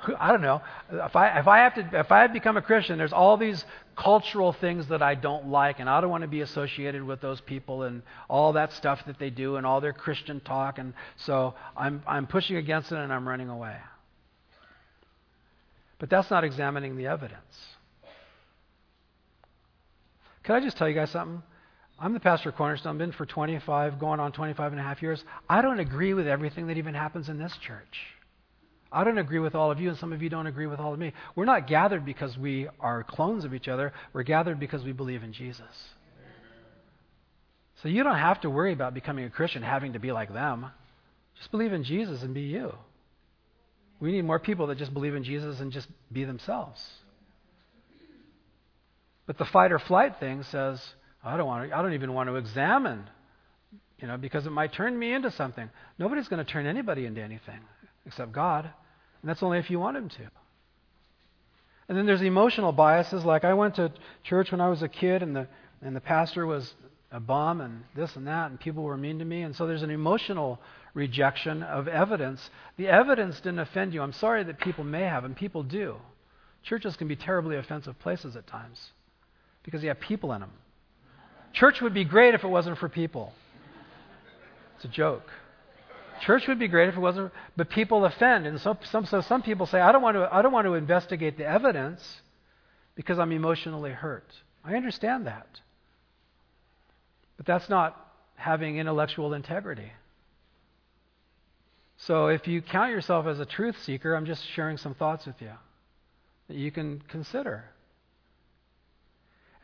I 0.18 0.30
don't 0.30 0.42
know. 0.42 0.62
If 0.90 1.16
I, 1.16 1.38
if 1.38 1.48
I 1.48 1.58
have 1.58 1.74
to, 1.74 2.00
if 2.00 2.12
I 2.12 2.26
become 2.26 2.56
a 2.56 2.62
Christian, 2.62 2.98
there's 2.98 3.12
all 3.12 3.36
these 3.36 3.64
cultural 3.96 4.52
things 4.52 4.88
that 4.88 5.02
I 5.02 5.14
don't 5.14 5.48
like, 5.48 5.80
and 5.80 5.88
I 5.88 6.00
don't 6.00 6.10
want 6.10 6.22
to 6.22 6.28
be 6.28 6.42
associated 6.42 7.02
with 7.02 7.20
those 7.20 7.40
people 7.40 7.82
and 7.82 8.02
all 8.28 8.52
that 8.54 8.72
stuff 8.72 9.00
that 9.06 9.18
they 9.18 9.30
do 9.30 9.56
and 9.56 9.66
all 9.66 9.80
their 9.80 9.92
Christian 9.92 10.40
talk, 10.40 10.78
and 10.78 10.92
so 11.16 11.54
I'm, 11.76 12.02
I'm 12.06 12.26
pushing 12.26 12.56
against 12.56 12.92
it 12.92 12.98
and 12.98 13.12
I'm 13.12 13.26
running 13.26 13.48
away. 13.48 13.76
But 15.98 16.10
that's 16.10 16.30
not 16.30 16.44
examining 16.44 16.96
the 16.96 17.06
evidence. 17.06 17.40
Can 20.42 20.56
I 20.56 20.60
just 20.60 20.76
tell 20.76 20.88
you 20.88 20.94
guys 20.94 21.10
something? 21.10 21.42
I'm 21.98 22.12
the 22.12 22.20
pastor 22.20 22.50
of 22.50 22.56
Cornerstone, 22.56 22.92
I've 22.92 22.98
been 22.98 23.12
for 23.12 23.24
25, 23.24 23.98
going 23.98 24.20
on 24.20 24.30
25 24.32 24.72
and 24.72 24.80
a 24.80 24.84
half 24.84 25.00
years. 25.00 25.24
I 25.48 25.62
don't 25.62 25.80
agree 25.80 26.12
with 26.12 26.28
everything 26.28 26.66
that 26.66 26.76
even 26.76 26.92
happens 26.92 27.30
in 27.30 27.38
this 27.38 27.56
church. 27.56 28.15
I 28.92 29.04
don't 29.04 29.18
agree 29.18 29.40
with 29.40 29.54
all 29.54 29.70
of 29.70 29.80
you, 29.80 29.88
and 29.88 29.98
some 29.98 30.12
of 30.12 30.22
you 30.22 30.28
don't 30.28 30.46
agree 30.46 30.66
with 30.66 30.78
all 30.78 30.92
of 30.92 30.98
me. 30.98 31.12
We're 31.34 31.44
not 31.44 31.66
gathered 31.66 32.04
because 32.04 32.36
we 32.38 32.68
are 32.78 33.02
clones 33.02 33.44
of 33.44 33.52
each 33.52 33.68
other. 33.68 33.92
We're 34.12 34.22
gathered 34.22 34.60
because 34.60 34.84
we 34.84 34.92
believe 34.92 35.22
in 35.22 35.32
Jesus. 35.32 35.64
So 37.82 37.88
you 37.88 38.04
don't 38.04 38.18
have 38.18 38.40
to 38.42 38.50
worry 38.50 38.72
about 38.72 38.94
becoming 38.94 39.24
a 39.24 39.30
Christian 39.30 39.62
having 39.62 39.92
to 39.94 39.98
be 39.98 40.12
like 40.12 40.32
them. 40.32 40.66
Just 41.36 41.50
believe 41.50 41.72
in 41.72 41.84
Jesus 41.84 42.22
and 42.22 42.32
be 42.32 42.42
you. 42.42 42.72
We 44.00 44.12
need 44.12 44.22
more 44.22 44.38
people 44.38 44.68
that 44.68 44.78
just 44.78 44.94
believe 44.94 45.14
in 45.14 45.24
Jesus 45.24 45.60
and 45.60 45.72
just 45.72 45.88
be 46.12 46.24
themselves. 46.24 46.80
But 49.26 49.36
the 49.36 49.44
fight 49.44 49.72
or 49.72 49.78
flight 49.78 50.20
thing 50.20 50.44
says, 50.44 50.80
I 51.24 51.36
don't 51.36 51.46
want 51.46 51.68
to, 51.68 51.76
I 51.76 51.82
don't 51.82 51.94
even 51.94 52.14
want 52.14 52.28
to 52.28 52.36
examine, 52.36 53.04
you 53.98 54.06
know, 54.06 54.16
because 54.16 54.46
it 54.46 54.50
might 54.50 54.72
turn 54.72 54.96
me 54.98 55.12
into 55.12 55.30
something. 55.32 55.68
Nobody's 55.98 56.28
going 56.28 56.44
to 56.44 56.50
turn 56.50 56.66
anybody 56.66 57.04
into 57.04 57.20
anything 57.20 57.60
except 58.06 58.32
God, 58.32 58.64
and 58.64 59.28
that's 59.28 59.42
only 59.42 59.58
if 59.58 59.70
you 59.70 59.78
want 59.78 59.96
him 59.96 60.08
to. 60.08 60.30
And 61.88 61.96
then 61.96 62.06
there's 62.06 62.22
emotional 62.22 62.72
biases 62.72 63.24
like 63.24 63.44
I 63.44 63.54
went 63.54 63.76
to 63.76 63.92
church 64.24 64.50
when 64.50 64.60
I 64.60 64.68
was 64.68 64.82
a 64.82 64.88
kid 64.88 65.22
and 65.22 65.36
the 65.36 65.46
and 65.82 65.94
the 65.94 66.00
pastor 66.00 66.46
was 66.46 66.74
a 67.12 67.20
bum 67.20 67.60
and 67.60 67.84
this 67.94 68.16
and 68.16 68.26
that 68.26 68.50
and 68.50 68.58
people 68.58 68.82
were 68.82 68.96
mean 68.96 69.20
to 69.20 69.24
me 69.24 69.42
and 69.42 69.54
so 69.54 69.66
there's 69.66 69.82
an 69.82 69.90
emotional 69.90 70.58
rejection 70.96 71.62
of 71.62 71.86
evidence. 71.86 72.50
The 72.78 72.88
evidence 72.88 73.36
didn't 73.36 73.60
offend 73.60 73.94
you. 73.94 74.02
I'm 74.02 74.14
sorry 74.14 74.42
that 74.44 74.58
people 74.58 74.82
may 74.82 75.02
have, 75.02 75.24
and 75.24 75.36
people 75.36 75.62
do. 75.62 75.96
Churches 76.64 76.96
can 76.96 77.06
be 77.06 77.14
terribly 77.14 77.56
offensive 77.56 77.96
places 78.00 78.34
at 78.34 78.46
times 78.48 78.90
because 79.62 79.82
you 79.82 79.88
have 79.88 80.00
people 80.00 80.32
in 80.32 80.40
them. 80.40 80.50
Church 81.52 81.80
would 81.82 81.94
be 81.94 82.04
great 82.04 82.34
if 82.34 82.42
it 82.42 82.48
wasn't 82.48 82.78
for 82.78 82.88
people. 82.88 83.32
It's 84.76 84.86
a 84.86 84.88
joke. 84.88 85.30
Church 86.20 86.46
would 86.48 86.58
be 86.58 86.68
great 86.68 86.88
if 86.88 86.96
it 86.96 87.00
wasn't, 87.00 87.32
but 87.56 87.70
people 87.70 88.04
offend, 88.04 88.46
and 88.46 88.60
so 88.60 88.76
some 88.84 89.06
so 89.06 89.20
some 89.20 89.42
people 89.42 89.66
say, 89.66 89.80
"I 89.80 89.92
don't 89.92 90.02
want 90.02 90.16
to. 90.16 90.28
I 90.32 90.42
don't 90.42 90.52
want 90.52 90.66
to 90.66 90.74
investigate 90.74 91.36
the 91.36 91.46
evidence 91.46 92.22
because 92.94 93.18
I'm 93.18 93.32
emotionally 93.32 93.92
hurt." 93.92 94.26
I 94.64 94.74
understand 94.74 95.26
that, 95.26 95.60
but 97.36 97.46
that's 97.46 97.68
not 97.68 97.96
having 98.36 98.78
intellectual 98.78 99.34
integrity. 99.34 99.92
So 101.98 102.28
if 102.28 102.46
you 102.46 102.60
count 102.60 102.90
yourself 102.90 103.26
as 103.26 103.40
a 103.40 103.46
truth 103.46 103.80
seeker, 103.82 104.14
I'm 104.14 104.26
just 104.26 104.44
sharing 104.50 104.76
some 104.76 104.94
thoughts 104.94 105.26
with 105.26 105.40
you 105.40 105.52
that 106.48 106.56
you 106.56 106.70
can 106.70 107.00
consider. 107.08 107.64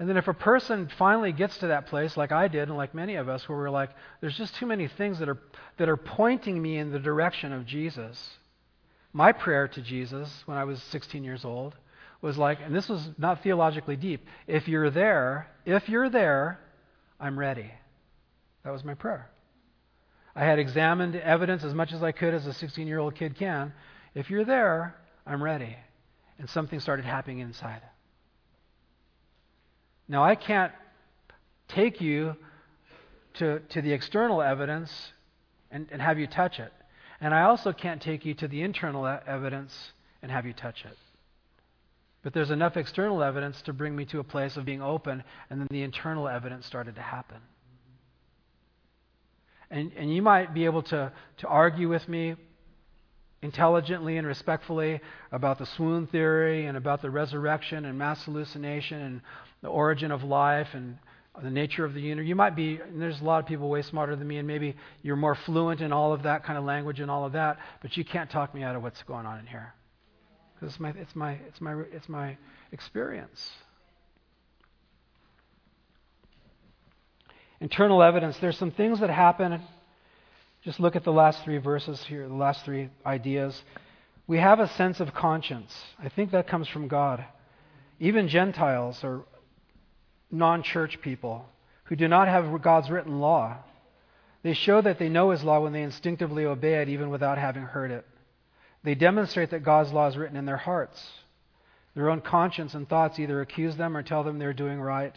And 0.02 0.08
then 0.08 0.16
if 0.16 0.26
a 0.26 0.34
person 0.34 0.90
finally 0.98 1.30
gets 1.30 1.58
to 1.58 1.68
that 1.68 1.86
place, 1.86 2.16
like 2.16 2.32
I 2.32 2.48
did, 2.48 2.68
and 2.68 2.76
like 2.76 2.92
many 2.92 3.14
of 3.14 3.28
us, 3.28 3.48
where 3.48 3.56
we're 3.56 3.70
like, 3.70 3.90
there's 4.20 4.36
just 4.36 4.56
too 4.56 4.66
many 4.66 4.88
things 4.88 5.20
that 5.20 5.28
are, 5.28 5.38
that 5.76 5.88
are 5.88 5.96
pointing 5.96 6.60
me 6.60 6.76
in 6.78 6.90
the 6.90 6.98
direction 6.98 7.52
of 7.52 7.66
Jesus. 7.66 8.30
My 9.12 9.30
prayer 9.30 9.68
to 9.68 9.80
Jesus 9.80 10.42
when 10.44 10.58
I 10.58 10.64
was 10.64 10.82
16 10.82 11.22
years 11.22 11.44
old 11.44 11.76
was 12.20 12.36
like, 12.36 12.58
and 12.60 12.74
this 12.74 12.88
was 12.88 13.10
not 13.16 13.44
theologically 13.44 13.94
deep 13.94 14.26
if 14.48 14.66
you're 14.66 14.90
there, 14.90 15.48
if 15.64 15.88
you're 15.88 16.10
there, 16.10 16.58
I'm 17.20 17.38
ready. 17.38 17.70
That 18.64 18.72
was 18.72 18.82
my 18.82 18.94
prayer. 18.94 19.30
I 20.34 20.44
had 20.44 20.58
examined 20.58 21.14
evidence 21.14 21.62
as 21.62 21.74
much 21.74 21.92
as 21.92 22.02
I 22.02 22.10
could 22.10 22.34
as 22.34 22.44
a 22.48 22.52
16 22.52 22.88
year 22.88 22.98
old 22.98 23.14
kid 23.14 23.36
can. 23.36 23.72
If 24.16 24.30
you're 24.30 24.44
there, 24.44 24.96
I'm 25.24 25.40
ready. 25.40 25.76
And 26.40 26.50
something 26.50 26.80
started 26.80 27.04
happening 27.04 27.38
inside. 27.38 27.82
Now, 30.08 30.24
I 30.24 30.34
can't 30.34 30.72
take 31.68 32.00
you 32.00 32.36
to, 33.34 33.60
to 33.60 33.82
the 33.82 33.92
external 33.92 34.42
evidence 34.42 35.12
and, 35.70 35.86
and 35.90 36.02
have 36.02 36.18
you 36.18 36.26
touch 36.26 36.58
it. 36.58 36.72
And 37.20 37.32
I 37.34 37.42
also 37.42 37.72
can't 37.72 38.02
take 38.02 38.24
you 38.24 38.34
to 38.34 38.48
the 38.48 38.62
internal 38.62 39.06
evidence 39.06 39.92
and 40.22 40.30
have 40.30 40.44
you 40.44 40.52
touch 40.52 40.84
it. 40.84 40.96
But 42.22 42.32
there's 42.34 42.50
enough 42.50 42.76
external 42.76 43.22
evidence 43.22 43.62
to 43.62 43.72
bring 43.72 43.96
me 43.96 44.04
to 44.06 44.20
a 44.20 44.24
place 44.24 44.56
of 44.56 44.64
being 44.64 44.82
open, 44.82 45.24
and 45.50 45.60
then 45.60 45.68
the 45.70 45.82
internal 45.82 46.28
evidence 46.28 46.66
started 46.66 46.94
to 46.94 47.02
happen. 47.02 47.38
And, 49.70 49.92
and 49.96 50.14
you 50.14 50.22
might 50.22 50.54
be 50.54 50.66
able 50.66 50.82
to, 50.84 51.12
to 51.38 51.48
argue 51.48 51.88
with 51.88 52.08
me 52.08 52.36
intelligently 53.40 54.18
and 54.18 54.26
respectfully 54.26 55.00
about 55.32 55.58
the 55.58 55.66
swoon 55.66 56.06
theory 56.06 56.66
and 56.66 56.76
about 56.76 57.02
the 57.02 57.10
resurrection 57.10 57.84
and 57.84 57.98
mass 57.98 58.24
hallucination 58.24 59.00
and 59.00 59.20
the 59.62 59.68
origin 59.68 60.10
of 60.10 60.22
life 60.22 60.68
and 60.74 60.98
the 61.42 61.50
nature 61.50 61.84
of 61.84 61.94
the 61.94 62.00
universe. 62.00 62.28
You 62.28 62.34
might 62.34 62.54
be, 62.54 62.78
there's 62.94 63.20
a 63.20 63.24
lot 63.24 63.38
of 63.38 63.46
people 63.46 63.70
way 63.70 63.82
smarter 63.82 64.16
than 64.16 64.28
me, 64.28 64.36
and 64.36 64.46
maybe 64.46 64.76
you're 65.02 65.16
more 65.16 65.34
fluent 65.34 65.80
in 65.80 65.92
all 65.92 66.12
of 66.12 66.24
that 66.24 66.44
kind 66.44 66.58
of 66.58 66.64
language 66.64 67.00
and 67.00 67.10
all 67.10 67.24
of 67.24 67.32
that, 67.32 67.58
but 67.80 67.96
you 67.96 68.04
can't 68.04 68.30
talk 68.30 68.54
me 68.54 68.62
out 68.62 68.76
of 68.76 68.82
what's 68.82 69.02
going 69.04 69.24
on 69.24 69.38
in 69.38 69.46
here. 69.46 69.72
Because 70.54 70.74
it's 70.74 70.80
my, 70.80 70.90
it's, 70.90 71.16
my, 71.16 71.32
it's, 71.48 71.60
my, 71.60 71.72
it's 71.92 72.08
my 72.08 72.36
experience. 72.70 73.50
Internal 77.60 78.02
evidence, 78.02 78.36
there's 78.38 78.58
some 78.58 78.72
things 78.72 79.00
that 79.00 79.08
happen. 79.08 79.62
Just 80.62 80.80
look 80.80 80.96
at 80.96 81.04
the 81.04 81.12
last 81.12 81.42
three 81.44 81.58
verses 81.58 82.02
here, 82.04 82.28
the 82.28 82.34
last 82.34 82.64
three 82.64 82.90
ideas. 83.06 83.62
We 84.26 84.38
have 84.38 84.60
a 84.60 84.68
sense 84.68 85.00
of 85.00 85.14
conscience. 85.14 85.72
I 85.98 86.08
think 86.08 86.32
that 86.32 86.46
comes 86.46 86.68
from 86.68 86.88
God. 86.88 87.24
Even 88.00 88.28
Gentiles 88.28 89.02
or 89.02 89.24
non 90.32 90.62
church 90.62 91.00
people 91.00 91.46
who 91.84 91.96
do 91.96 92.08
not 92.08 92.26
have 92.26 92.62
God's 92.62 92.90
written 92.90 93.20
law. 93.20 93.58
They 94.42 94.54
show 94.54 94.80
that 94.80 94.98
they 94.98 95.08
know 95.08 95.30
His 95.30 95.44
law 95.44 95.60
when 95.60 95.72
they 95.72 95.82
instinctively 95.82 96.46
obey 96.46 96.82
it, 96.82 96.88
even 96.88 97.10
without 97.10 97.38
having 97.38 97.62
heard 97.62 97.90
it. 97.90 98.04
They 98.82 98.94
demonstrate 98.94 99.50
that 99.50 99.62
God's 99.62 99.92
law 99.92 100.08
is 100.08 100.16
written 100.16 100.36
in 100.36 100.46
their 100.46 100.56
hearts. 100.56 101.00
Their 101.94 102.10
own 102.10 102.20
conscience 102.20 102.74
and 102.74 102.88
thoughts 102.88 103.18
either 103.18 103.40
accuse 103.40 103.76
them 103.76 103.96
or 103.96 104.02
tell 104.02 104.24
them 104.24 104.38
they're 104.38 104.52
doing 104.52 104.80
right. 104.80 105.14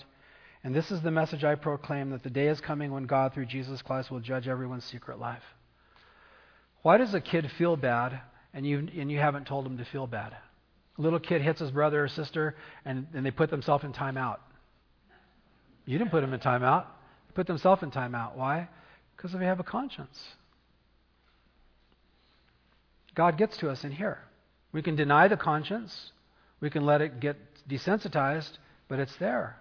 And 0.63 0.75
this 0.75 0.91
is 0.91 1.01
the 1.01 1.11
message 1.11 1.43
I 1.43 1.55
proclaim 1.55 2.09
that 2.09 2.23
the 2.23 2.29
day 2.29 2.47
is 2.47 2.59
coming 2.59 2.91
when 2.91 3.05
God, 3.05 3.33
through 3.33 3.45
Jesus 3.45 3.81
Christ, 3.81 4.11
will 4.11 4.19
judge 4.19 4.47
everyone's 4.47 4.83
secret 4.83 5.19
life. 5.19 5.43
Why 6.81 6.97
does 6.97 7.13
a 7.13 7.21
kid 7.21 7.49
feel 7.57 7.77
bad 7.77 8.19
and 8.53 8.65
you, 8.65 8.87
and 8.97 9.11
you 9.11 9.19
haven't 9.19 9.47
told 9.47 9.65
him 9.65 9.77
to 9.77 9.85
feel 9.85 10.05
bad? 10.05 10.35
A 10.97 11.01
little 11.01 11.19
kid 11.19 11.41
hits 11.41 11.59
his 11.59 11.71
brother 11.71 12.03
or 12.03 12.07
sister 12.07 12.55
and, 12.83 13.07
and 13.13 13.25
they 13.25 13.31
put 13.31 13.49
themselves 13.49 13.83
in 13.83 13.93
timeout. 13.93 14.37
You 15.85 15.97
didn't 15.97 16.11
put 16.11 16.21
them 16.21 16.33
in 16.33 16.39
timeout. 16.39 16.85
They 17.27 17.33
put 17.33 17.47
themselves 17.47 17.83
in 17.83 17.91
timeout. 17.91 18.35
Why? 18.35 18.67
Because 19.15 19.31
they 19.33 19.45
have 19.45 19.59
a 19.59 19.63
conscience. 19.63 20.19
God 23.13 23.37
gets 23.37 23.57
to 23.57 23.69
us 23.69 23.83
in 23.83 23.91
here. 23.91 24.19
We 24.71 24.81
can 24.81 24.95
deny 24.95 25.27
the 25.29 25.37
conscience, 25.37 26.11
we 26.59 26.69
can 26.69 26.85
let 26.85 27.01
it 27.01 27.21
get 27.21 27.37
desensitized, 27.69 28.57
but 28.89 28.99
it's 28.99 29.15
there. 29.17 29.57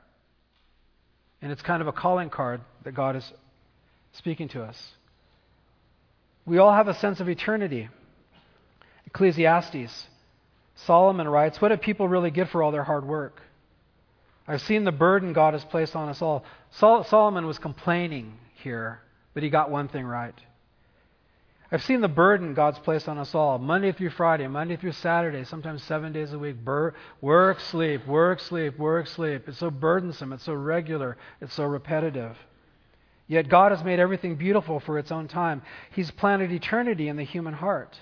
And 1.41 1.53
it's 1.53 1.63
kind 1.63 1.81
of 1.81 1.87
a 1.87 1.93
calling 1.93 2.31
card 2.31 2.63
that 2.85 2.95
God 2.95 3.15
is 3.17 3.33
speaking 4.13 4.49
to 4.49 4.63
us. 4.63 4.77
We 6.47 6.59
all 6.59 6.73
have 6.73 6.89
a 6.89 6.95
sense 6.95 7.21
of 7.21 7.29
eternity. 7.29 7.89
Ecclesiastes. 9.07 10.07
Solomon 10.75 11.29
writes, 11.29 11.61
What 11.61 11.69
do 11.69 11.77
people 11.77 12.09
really 12.09 12.31
get 12.31 12.49
for 12.49 12.63
all 12.63 12.73
their 12.73 12.85
hard 12.85 13.07
work? 13.07 13.41
I've 14.47 14.63
seen 14.63 14.85
the 14.85 14.93
burden 14.93 15.33
God 15.33 15.55
has 15.55 15.65
placed 15.65 15.97
on 15.97 16.09
us 16.09 16.21
all. 16.21 16.45
Sol- 16.73 17.05
Solomon 17.05 17.47
was 17.47 17.59
complaining 17.59 18.35
here, 18.57 19.01
but 19.33 19.43
he 19.43 19.51
got 19.51 19.71
one 19.71 19.89
thing 19.89 20.05
right. 20.05 20.35
I've 21.73 21.83
seen 21.83 22.03
the 22.03 22.09
burden 22.09 22.55
God's 22.55 22.79
placed 22.79 23.09
on 23.09 23.19
us 23.19 23.35
all, 23.35 23.59
Monday 23.59 23.91
through 23.91 24.11
Friday, 24.11 24.47
Monday 24.47 24.77
through 24.77 24.93
Saturday, 24.93 25.45
sometimes 25.45 25.83
seven 25.83 26.13
days 26.13 26.33
a 26.33 26.39
week. 26.39 26.57
Bur- 26.63 26.95
work, 27.21 27.59
sleep, 27.59 28.07
work, 28.07 28.39
sleep, 28.39 28.79
work, 28.79 29.07
sleep. 29.07 29.49
It's 29.49 29.59
so 29.59 29.71
burdensome, 29.71 30.33
it's 30.33 30.45
so 30.45 30.55
regular, 30.55 31.17
it's 31.41 31.55
so 31.55 31.65
repetitive. 31.65 32.37
Yet 33.27 33.49
God 33.49 33.73
has 33.73 33.83
made 33.83 33.99
everything 33.99 34.37
beautiful 34.37 34.79
for 34.79 34.99
its 34.99 35.11
own 35.11 35.27
time. 35.27 35.63
He's 35.91 36.11
planted 36.11 36.53
eternity 36.53 37.09
in 37.09 37.17
the 37.17 37.25
human 37.25 37.55
heart 37.55 37.99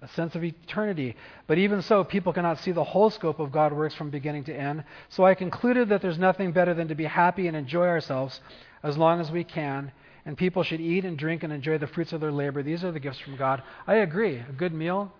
a 0.00 0.08
sense 0.08 0.34
of 0.34 0.44
eternity. 0.44 1.16
But 1.46 1.58
even 1.58 1.82
so, 1.82 2.04
people 2.04 2.32
cannot 2.32 2.58
see 2.58 2.70
the 2.72 2.84
whole 2.84 3.10
scope 3.10 3.40
of 3.40 3.50
God's 3.50 3.74
works 3.74 3.94
from 3.94 4.10
beginning 4.10 4.44
to 4.44 4.54
end. 4.54 4.84
So 5.08 5.24
I 5.24 5.34
concluded 5.34 5.88
that 5.88 6.02
there's 6.02 6.18
nothing 6.18 6.52
better 6.52 6.74
than 6.74 6.88
to 6.88 6.94
be 6.94 7.04
happy 7.04 7.48
and 7.48 7.56
enjoy 7.56 7.86
ourselves 7.86 8.40
as 8.82 8.96
long 8.96 9.20
as 9.20 9.30
we 9.30 9.44
can. 9.44 9.90
And 10.24 10.36
people 10.36 10.62
should 10.62 10.80
eat 10.80 11.04
and 11.04 11.18
drink 11.18 11.42
and 11.42 11.52
enjoy 11.52 11.78
the 11.78 11.86
fruits 11.86 12.12
of 12.12 12.20
their 12.20 12.30
labor. 12.30 12.62
These 12.62 12.84
are 12.84 12.92
the 12.92 13.00
gifts 13.00 13.18
from 13.18 13.36
God. 13.36 13.62
I 13.86 13.96
agree. 13.96 14.36
A 14.36 14.52
good 14.52 14.72
meal, 14.72 15.12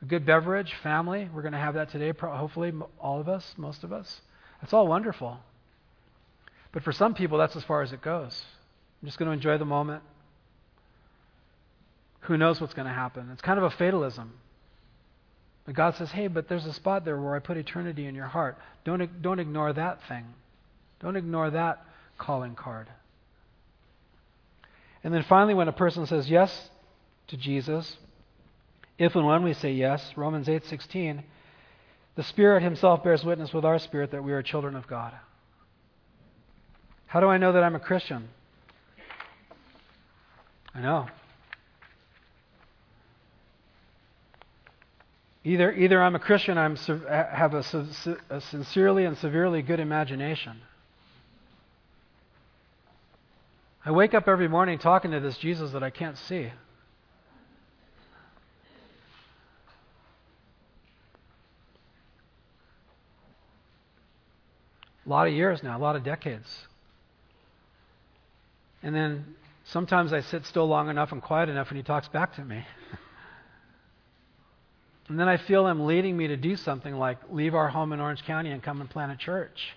a 0.00 0.04
good 0.06 0.24
beverage, 0.24 0.74
family. 0.82 1.28
We're 1.32 1.42
going 1.42 1.52
to 1.52 1.58
have 1.58 1.74
that 1.74 1.90
today, 1.90 2.12
hopefully, 2.18 2.72
all 2.98 3.20
of 3.20 3.28
us, 3.28 3.54
most 3.56 3.84
of 3.84 3.92
us. 3.92 4.20
That's 4.60 4.72
all 4.72 4.86
wonderful. 4.86 5.38
But 6.72 6.82
for 6.82 6.92
some 6.92 7.14
people, 7.14 7.36
that's 7.36 7.56
as 7.56 7.64
far 7.64 7.82
as 7.82 7.92
it 7.92 8.00
goes. 8.00 8.42
I'm 9.02 9.06
just 9.06 9.18
going 9.18 9.28
to 9.28 9.34
enjoy 9.34 9.58
the 9.58 9.66
moment 9.66 10.02
who 12.24 12.36
knows 12.36 12.60
what's 12.60 12.74
going 12.74 12.88
to 12.88 12.94
happen? 12.94 13.28
It's 13.32 13.42
kind 13.42 13.58
of 13.58 13.64
a 13.64 13.70
fatalism. 13.70 14.32
But 15.66 15.74
God 15.74 15.94
says, 15.96 16.10
hey, 16.10 16.26
but 16.26 16.48
there's 16.48 16.66
a 16.66 16.72
spot 16.72 17.04
there 17.04 17.18
where 17.18 17.34
I 17.34 17.38
put 17.38 17.56
eternity 17.56 18.06
in 18.06 18.14
your 18.14 18.26
heart. 18.26 18.58
Don't, 18.84 19.22
don't 19.22 19.38
ignore 19.38 19.72
that 19.72 20.00
thing. 20.08 20.26
Don't 21.00 21.16
ignore 21.16 21.50
that 21.50 21.84
calling 22.18 22.54
card. 22.54 22.88
And 25.02 25.12
then 25.12 25.22
finally, 25.22 25.54
when 25.54 25.68
a 25.68 25.72
person 25.72 26.06
says 26.06 26.30
yes 26.30 26.70
to 27.28 27.36
Jesus, 27.36 27.96
if 28.98 29.14
and 29.14 29.26
when 29.26 29.42
we 29.42 29.52
say 29.52 29.72
yes, 29.72 30.12
Romans 30.16 30.46
8:16, 30.46 31.22
the 32.14 32.22
Spirit 32.22 32.62
himself 32.62 33.02
bears 33.02 33.24
witness 33.24 33.52
with 33.52 33.64
our 33.64 33.78
spirit 33.78 34.12
that 34.12 34.22
we 34.22 34.32
are 34.32 34.42
children 34.42 34.76
of 34.76 34.86
God. 34.86 35.12
How 37.06 37.20
do 37.20 37.26
I 37.26 37.36
know 37.36 37.52
that 37.52 37.62
I'm 37.62 37.74
a 37.74 37.80
Christian? 37.80 38.28
I 40.74 40.80
know. 40.80 41.08
Either, 45.46 45.72
either 45.72 46.02
I'm 46.02 46.14
a 46.14 46.18
Christian, 46.18 46.56
I 46.56 46.68
have 47.10 47.52
a, 47.52 47.62
a 48.30 48.40
sincerely 48.40 49.04
and 49.04 49.16
severely 49.18 49.60
good 49.60 49.78
imagination. 49.78 50.62
I 53.84 53.90
wake 53.90 54.14
up 54.14 54.26
every 54.26 54.48
morning 54.48 54.78
talking 54.78 55.10
to 55.10 55.20
this 55.20 55.36
Jesus 55.36 55.72
that 55.72 55.82
I 55.82 55.90
can't 55.90 56.16
see. 56.16 56.50
A 65.04 65.08
lot 65.08 65.26
of 65.26 65.34
years 65.34 65.62
now, 65.62 65.76
a 65.76 65.78
lot 65.78 65.96
of 65.96 66.02
decades. 66.02 66.48
And 68.82 68.94
then 68.94 69.36
sometimes 69.64 70.14
I 70.14 70.20
sit 70.20 70.46
still 70.46 70.66
long 70.66 70.88
enough 70.88 71.12
and 71.12 71.20
quiet 71.20 71.50
enough 71.50 71.68
and 71.68 71.76
he 71.76 71.82
talks 71.82 72.08
back 72.08 72.34
to 72.36 72.42
me. 72.42 72.64
And 75.08 75.18
then 75.18 75.28
I 75.28 75.36
feel 75.36 75.66
Him 75.66 75.86
leading 75.86 76.16
me 76.16 76.28
to 76.28 76.36
do 76.36 76.56
something 76.56 76.94
like 76.94 77.18
leave 77.30 77.54
our 77.54 77.68
home 77.68 77.92
in 77.92 78.00
Orange 78.00 78.24
County 78.24 78.50
and 78.50 78.62
come 78.62 78.80
and 78.80 78.88
plant 78.88 79.12
a 79.12 79.16
church. 79.16 79.74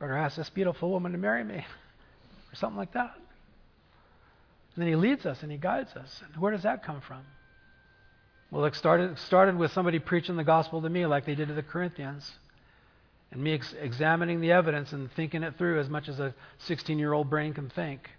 Or 0.00 0.16
ask 0.16 0.36
this 0.36 0.50
beautiful 0.50 0.90
woman 0.90 1.12
to 1.12 1.18
marry 1.18 1.44
me. 1.44 1.56
Or 1.56 2.56
something 2.56 2.78
like 2.78 2.92
that. 2.94 3.14
And 4.74 4.82
then 4.82 4.88
He 4.88 4.96
leads 4.96 5.26
us 5.26 5.42
and 5.42 5.52
He 5.52 5.58
guides 5.58 5.94
us. 5.94 6.20
And 6.24 6.42
where 6.42 6.52
does 6.52 6.62
that 6.62 6.84
come 6.84 7.00
from? 7.00 7.22
Well, 8.50 8.64
it 8.64 8.74
started, 8.74 9.16
started 9.18 9.56
with 9.56 9.70
somebody 9.70 10.00
preaching 10.00 10.36
the 10.36 10.44
gospel 10.44 10.82
to 10.82 10.88
me 10.88 11.06
like 11.06 11.24
they 11.24 11.36
did 11.36 11.48
to 11.48 11.54
the 11.54 11.62
Corinthians. 11.62 12.28
And 13.30 13.40
me 13.40 13.54
ex- 13.54 13.74
examining 13.80 14.40
the 14.40 14.50
evidence 14.50 14.92
and 14.92 15.08
thinking 15.12 15.44
it 15.44 15.56
through 15.56 15.78
as 15.78 15.88
much 15.88 16.08
as 16.08 16.18
a 16.18 16.34
16 16.66 16.98
year 16.98 17.12
old 17.12 17.30
brain 17.30 17.54
can 17.54 17.70
think. 17.70 18.10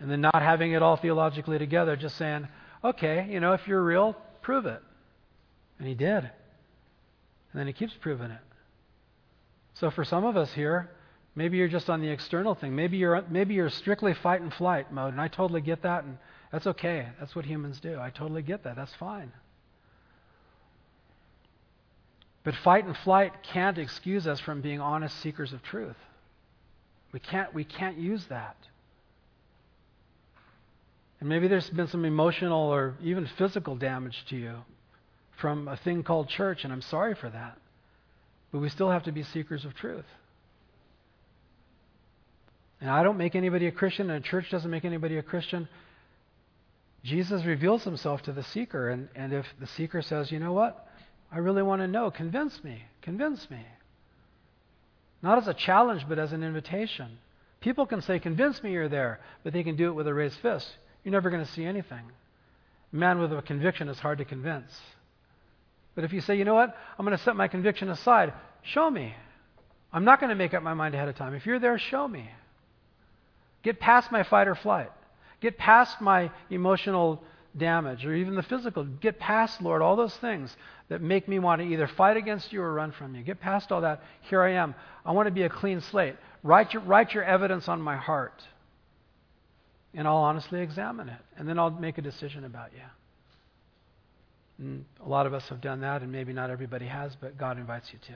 And 0.00 0.10
then 0.10 0.20
not 0.20 0.42
having 0.42 0.72
it 0.72 0.82
all 0.82 0.96
theologically 0.96 1.58
together, 1.58 1.94
just 1.94 2.16
saying, 2.18 2.48
okay, 2.84 3.26
you 3.30 3.40
know, 3.40 3.52
if 3.52 3.66
you're 3.66 3.82
real, 3.82 4.16
prove 4.42 4.66
it. 4.66 4.82
And 5.78 5.88
he 5.88 5.94
did. 5.94 6.24
And 6.24 6.30
then 7.54 7.66
he 7.66 7.72
keeps 7.72 7.92
proving 8.00 8.30
it. 8.30 8.40
So 9.74 9.90
for 9.90 10.04
some 10.04 10.24
of 10.24 10.36
us 10.36 10.52
here, 10.52 10.90
maybe 11.34 11.56
you're 11.56 11.68
just 11.68 11.90
on 11.90 12.00
the 12.00 12.08
external 12.08 12.54
thing. 12.54 12.74
Maybe 12.74 12.96
you're 12.96 13.24
maybe 13.30 13.54
you're 13.54 13.70
strictly 13.70 14.14
fight 14.14 14.40
and 14.40 14.52
flight 14.52 14.92
mode, 14.92 15.12
and 15.12 15.20
I 15.20 15.28
totally 15.28 15.60
get 15.60 15.82
that, 15.82 16.04
and 16.04 16.18
that's 16.50 16.66
okay. 16.66 17.08
That's 17.18 17.34
what 17.34 17.44
humans 17.44 17.80
do. 17.80 17.98
I 17.98 18.10
totally 18.10 18.42
get 18.42 18.64
that. 18.64 18.76
That's 18.76 18.94
fine. 18.94 19.32
But 22.44 22.54
fight 22.56 22.84
and 22.84 22.96
flight 22.98 23.32
can't 23.42 23.78
excuse 23.78 24.26
us 24.26 24.40
from 24.40 24.60
being 24.60 24.80
honest 24.80 25.18
seekers 25.20 25.52
of 25.52 25.62
truth. 25.62 25.96
We 27.12 27.20
can't 27.20 27.54
we 27.54 27.64
can't 27.64 27.98
use 27.98 28.26
that. 28.26 28.56
And 31.22 31.28
maybe 31.28 31.46
there's 31.46 31.70
been 31.70 31.86
some 31.86 32.04
emotional 32.04 32.58
or 32.58 32.96
even 33.00 33.28
physical 33.38 33.76
damage 33.76 34.24
to 34.30 34.36
you 34.36 34.56
from 35.38 35.68
a 35.68 35.76
thing 35.76 36.02
called 36.02 36.28
church, 36.28 36.64
and 36.64 36.72
I'm 36.72 36.82
sorry 36.82 37.14
for 37.14 37.30
that. 37.30 37.58
But 38.50 38.58
we 38.58 38.68
still 38.68 38.90
have 38.90 39.04
to 39.04 39.12
be 39.12 39.22
seekers 39.22 39.64
of 39.64 39.72
truth. 39.72 40.04
And 42.80 42.90
I 42.90 43.04
don't 43.04 43.18
make 43.18 43.36
anybody 43.36 43.68
a 43.68 43.70
Christian, 43.70 44.10
and 44.10 44.24
a 44.24 44.28
church 44.28 44.50
doesn't 44.50 44.68
make 44.68 44.84
anybody 44.84 45.16
a 45.16 45.22
Christian. 45.22 45.68
Jesus 47.04 47.44
reveals 47.44 47.84
himself 47.84 48.22
to 48.22 48.32
the 48.32 48.42
seeker, 48.42 48.88
and, 48.88 49.08
and 49.14 49.32
if 49.32 49.46
the 49.60 49.68
seeker 49.68 50.02
says, 50.02 50.32
you 50.32 50.40
know 50.40 50.52
what? 50.52 50.88
I 51.30 51.38
really 51.38 51.62
want 51.62 51.82
to 51.82 51.86
know, 51.86 52.10
convince 52.10 52.64
me, 52.64 52.82
convince 53.00 53.48
me. 53.48 53.64
Not 55.22 55.38
as 55.38 55.46
a 55.46 55.54
challenge, 55.54 56.04
but 56.08 56.18
as 56.18 56.32
an 56.32 56.42
invitation. 56.42 57.18
People 57.60 57.86
can 57.86 58.02
say, 58.02 58.18
convince 58.18 58.60
me 58.60 58.72
you're 58.72 58.88
there, 58.88 59.20
but 59.44 59.52
they 59.52 59.62
can 59.62 59.76
do 59.76 59.86
it 59.86 59.92
with 59.92 60.08
a 60.08 60.14
raised 60.14 60.40
fist. 60.40 60.66
You're 61.04 61.12
never 61.12 61.30
going 61.30 61.44
to 61.44 61.50
see 61.52 61.64
anything. 61.64 62.10
A 62.92 62.96
man 62.96 63.18
with 63.18 63.32
a 63.32 63.42
conviction 63.42 63.88
is 63.88 63.98
hard 63.98 64.18
to 64.18 64.24
convince. 64.24 64.72
But 65.94 66.04
if 66.04 66.12
you 66.12 66.20
say, 66.20 66.36
you 66.36 66.44
know 66.44 66.54
what? 66.54 66.76
I'm 66.98 67.04
going 67.04 67.16
to 67.16 67.22
set 67.22 67.36
my 67.36 67.48
conviction 67.48 67.88
aside, 67.90 68.32
show 68.62 68.90
me. 68.90 69.14
I'm 69.92 70.04
not 70.04 70.20
going 70.20 70.30
to 70.30 70.36
make 70.36 70.54
up 70.54 70.62
my 70.62 70.74
mind 70.74 70.94
ahead 70.94 71.08
of 71.08 71.16
time. 71.16 71.34
If 71.34 71.44
you're 71.44 71.58
there, 71.58 71.78
show 71.78 72.08
me. 72.08 72.30
Get 73.62 73.78
past 73.78 74.10
my 74.10 74.22
fight 74.22 74.48
or 74.48 74.54
flight. 74.54 74.90
Get 75.40 75.58
past 75.58 76.00
my 76.00 76.30
emotional 76.50 77.22
damage 77.56 78.06
or 78.06 78.14
even 78.14 78.34
the 78.34 78.42
physical. 78.42 78.84
Get 78.84 79.18
past, 79.18 79.60
Lord, 79.60 79.82
all 79.82 79.96
those 79.96 80.16
things 80.16 80.56
that 80.88 81.02
make 81.02 81.28
me 81.28 81.38
want 81.38 81.60
to 81.60 81.68
either 81.68 81.86
fight 81.86 82.16
against 82.16 82.52
you 82.52 82.62
or 82.62 82.72
run 82.72 82.92
from 82.92 83.14
you. 83.14 83.22
Get 83.22 83.40
past 83.40 83.70
all 83.70 83.82
that. 83.82 84.02
Here 84.22 84.42
I 84.42 84.52
am. 84.52 84.74
I 85.04 85.12
want 85.12 85.26
to 85.26 85.32
be 85.32 85.42
a 85.42 85.48
clean 85.48 85.80
slate. 85.80 86.16
Write 86.42 86.72
your, 86.72 86.82
write 86.82 87.12
your 87.12 87.24
evidence 87.24 87.68
on 87.68 87.80
my 87.80 87.96
heart. 87.96 88.42
And 89.94 90.08
I'll 90.08 90.16
honestly 90.16 90.60
examine 90.60 91.08
it. 91.08 91.20
And 91.36 91.48
then 91.48 91.58
I'll 91.58 91.70
make 91.70 91.98
a 91.98 92.02
decision 92.02 92.44
about 92.44 92.72
you. 92.72 92.82
And 94.58 94.84
a 95.04 95.08
lot 95.08 95.26
of 95.26 95.34
us 95.34 95.48
have 95.48 95.60
done 95.60 95.80
that, 95.80 96.02
and 96.02 96.12
maybe 96.12 96.32
not 96.32 96.50
everybody 96.50 96.86
has, 96.86 97.16
but 97.20 97.36
God 97.36 97.58
invites 97.58 97.92
you 97.92 97.98
to. 98.06 98.14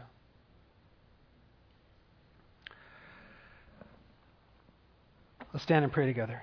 Let's 5.53 5.65
stand 5.65 5.85
and 5.85 5.93
pray 5.93 6.07
together. 6.07 6.43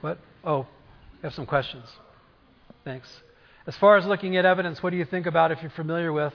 What? 0.00 0.18
Oh, 0.44 0.66
I 1.22 1.26
have 1.26 1.34
some 1.34 1.46
questions. 1.46 1.86
Thanks. 2.84 3.08
As 3.66 3.76
far 3.76 3.96
as 3.96 4.04
looking 4.04 4.36
at 4.36 4.44
evidence, 4.44 4.82
what 4.82 4.90
do 4.90 4.96
you 4.96 5.04
think 5.04 5.26
about 5.26 5.50
if 5.50 5.62
you're 5.62 5.70
familiar 5.70 6.12
with 6.12 6.34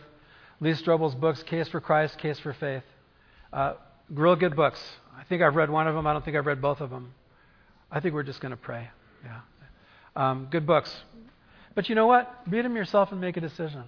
Lee 0.60 0.74
Strobel's 0.74 1.16
books, 1.16 1.43
Case 1.43 1.70
for 1.70 1.80
Christ, 1.80 2.18
Case 2.18 2.39
for 2.39 2.53
Faith? 2.53 2.84
Uh, 3.53 3.76
real 4.10 4.36
good 4.36 4.55
books. 4.55 4.82
I 5.18 5.24
think 5.24 5.41
I've 5.41 5.55
read 5.55 5.70
one 5.70 5.88
of 5.88 5.95
them. 5.95 6.07
I 6.07 6.14
don't 6.14 6.24
think 6.24 6.38
I've 6.38 6.45
read 6.45 6.62
both 6.62 6.82
of 6.82 6.89
them. 6.89 7.14
I 7.91 7.99
think 7.99 8.14
we're 8.14 8.24
just 8.24 8.41
going 8.41 8.51
to 8.51 8.57
pray. 8.57 8.89
Yeah. 9.24 9.39
Um, 10.16 10.47
good 10.49 10.66
books. 10.66 10.93
But 11.76 11.89
you 11.89 11.95
know 11.95 12.07
what? 12.07 12.43
Read 12.47 12.66
them 12.66 12.76
yourself 12.76 13.12
and 13.12 13.22
make 13.22 13.38
a 13.38 13.41
decision. 13.41 13.84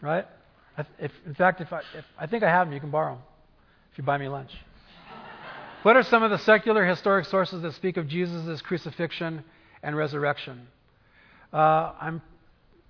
Right? 0.00 0.26
If, 0.98 1.12
in 1.26 1.34
fact, 1.34 1.60
if 1.60 1.72
I, 1.72 1.80
if 1.96 2.04
I 2.18 2.26
think 2.26 2.42
I 2.42 2.48
have 2.48 2.66
them, 2.66 2.74
you 2.74 2.80
can 2.80 2.90
borrow 2.90 3.14
them 3.14 3.22
if 3.92 3.98
you 3.98 4.04
buy 4.04 4.18
me 4.18 4.28
lunch. 4.28 4.52
what 5.82 5.96
are 5.96 6.02
some 6.02 6.22
of 6.22 6.30
the 6.30 6.38
secular 6.38 6.86
historic 6.86 7.26
sources 7.26 7.62
that 7.62 7.74
speak 7.74 7.96
of 7.96 8.06
Jesus' 8.06 8.62
crucifixion 8.62 9.42
and 9.82 9.96
resurrection? 9.96 10.68
Uh, 11.52 11.92
I'm 12.00 12.22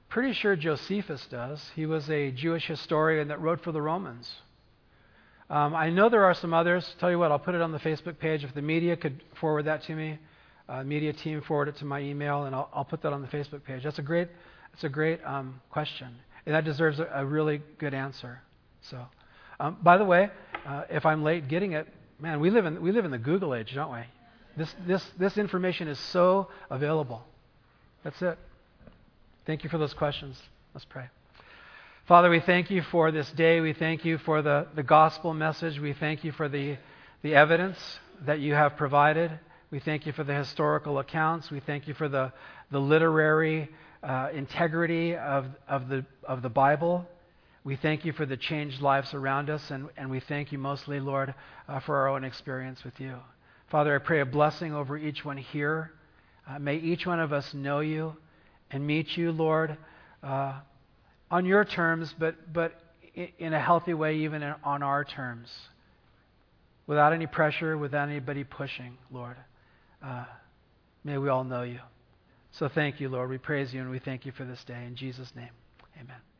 pretty 0.08 0.34
sure 0.34 0.54
Josephus 0.56 1.26
does. 1.30 1.70
He 1.74 1.86
was 1.86 2.10
a 2.10 2.30
Jewish 2.30 2.66
historian 2.66 3.28
that 3.28 3.40
wrote 3.40 3.62
for 3.62 3.72
the 3.72 3.80
Romans. 3.80 4.30
Um, 5.50 5.74
I 5.74 5.88
know 5.88 6.08
there 6.08 6.24
are 6.24 6.34
some 6.34 6.52
others. 6.52 6.94
Tell 7.00 7.10
you 7.10 7.18
what, 7.18 7.32
I'll 7.32 7.38
put 7.38 7.54
it 7.54 7.62
on 7.62 7.72
the 7.72 7.78
Facebook 7.78 8.18
page. 8.18 8.44
If 8.44 8.54
the 8.54 8.62
media 8.62 8.96
could 8.96 9.22
forward 9.40 9.64
that 9.64 9.82
to 9.84 9.94
me, 9.94 10.18
uh, 10.68 10.84
media 10.84 11.12
team 11.12 11.40
forward 11.40 11.68
it 11.68 11.76
to 11.76 11.84
my 11.86 12.00
email, 12.00 12.44
and 12.44 12.54
I'll, 12.54 12.68
I'll, 12.74 12.84
put 12.84 13.02
that 13.02 13.12
on 13.12 13.22
the 13.22 13.28
Facebook 13.28 13.64
page. 13.64 13.84
That's 13.84 13.98
a 13.98 14.02
great, 14.02 14.28
that's 14.72 14.84
a 14.84 14.88
great 14.90 15.24
um, 15.24 15.60
question, 15.70 16.08
and 16.44 16.54
that 16.54 16.64
deserves 16.64 17.00
a, 17.00 17.08
a, 17.14 17.24
really 17.24 17.62
good 17.78 17.94
answer. 17.94 18.40
So, 18.82 19.06
um, 19.58 19.78
by 19.82 19.96
the 19.96 20.04
way, 20.04 20.30
uh, 20.66 20.82
if 20.90 21.06
I'm 21.06 21.24
late 21.24 21.48
getting 21.48 21.72
it, 21.72 21.88
man, 22.20 22.40
we 22.40 22.50
live 22.50 22.66
in 22.66 22.82
we 22.82 22.92
live 22.92 23.06
in 23.06 23.10
the 23.10 23.18
Google 23.18 23.54
age, 23.54 23.74
don't 23.74 23.92
we? 23.92 24.02
This 24.58 24.74
this 24.86 25.04
this 25.18 25.38
information 25.38 25.88
is 25.88 25.98
so 25.98 26.48
available. 26.68 27.22
That's 28.04 28.20
it. 28.20 28.38
Thank 29.46 29.64
you 29.64 29.70
for 29.70 29.78
those 29.78 29.94
questions. 29.94 30.38
Let's 30.74 30.84
pray. 30.84 31.08
Father, 32.08 32.30
we 32.30 32.40
thank 32.40 32.70
you 32.70 32.80
for 32.80 33.10
this 33.10 33.30
day. 33.32 33.60
We 33.60 33.74
thank 33.74 34.02
you 34.02 34.16
for 34.16 34.40
the, 34.40 34.66
the 34.74 34.82
gospel 34.82 35.34
message. 35.34 35.78
We 35.78 35.92
thank 35.92 36.24
you 36.24 36.32
for 36.32 36.48
the, 36.48 36.78
the 37.20 37.34
evidence 37.34 37.76
that 38.24 38.40
you 38.40 38.54
have 38.54 38.78
provided. 38.78 39.38
We 39.70 39.78
thank 39.78 40.06
you 40.06 40.12
for 40.14 40.24
the 40.24 40.32
historical 40.32 41.00
accounts. 41.00 41.50
We 41.50 41.60
thank 41.60 41.86
you 41.86 41.92
for 41.92 42.08
the, 42.08 42.32
the 42.70 42.78
literary 42.78 43.68
uh, 44.02 44.30
integrity 44.32 45.16
of, 45.16 45.48
of, 45.68 45.90
the, 45.90 46.06
of 46.24 46.40
the 46.40 46.48
Bible. 46.48 47.06
We 47.62 47.76
thank 47.76 48.06
you 48.06 48.14
for 48.14 48.24
the 48.24 48.38
changed 48.38 48.80
lives 48.80 49.12
around 49.12 49.50
us, 49.50 49.70
and, 49.70 49.90
and 49.98 50.08
we 50.08 50.20
thank 50.20 50.50
you 50.50 50.56
mostly, 50.56 51.00
Lord, 51.00 51.34
uh, 51.68 51.80
for 51.80 51.94
our 51.94 52.08
own 52.08 52.24
experience 52.24 52.84
with 52.84 52.98
you. 52.98 53.16
Father, 53.70 53.94
I 53.94 53.98
pray 53.98 54.20
a 54.22 54.24
blessing 54.24 54.74
over 54.74 54.96
each 54.96 55.26
one 55.26 55.36
here. 55.36 55.92
Uh, 56.48 56.58
may 56.58 56.76
each 56.76 57.04
one 57.04 57.20
of 57.20 57.34
us 57.34 57.52
know 57.52 57.80
you 57.80 58.16
and 58.70 58.86
meet 58.86 59.14
you, 59.14 59.30
Lord, 59.30 59.76
uh, 60.22 60.60
on 61.30 61.46
your 61.46 61.64
terms, 61.64 62.14
but, 62.18 62.52
but 62.52 62.74
in 63.38 63.52
a 63.52 63.60
healthy 63.60 63.94
way, 63.94 64.18
even 64.18 64.42
on 64.42 64.82
our 64.82 65.04
terms, 65.04 65.48
without 66.86 67.12
any 67.12 67.26
pressure, 67.26 67.76
without 67.76 68.08
anybody 68.08 68.44
pushing, 68.44 68.96
Lord. 69.10 69.36
Uh, 70.02 70.24
may 71.04 71.18
we 71.18 71.28
all 71.28 71.44
know 71.44 71.62
you. 71.62 71.80
So 72.52 72.68
thank 72.68 73.00
you, 73.00 73.08
Lord. 73.08 73.30
We 73.30 73.38
praise 73.38 73.72
you 73.74 73.80
and 73.80 73.90
we 73.90 73.98
thank 73.98 74.24
you 74.24 74.32
for 74.32 74.44
this 74.44 74.62
day. 74.64 74.84
In 74.86 74.96
Jesus' 74.96 75.32
name, 75.36 75.50
amen. 75.96 76.37